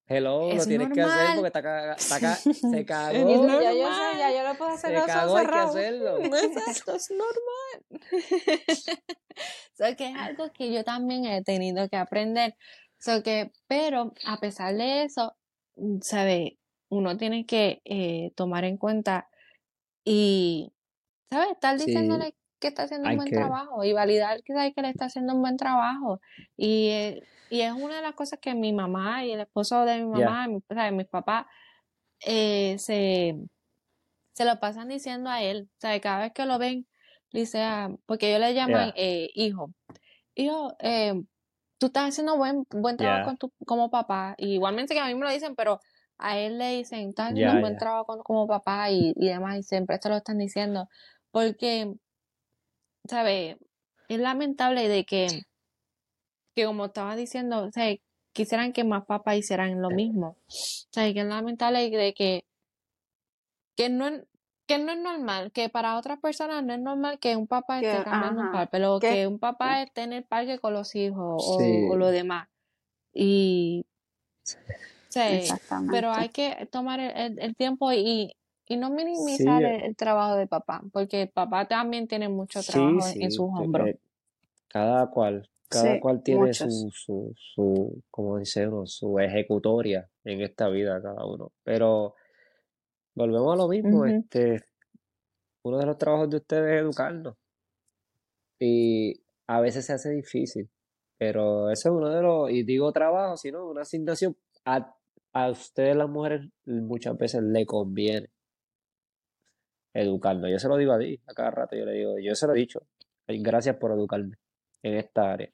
Hello, 0.06 0.52
lo 0.52 0.66
tienes 0.66 0.92
que 0.92 1.00
hacer 1.00 1.34
porque 1.34 1.46
está, 1.46 1.92
está 1.96 2.36
se 2.36 2.84
cagó. 2.84 3.62
ya 3.62 3.72
yo 3.72 3.88
sé, 3.88 4.18
ya 4.18 4.32
yo 4.32 4.48
lo 4.48 4.58
puedo 4.58 4.70
hacer. 4.72 5.00
Se 5.00 5.06
cagó, 5.06 5.36
hay 5.38 5.46
que 5.46 5.54
hacerlo. 5.54 6.18
Exacto, 6.24 6.94
es 6.94 7.10
normal. 7.10 8.04
so 9.72 9.96
que 9.96 10.10
es 10.10 10.16
algo 10.16 10.52
que 10.52 10.72
yo 10.72 10.84
también 10.84 11.24
he 11.24 11.42
tenido 11.42 11.88
que 11.88 11.96
aprender. 11.96 12.54
So 12.98 13.22
que, 13.22 13.52
pero 13.66 14.12
a 14.26 14.38
pesar 14.40 14.74
de 14.74 15.04
eso, 15.04 15.36
sabe, 16.02 16.58
uno 16.90 17.16
tiene 17.16 17.46
que 17.46 17.80
eh, 17.86 18.32
tomar 18.36 18.64
en 18.64 18.76
cuenta 18.76 19.30
y, 20.04 20.74
¿sabes? 21.30 21.52
Estar 21.52 21.78
diciéndole 21.78 22.34
que 22.64 22.68
está 22.68 22.84
haciendo 22.84 23.10
un 23.10 23.16
buen 23.16 23.30
trabajo 23.30 23.84
y 23.84 23.92
validar 23.92 24.42
que 24.42 24.54
sabe 24.54 24.72
que 24.72 24.80
le 24.80 24.88
está 24.88 25.04
haciendo 25.04 25.34
un 25.34 25.42
buen 25.42 25.58
trabajo. 25.58 26.18
Y, 26.56 26.88
eh, 26.88 27.22
y, 27.50 27.60
es 27.60 27.72
una 27.72 27.96
de 27.96 28.00
las 28.02 28.14
cosas 28.14 28.38
que 28.40 28.54
mi 28.54 28.72
mamá 28.72 29.22
y 29.22 29.32
el 29.32 29.40
esposo 29.40 29.84
de 29.84 29.98
mi 29.98 30.06
mamá, 30.06 30.48
mi, 30.48 30.56
o 30.56 30.92
mis 30.92 31.06
papás, 31.08 31.44
eh, 32.24 32.76
se, 32.78 33.36
se 34.32 34.44
lo 34.46 34.58
pasan 34.60 34.88
diciendo 34.88 35.28
a 35.28 35.42
él. 35.42 35.68
O 35.76 35.80
sea, 35.80 36.00
cada 36.00 36.20
vez 36.20 36.32
que 36.32 36.46
lo 36.46 36.58
ven, 36.58 36.86
dice, 37.34 37.60
ah, 37.62 37.90
porque 38.06 38.32
yo 38.32 38.38
le 38.38 38.54
llamo 38.54 38.78
eh, 38.96 39.28
hijo. 39.34 39.74
Hijo, 40.34 40.74
eh, 40.78 41.12
tú 41.76 41.86
estás 41.88 42.08
haciendo 42.08 42.38
buen, 42.38 42.64
buen 42.70 42.96
trabajo 42.96 43.26
con 43.26 43.36
tu, 43.36 43.52
como 43.66 43.90
papá. 43.90 44.36
igualmente 44.38 44.94
que 44.94 45.00
a 45.00 45.06
mí 45.06 45.14
me 45.14 45.26
lo 45.26 45.30
dicen, 45.30 45.54
pero 45.54 45.80
a 46.16 46.38
él 46.38 46.56
le 46.56 46.78
dicen, 46.78 47.10
estás 47.10 47.32
haciendo 47.32 47.56
un 47.56 47.60
buen 47.60 47.76
trabajo 47.76 48.22
como 48.24 48.46
papá 48.46 48.90
y, 48.90 49.12
y 49.16 49.28
demás, 49.28 49.58
y 49.58 49.62
siempre 49.64 49.96
esto 49.96 50.08
lo 50.08 50.16
están 50.16 50.38
diciendo. 50.38 50.88
Porque, 51.30 51.92
¿sabes? 53.08 53.56
Es 54.08 54.18
lamentable 54.18 54.88
de 54.88 55.04
que, 55.04 55.26
que 56.54 56.66
como 56.66 56.86
estaba 56.86 57.16
diciendo, 57.16 57.64
o 57.64 57.72
sea, 57.72 57.94
quisieran 58.32 58.72
que 58.72 58.84
más 58.84 59.04
papás 59.06 59.36
hicieran 59.36 59.80
lo 59.80 59.90
mismo. 59.90 60.36
O 60.48 60.92
sea, 60.92 61.12
que 61.12 61.20
es 61.20 61.26
lamentable 61.26 61.88
de 61.90 62.14
que, 62.14 62.44
que 63.76 63.88
no, 63.88 64.10
que 64.66 64.78
no 64.78 64.92
es 64.92 64.98
normal, 64.98 65.52
que 65.52 65.68
para 65.68 65.96
otras 65.96 66.18
personas 66.20 66.64
no 66.64 66.74
es 66.74 66.80
normal 66.80 67.18
que 67.18 67.36
un 67.36 67.46
papá 67.46 67.80
esté 67.80 68.02
cambiando 68.04 68.42
un 68.42 68.52
par, 68.52 68.68
pero 68.70 68.98
que 68.98 69.26
un 69.26 69.38
papá 69.38 69.82
esté 69.82 70.02
en 70.02 70.12
el 70.12 70.24
parque 70.24 70.58
con 70.58 70.72
los 70.72 70.94
hijos 70.94 71.42
o, 71.46 71.96
lo 71.96 72.08
demás. 72.08 72.48
Y 73.12 73.86
sí, 74.42 75.20
pero 75.90 76.10
hay 76.12 76.30
que 76.30 76.68
tomar 76.70 77.00
el, 77.00 77.54
tiempo 77.56 77.92
y, 77.92 78.36
y 78.66 78.76
no 78.76 78.90
minimizar 78.90 79.62
el, 79.62 79.94
trabajo 79.96 80.36
de 80.36 80.46
papá, 80.46 80.82
porque 80.92 81.22
el 81.22 81.28
papá 81.28 81.66
también 81.68 82.08
tiene 82.08 82.28
mucho 82.28 82.62
trabajo 82.62 83.06
en 83.14 83.30
sus 83.30 83.46
hombros. 83.46 83.90
Cada 84.68 85.10
cual, 85.10 85.48
cada 85.68 86.00
cual 86.00 86.22
tiene 86.22 86.52
su, 86.54 86.90
su, 86.90 87.34
su, 87.36 88.02
como 88.10 88.38
dice 88.38 88.66
uno, 88.66 88.86
su 88.86 89.18
ejecutoria 89.18 90.08
en 90.24 90.40
esta 90.40 90.68
vida, 90.68 91.00
cada 91.00 91.24
uno. 91.26 91.52
Pero 91.62 92.14
volvemos 93.14 93.54
a 93.54 93.56
lo 93.56 93.68
mismo. 93.68 94.06
este, 94.06 94.64
uno 95.62 95.78
de 95.78 95.86
los 95.86 95.98
trabajos 95.98 96.30
de 96.30 96.38
ustedes 96.38 96.74
es 96.74 96.80
educarnos. 96.80 97.36
Y 98.58 99.20
a 99.46 99.60
veces 99.60 99.86
se 99.86 99.92
hace 99.92 100.10
difícil. 100.10 100.68
Pero 101.18 101.70
eso 101.70 101.90
es 101.90 101.94
uno 101.94 102.08
de 102.08 102.22
los, 102.22 102.50
y 102.50 102.64
digo 102.64 102.90
trabajo, 102.92 103.36
sino 103.36 103.68
una 103.68 103.82
asignación. 103.82 104.36
A, 104.64 104.96
a 105.32 105.50
ustedes 105.50 105.94
las 105.94 106.08
mujeres 106.08 106.48
muchas 106.64 107.16
veces 107.16 107.42
le 107.42 107.64
conviene 107.66 108.33
educarnos. 109.94 110.50
Yo 110.50 110.58
se 110.58 110.68
lo 110.68 110.76
digo 110.76 110.92
a 110.92 110.98
ti, 110.98 111.20
a 111.26 111.32
cada 111.32 111.50
rato 111.50 111.76
yo 111.76 111.86
le 111.86 111.92
digo, 111.92 112.18
yo 112.18 112.34
se 112.34 112.46
lo 112.46 112.54
he 112.54 112.58
dicho. 112.58 112.82
Gracias 113.26 113.76
por 113.76 113.92
educarme 113.92 114.36
en 114.82 114.94
esta 114.94 115.32
área. 115.32 115.50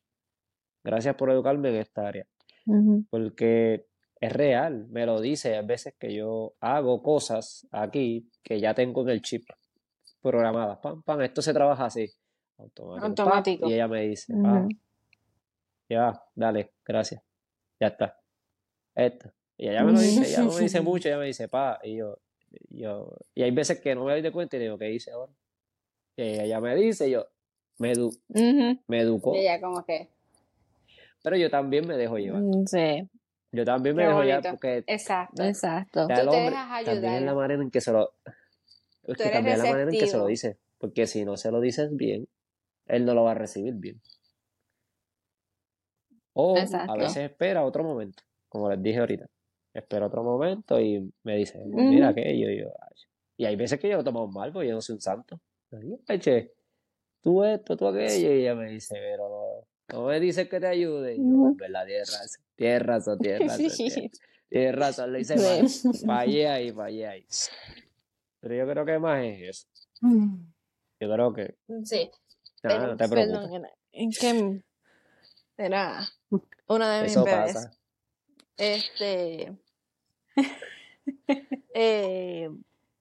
Gracias 0.83 1.15
por 1.15 1.31
educarme 1.31 1.69
en 1.69 1.77
esta 1.77 2.09
área. 2.09 2.27
Porque 3.11 3.87
es 4.21 4.33
real, 4.33 4.89
me 4.89 5.07
lo 5.07 5.21
dice. 5.21 5.57
a 5.57 5.63
veces 5.63 5.95
que 5.99 6.15
yo 6.15 6.55
hago 6.61 7.03
cosas 7.03 7.67
aquí 7.71 8.31
que 8.43 8.61
ya 8.61 8.75
tengo 8.75 9.03
en 9.03 9.11
el 9.11 9.23
chip 9.23 9.45
programadas. 10.21 10.79
Pam, 10.79 11.03
pam, 11.03 11.21
esto 11.23 11.43
se 11.43 11.53
trabaja 11.53 11.87
así. 11.87 12.11
Automático. 12.59 13.69
y 13.69 13.75
ella 13.75 13.89
me 13.89 14.03
dice, 14.03 14.35
ya, 15.89 16.23
dale, 16.35 16.73
gracias. 16.85 17.23
Ya 17.81 17.89
está. 17.89 18.19
Esto. 18.95 19.33
Y 19.57 19.69
ella 19.69 19.83
me 19.85 19.93
lo 19.93 20.01
dice, 20.01 20.29
ella 20.29 20.43
no 20.45 20.53
me 20.53 20.61
dice 20.61 20.81
mucho, 20.83 21.09
ella 21.09 21.19
me 21.19 21.27
dice, 21.27 21.49
pa, 21.49 21.81
y 21.83 21.97
yo, 21.97 22.19
yo, 22.69 23.17
y 23.35 23.43
hay 23.43 23.51
veces 23.51 23.81
que 23.81 23.95
no 23.95 24.05
me 24.05 24.13
doy 24.13 24.23
de 24.23 24.33
cuenta 24.33 24.57
y 24.57 24.61
digo, 24.61 24.79
¿qué 24.79 24.91
hice 24.91 25.11
ahora? 25.13 25.33
Y 26.17 26.23
ella 26.41 26.61
me 26.61 26.75
dice, 26.77 27.11
yo, 27.11 27.27
me, 27.79 27.93
edu 27.93 28.11
me 28.87 29.01
educó. 29.01 29.35
Y 29.35 29.41
ella 29.41 29.61
como 29.61 29.85
que... 29.85 30.09
Pero 31.23 31.37
yo 31.37 31.51
también 31.51 31.87
me 31.87 31.97
dejo 31.97 32.19
llevar. 32.19 32.43
Mm, 32.43 32.67
sí. 32.67 33.09
Yo 33.53 33.65
también 33.65 33.97
me 33.97 34.07
dejo 34.07 34.25
ya 34.25 34.41
porque. 34.41 34.85
Exacto. 34.87 35.43
Exacto. 35.43 36.07
Tú 36.07 36.15
te 36.15 36.15
dejas 36.15 36.71
ayudar. 36.71 36.95
También 36.95 37.27
la 37.27 37.35
manera 37.35 37.63
en 37.63 37.71
que 37.71 37.81
se 37.81 37.93
lo. 37.93 38.13
Es 39.05 39.19
que 39.19 39.29
también 39.29 39.59
la 39.59 39.65
manera 39.65 39.91
en 39.91 39.99
que 39.99 40.07
se 40.07 40.17
lo 40.17 40.27
dice. 40.27 40.59
Porque 40.79 41.07
si 41.07 41.25
no 41.25 41.37
se 41.37 41.51
lo 41.51 41.61
dices 41.61 41.95
bien, 41.95 42.29
él 42.87 43.05
no 43.05 43.15
lo 43.15 43.25
va 43.25 43.33
a 43.33 43.35
recibir 43.35 43.75
bien. 43.75 44.01
O 46.33 46.57
a 46.57 46.97
veces 46.97 47.31
espera 47.31 47.65
otro 47.65 47.83
momento, 47.83 48.23
como 48.49 48.71
les 48.71 48.81
dije 48.81 49.01
ahorita. 49.01 49.27
Espera 49.73 50.07
otro 50.07 50.23
momento 50.25 50.81
y 50.81 51.13
me 51.23 51.37
dice, 51.37 51.63
mira 51.65 52.13
que 52.15 52.39
yo, 52.39 52.51
yo. 52.51 52.73
Y 53.37 53.45
hay 53.45 53.57
veces 53.57 53.79
que 53.79 53.89
yo 53.89 53.97
lo 53.97 54.05
tomo 54.05 54.27
mal 54.27 54.53
porque 54.53 54.69
yo 54.69 54.75
no 54.75 54.81
soy 54.81 54.97
un 54.97 55.01
santo. 55.01 55.41
Eche, 56.09 56.53
tú 57.23 57.45
esto, 57.45 57.77
tú 57.77 57.87
aquello. 57.87 58.33
Y 58.33 58.41
ella 58.41 58.55
me 58.55 58.71
dice, 58.71 58.97
pero 58.97 59.67
no 59.93 60.07
me 60.07 60.21
dices 60.21 60.49
que 60.49 60.61
te 60.61 60.67
ayude. 60.67 61.15
Y 61.15 61.19
yo, 61.19 61.55
verdad, 61.55 61.87
tienes 61.87 62.11
razón, 62.11 62.45
tienes 62.57 62.83
razón, 62.83 63.19
tienes 63.19 63.49
razón. 63.49 64.11
Tienes, 64.51 64.75
razón, 64.75 65.13
le 65.13 65.21
hice 65.21 65.37
mal. 65.37 65.69
Fallé 66.05 66.49
ahí, 66.49 66.73
fallé 66.73 67.07
ahí. 67.07 67.27
Pero 68.41 68.55
yo 68.57 68.67
creo 68.67 68.85
que 68.85 68.99
más 68.99 69.25
es 69.25 69.43
eso. 69.43 69.69
Mm. 70.01 70.45
Yo 70.99 71.13
creo 71.13 71.33
que. 71.33 71.55
Sí. 71.85 72.11
No, 72.65 72.87
no 72.89 72.97
te 72.97 73.09
preocupes. 73.09 73.49
Perdón, 73.49 73.67
en 73.93 74.11
que 74.11 74.63
era 75.57 76.01
una 76.67 76.97
de 76.97 77.03
mis 77.03 77.13
eso 77.13 77.25
bebés. 77.25 77.55
Pasa. 77.55 77.80
Este. 78.61 79.53
eh, 81.75 82.49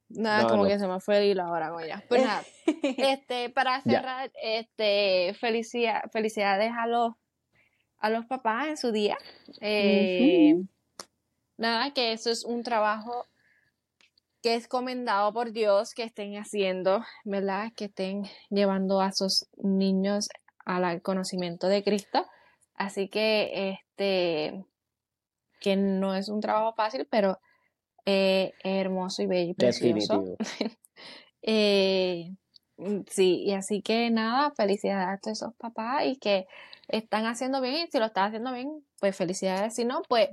Nada, 0.10 0.48
como 0.48 0.66
que 0.66 0.80
se 0.80 0.88
me 0.88 1.00
fue 1.00 1.20
el 1.20 1.32
hilo 1.32 1.44
ahora, 1.44 1.72
ya. 1.88 2.04
Pues 2.10 2.24
nada, 2.24 2.44
este, 2.98 3.50
para 3.52 3.80
cerrar, 3.82 4.32
este, 4.42 5.36
felicidades 5.36 6.72
a 6.76 6.88
los, 6.88 7.14
a 8.00 8.10
los 8.10 8.26
papás 8.26 8.68
en 8.68 8.78
su 8.78 8.92
día. 8.92 9.18
Eh, 9.62 10.56
nada, 11.58 11.94
que 11.94 12.12
eso 12.12 12.32
es 12.32 12.44
un 12.44 12.64
trabajo 12.64 13.28
que 14.42 14.56
es 14.56 14.68
comendado 14.68 15.32
por 15.32 15.52
Dios 15.52 15.94
que 15.94 16.04
estén 16.04 16.34
haciendo, 16.38 17.04
¿verdad? 17.24 17.72
Que 17.76 17.86
estén 17.86 18.24
llevando 18.50 19.02
a 19.02 19.12
sus 19.12 19.46
niños 19.58 20.30
al 20.66 21.04
conocimiento 21.04 21.68
de 21.68 21.84
Cristo. 21.84 22.26
Así 22.74 23.10
que, 23.10 23.70
este, 23.70 24.66
que 25.60 25.76
no 25.76 26.16
es 26.16 26.30
un 26.30 26.42
trabajo 26.42 26.74
fácil, 26.74 27.08
pero 27.10 27.40
eh, 28.06 28.54
hermoso 28.64 29.22
y 29.22 29.28
bello 29.28 29.52
y 29.52 29.54
precioso. 29.54 30.38
eh, 31.42 32.32
mm, 32.78 33.02
sí, 33.08 33.44
y 33.44 33.54
así 33.54 33.82
que 33.82 34.10
nada, 34.10 34.52
felicidades 34.52 35.08
a 35.08 35.18
todos 35.20 35.38
esos 35.38 35.54
papás 35.56 36.06
y 36.06 36.18
que 36.18 36.48
están 36.88 37.26
haciendo 37.26 37.62
bien, 37.62 37.88
y 37.88 37.88
si 37.92 38.00
lo 38.00 38.06
estás 38.06 38.28
haciendo 38.28 38.52
bien, 38.52 38.84
pues 39.00 39.16
felicidades, 39.16 39.76
si 39.76 39.86
no, 39.86 40.02
pues 40.08 40.30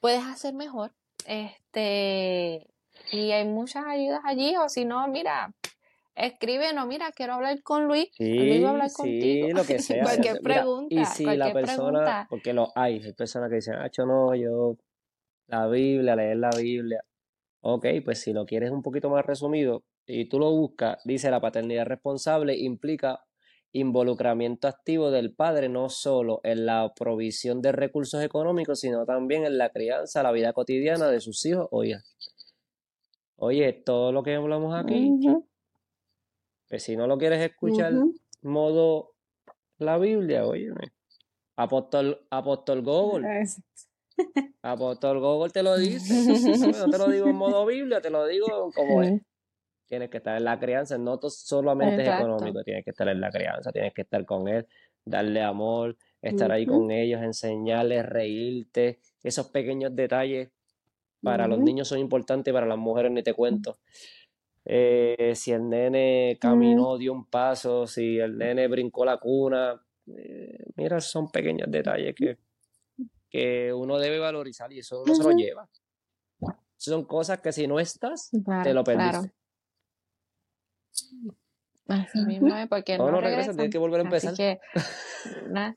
puedes 0.00 0.24
hacer 0.24 0.54
mejor. 0.54 0.92
Este, 1.26 2.66
y 3.10 3.32
hay 3.32 3.46
muchas 3.46 3.84
ayudas 3.86 4.20
allí, 4.24 4.56
o 4.56 4.68
si 4.68 4.84
no, 4.84 5.06
mira, 5.08 5.52
escribe, 6.16 6.72
no, 6.72 6.86
mira, 6.86 7.12
quiero 7.12 7.34
hablar 7.34 7.62
con 7.62 7.86
Luis, 7.86 8.08
sí, 8.16 8.64
hablar 8.64 8.90
sí, 8.90 9.42
lo 9.52 9.64
que 9.64 9.78
sea. 9.78 10.02
cualquier 10.02 10.40
pregunta. 10.40 10.94
y 10.94 11.04
si 11.04 11.24
la 11.24 11.52
persona, 11.52 12.26
porque 12.28 12.52
lo 12.52 12.72
hay, 12.74 13.00
hay 13.02 13.12
personas 13.12 13.50
que 13.50 13.56
dicen, 13.56 13.74
ah, 13.74 13.90
yo 13.92 14.06
no, 14.06 14.34
yo, 14.34 14.76
la 15.46 15.68
Biblia, 15.68 16.16
leer 16.16 16.38
la 16.38 16.50
Biblia. 16.50 17.02
Ok, 17.60 17.86
pues 18.04 18.20
si 18.20 18.32
lo 18.32 18.46
quieres 18.46 18.70
un 18.70 18.82
poquito 18.82 19.10
más 19.10 19.26
resumido 19.26 19.82
y 20.06 20.28
tú 20.28 20.38
lo 20.38 20.50
buscas, 20.52 20.98
dice 21.04 21.30
la 21.30 21.40
paternidad 21.40 21.86
responsable 21.86 22.56
implica 22.56 23.24
involucramiento 23.72 24.68
activo 24.68 25.10
del 25.10 25.34
padre 25.34 25.68
no 25.68 25.88
solo 25.88 26.40
en 26.44 26.64
la 26.64 26.92
provisión 26.94 27.60
de 27.60 27.72
recursos 27.72 28.22
económicos, 28.22 28.80
sino 28.80 29.04
también 29.04 29.44
en 29.44 29.58
la 29.58 29.70
crianza, 29.70 30.22
la 30.22 30.32
vida 30.32 30.52
cotidiana 30.52 31.08
de 31.08 31.20
sus 31.20 31.44
hijos 31.44 31.68
o 31.70 31.84
hijas. 31.84 32.16
Oye, 33.36 33.72
todo 33.72 34.12
lo 34.12 34.22
que 34.22 34.34
hablamos 34.34 34.74
aquí, 34.74 35.10
pues 36.68 36.82
si 36.82 36.96
no 36.96 37.06
lo 37.06 37.18
quieres 37.18 37.40
escuchar, 37.40 37.92
modo 38.42 39.14
la 39.78 39.98
Biblia, 39.98 40.46
oye, 40.46 40.70
Apóstol, 41.56 42.26
Apóstol 42.30 42.82
Google. 42.82 43.26
Apóstol 44.62 45.20
Google 45.20 45.50
te 45.50 45.62
lo 45.62 45.76
dice. 45.76 46.14
No 46.86 46.90
te 46.90 46.98
lo 46.98 47.08
digo 47.08 47.28
en 47.28 47.36
modo 47.36 47.64
Biblia, 47.66 48.00
te 48.00 48.10
lo 48.10 48.26
digo 48.26 48.70
como 48.74 49.02
es. 49.02 49.20
Tienes 49.86 50.10
que 50.10 50.16
estar 50.16 50.36
en 50.36 50.44
la 50.44 50.58
crianza, 50.58 50.98
no 50.98 51.18
solamente 51.28 52.02
es 52.02 52.08
económico, 52.08 52.62
tienes 52.64 52.84
que 52.84 52.90
estar 52.90 53.08
en 53.08 53.20
la 53.20 53.30
crianza, 53.30 53.70
tienes 53.70 53.94
que 53.94 54.02
estar 54.02 54.24
con 54.26 54.48
él, 54.48 54.66
darle 55.04 55.42
amor, 55.42 55.96
estar 56.20 56.50
ahí 56.50 56.66
con 56.66 56.90
ellos, 56.90 57.22
enseñarles, 57.22 58.04
reírte. 58.04 58.98
Esos 59.22 59.48
pequeños 59.50 59.94
detalles 59.94 60.50
para 61.22 61.46
los 61.46 61.60
niños 61.60 61.86
son 61.86 62.00
importantes, 62.00 62.52
para 62.52 62.66
las 62.66 62.78
mujeres 62.78 63.12
ni 63.12 63.22
te 63.22 63.32
cuento. 63.32 63.78
Eh, 64.68 65.32
si 65.36 65.52
el 65.52 65.68
nene 65.68 66.38
caminó, 66.40 66.98
dio 66.98 67.12
un 67.12 67.26
paso, 67.26 67.86
si 67.86 68.18
el 68.18 68.36
nene 68.36 68.66
brincó 68.66 69.04
la 69.04 69.18
cuna, 69.18 69.80
eh, 70.08 70.58
mira, 70.74 71.00
son 71.00 71.30
pequeños 71.30 71.70
detalles 71.70 72.16
que, 72.16 72.38
que 73.30 73.72
uno 73.72 73.96
debe 73.98 74.18
valorizar 74.18 74.72
y 74.72 74.80
eso 74.80 75.02
uno 75.02 75.14
se 75.14 75.22
lo 75.22 75.30
lleva. 75.30 75.68
Son 76.76 77.04
cosas 77.04 77.40
que 77.40 77.52
si 77.52 77.68
no 77.68 77.78
estás, 77.78 78.30
te 78.64 78.74
lo 78.74 78.82
perdiste. 78.82 79.32
Así 81.86 82.18
mismo 82.26 82.52
porque 82.68 82.98
no, 82.98 83.08
no, 83.12 83.20
regresa, 83.20 83.52
tienes 83.52 83.70
que 83.70 83.78
volver 83.78 84.00
a 84.00 84.02
empezar. 84.02 84.32
Así 84.32 84.42
que, 84.42 84.60
nada. 85.48 85.76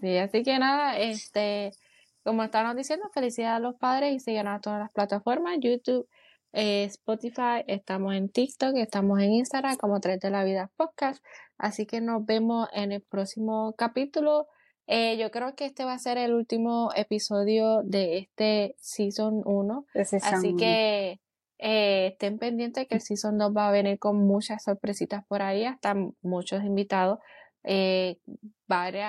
Sí, 0.00 0.18
así 0.18 0.42
que 0.42 0.58
nada, 0.58 0.98
este, 0.98 1.70
como 2.24 2.42
estábamos 2.42 2.76
diciendo, 2.76 3.08
felicidades 3.14 3.58
a 3.58 3.60
los 3.60 3.76
padres 3.76 4.12
y 4.12 4.18
sigan 4.18 4.48
a 4.48 4.60
todas 4.60 4.80
las 4.80 4.90
plataformas, 4.90 5.58
YouTube, 5.60 6.08
eh, 6.52 6.84
Spotify, 6.84 7.64
estamos 7.66 8.14
en 8.14 8.28
TikTok, 8.28 8.76
estamos 8.76 9.20
en 9.20 9.32
Instagram 9.32 9.76
como 9.76 10.00
Tres 10.00 10.20
de 10.20 10.30
la 10.30 10.44
Vida 10.44 10.70
Podcast. 10.76 11.24
Así 11.58 11.86
que 11.86 12.00
nos 12.00 12.24
vemos 12.26 12.68
en 12.72 12.92
el 12.92 13.02
próximo 13.02 13.74
capítulo. 13.76 14.48
Eh, 14.86 15.16
yo 15.16 15.30
creo 15.30 15.54
que 15.54 15.64
este 15.64 15.84
va 15.84 15.94
a 15.94 15.98
ser 15.98 16.18
el 16.18 16.34
último 16.34 16.90
episodio 16.94 17.82
de 17.84 18.18
este 18.18 18.74
Season 18.78 19.42
1. 19.44 19.86
Así 20.22 20.56
que 20.56 21.20
eh, 21.58 22.08
estén 22.08 22.38
pendientes 22.38 22.86
que 22.88 22.96
el 22.96 23.00
Season 23.00 23.38
2 23.38 23.56
va 23.56 23.68
a 23.68 23.72
venir 23.72 23.98
con 23.98 24.26
muchas 24.26 24.64
sorpresitas 24.64 25.24
por 25.26 25.40
ahí, 25.40 25.64
hasta 25.64 25.94
muchos 26.20 26.64
invitados, 26.64 27.20
eh, 27.62 28.18
varios 28.66 29.06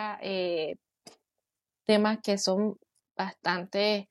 temas 1.85 2.19
que 2.23 2.37
son 2.37 2.77
bastante, 3.17 4.07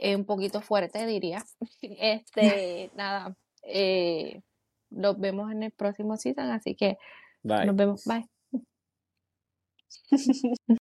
un 0.00 0.24
poquito 0.24 0.60
fuertes, 0.60 1.06
diría. 1.06 1.44
Este, 1.82 2.90
nada, 2.96 3.36
los 4.90 5.18
vemos 5.18 5.50
en 5.52 5.62
el 5.64 5.72
próximo 5.72 6.16
Season, 6.16 6.50
así 6.50 6.74
que 6.74 6.96
nos 7.42 7.76
vemos, 7.76 8.04
bye. 8.04 8.28